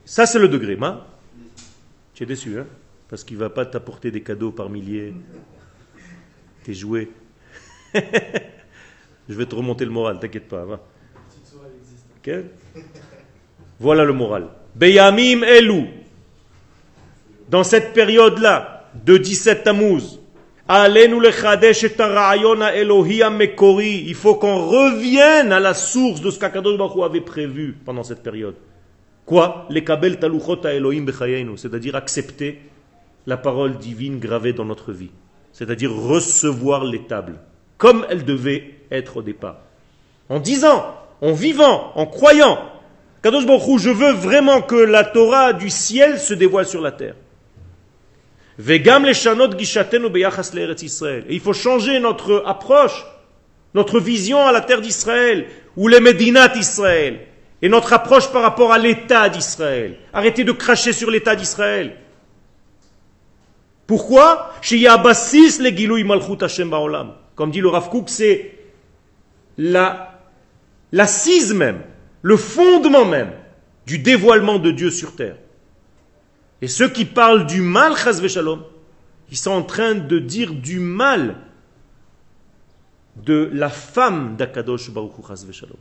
ça 0.05 0.25
c'est 0.25 0.39
le 0.39 0.47
degré. 0.47 0.75
Ma? 0.75 1.05
Tu 2.15 2.23
es 2.23 2.25
déçu, 2.25 2.57
hein? 2.57 2.65
Parce 3.09 3.23
qu'il 3.23 3.37
ne 3.37 3.41
va 3.41 3.49
pas 3.49 3.65
t'apporter 3.65 4.09
des 4.09 4.23
cadeaux 4.23 4.51
par 4.51 4.69
milliers. 4.69 5.13
Tes 6.63 6.73
jouets. 6.73 7.09
Je 7.93 9.33
vais 9.35 9.45
te 9.45 9.53
remonter 9.53 9.85
le 9.85 9.91
moral, 9.91 10.19
t'inquiète 10.19 10.47
pas. 10.47 10.65
va. 10.65 10.79
Voilà 13.79 14.03
le 14.03 14.13
moral. 14.13 14.47
Beyamim 14.75 15.43
Elou. 15.43 15.87
Dans 17.49 17.63
cette 17.63 17.93
période-là, 17.93 18.87
de 19.05 19.17
17 19.17 19.63
Tammuz. 19.63 20.19
Il 20.71 21.05
faut 24.15 24.35
qu'on 24.35 24.67
revienne 24.67 25.51
à 25.51 25.59
la 25.59 25.73
source 25.73 26.21
de 26.21 26.29
ce 26.29 26.37
qu'Akadosh 26.39 26.79
avait 27.03 27.21
prévu 27.21 27.75
pendant 27.85 28.03
cette 28.03 28.21
période. 28.21 28.55
Quoi? 29.25 29.65
Les 29.69 29.83
kabel 29.83 30.19
taluchot 30.19 30.63
Elohim. 30.65 31.07
C'est-à-dire 31.55 31.95
accepter 31.95 32.59
la 33.25 33.37
parole 33.37 33.77
divine 33.77 34.19
gravée 34.19 34.53
dans 34.53 34.65
notre 34.65 34.91
vie. 34.91 35.11
C'est-à-dire 35.53 35.91
recevoir 35.91 36.85
les 36.85 37.03
tables, 37.03 37.39
comme 37.77 38.05
elles 38.09 38.25
devaient 38.25 38.75
être 38.91 39.17
au 39.17 39.21
départ 39.21 39.61
en 40.29 40.39
disant, 40.39 40.95
en 41.21 41.33
vivant, 41.33 41.91
en 41.95 42.05
croyant, 42.05 42.59
Kadosh 43.21 43.45
Baruch 43.45 43.79
je 43.79 43.89
veux 43.89 44.13
vraiment 44.13 44.61
que 44.61 44.75
la 44.75 45.03
Torah 45.03 45.53
du 45.53 45.69
ciel 45.69 46.19
se 46.19 46.33
dévoile 46.33 46.65
sur 46.65 46.81
la 46.81 46.91
terre. 46.91 47.15
Vegam 48.57 49.05
Israël. 49.05 51.25
Il 51.29 51.39
faut 51.39 51.53
changer 51.53 51.99
notre 51.99 52.43
approche, 52.45 53.05
notre 53.73 53.99
vision 53.99 54.45
à 54.45 54.51
la 54.51 54.61
terre 54.61 54.81
d'Israël, 54.81 55.47
ou 55.77 55.87
les 55.87 55.99
Médinat 55.99 56.49
d'Israël, 56.49 57.19
et 57.61 57.69
notre 57.69 57.93
approche 57.93 58.31
par 58.31 58.41
rapport 58.41 58.73
à 58.73 58.77
l'État 58.77 59.29
d'Israël. 59.29 59.97
Arrêtez 60.13 60.43
de 60.43 60.51
cracher 60.51 60.93
sur 60.93 61.11
l'État 61.11 61.35
d'Israël. 61.35 61.95
Pourquoi? 63.87 64.51
Comme 67.35 67.51
dit 67.51 67.61
le 67.61 67.69
Rav 67.69 67.89
Kook, 67.89 68.09
c'est 68.09 68.51
la, 69.57 70.08
l'assise 70.91 71.53
même, 71.53 71.81
le 72.21 72.37
fondement 72.37 73.05
même 73.05 73.31
du 73.85 73.99
dévoilement 73.99 74.59
de 74.59 74.71
Dieu 74.71 74.91
sur 74.91 75.15
terre. 75.15 75.37
Et 76.61 76.67
ceux 76.67 76.89
qui 76.89 77.05
parlent 77.05 77.45
du 77.45 77.61
mal, 77.61 77.95
shalom, 77.95 78.63
ils 79.31 79.37
sont 79.37 79.51
en 79.51 79.63
train 79.63 79.95
de 79.95 80.19
dire 80.19 80.53
du 80.53 80.79
mal 80.79 81.37
de 83.15 83.49
la 83.53 83.69
femme 83.69 84.35
d'Akadosh 84.37 84.91
Baruch 84.91 85.13
Hu, 85.17 85.53
shalom. 85.53 85.77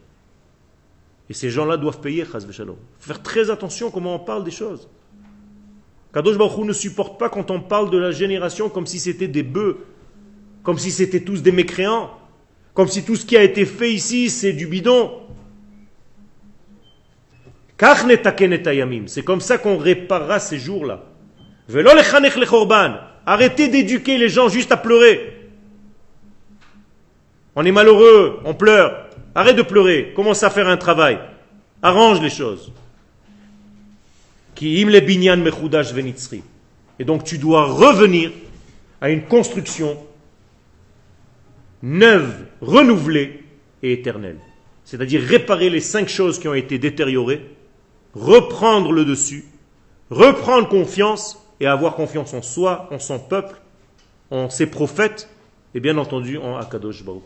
Et 1.30 1.34
ces 1.34 1.50
gens-là 1.50 1.76
doivent 1.76 2.00
payer 2.00 2.24
shalom. 2.50 2.76
Faut 2.98 3.06
faire 3.12 3.22
très 3.22 3.50
attention 3.50 3.90
comment 3.90 4.14
on 4.14 4.20
parle 4.20 4.44
des 4.44 4.50
choses. 4.50 4.88
Kadosh 6.12 6.38
Baruch 6.38 6.64
ne 6.64 6.72
supporte 6.72 7.18
pas 7.18 7.28
quand 7.28 7.50
on 7.50 7.60
parle 7.60 7.90
de 7.90 7.98
la 7.98 8.10
génération 8.10 8.70
comme 8.70 8.86
si 8.86 8.98
c'était 8.98 9.28
des 9.28 9.42
bœufs, 9.42 9.78
comme 10.62 10.78
si 10.78 10.90
c'était 10.90 11.20
tous 11.20 11.42
des 11.42 11.52
mécréants, 11.52 12.17
comme 12.78 12.86
si 12.86 13.02
tout 13.02 13.16
ce 13.16 13.26
qui 13.26 13.36
a 13.36 13.42
été 13.42 13.66
fait 13.66 13.92
ici 13.92 14.30
c'est 14.30 14.52
du 14.52 14.68
bidon. 14.68 15.10
C'est 19.08 19.24
comme 19.24 19.40
ça 19.40 19.58
qu'on 19.58 19.78
réparera 19.78 20.38
ces 20.38 20.60
jours-là. 20.60 21.02
Arrêtez 23.26 23.66
d'éduquer 23.66 24.16
les 24.16 24.28
gens 24.28 24.48
juste 24.48 24.70
à 24.70 24.76
pleurer. 24.76 25.48
On 27.56 27.64
est 27.64 27.72
malheureux, 27.72 28.38
on 28.44 28.54
pleure. 28.54 29.08
Arrête 29.34 29.56
de 29.56 29.62
pleurer. 29.62 30.12
Commence 30.14 30.44
à 30.44 30.50
faire 30.50 30.68
un 30.68 30.76
travail. 30.76 31.18
Arrange 31.82 32.22
les 32.22 32.30
choses. 32.30 32.70
Et 34.62 34.84
donc 37.04 37.24
tu 37.24 37.38
dois 37.38 37.64
revenir 37.64 38.30
à 39.00 39.10
une 39.10 39.22
construction 39.22 39.98
neuve, 41.82 42.46
renouvelée 42.60 43.44
et 43.82 43.92
éternelle. 43.92 44.38
C'est-à-dire 44.84 45.20
réparer 45.20 45.70
les 45.70 45.80
cinq 45.80 46.08
choses 46.08 46.38
qui 46.38 46.48
ont 46.48 46.54
été 46.54 46.78
détériorées, 46.78 47.44
reprendre 48.14 48.92
le 48.92 49.04
dessus, 49.04 49.44
reprendre 50.10 50.68
confiance 50.68 51.38
et 51.60 51.66
avoir 51.66 51.94
confiance 51.94 52.32
en 52.34 52.42
soi, 52.42 52.88
en 52.90 52.98
son 52.98 53.18
peuple, 53.18 53.60
en 54.30 54.48
ses 54.50 54.66
prophètes 54.66 55.28
et 55.74 55.80
bien 55.80 55.98
entendu 55.98 56.38
en 56.38 56.56
Akadosh 56.56 57.04
Baruch. 57.04 57.22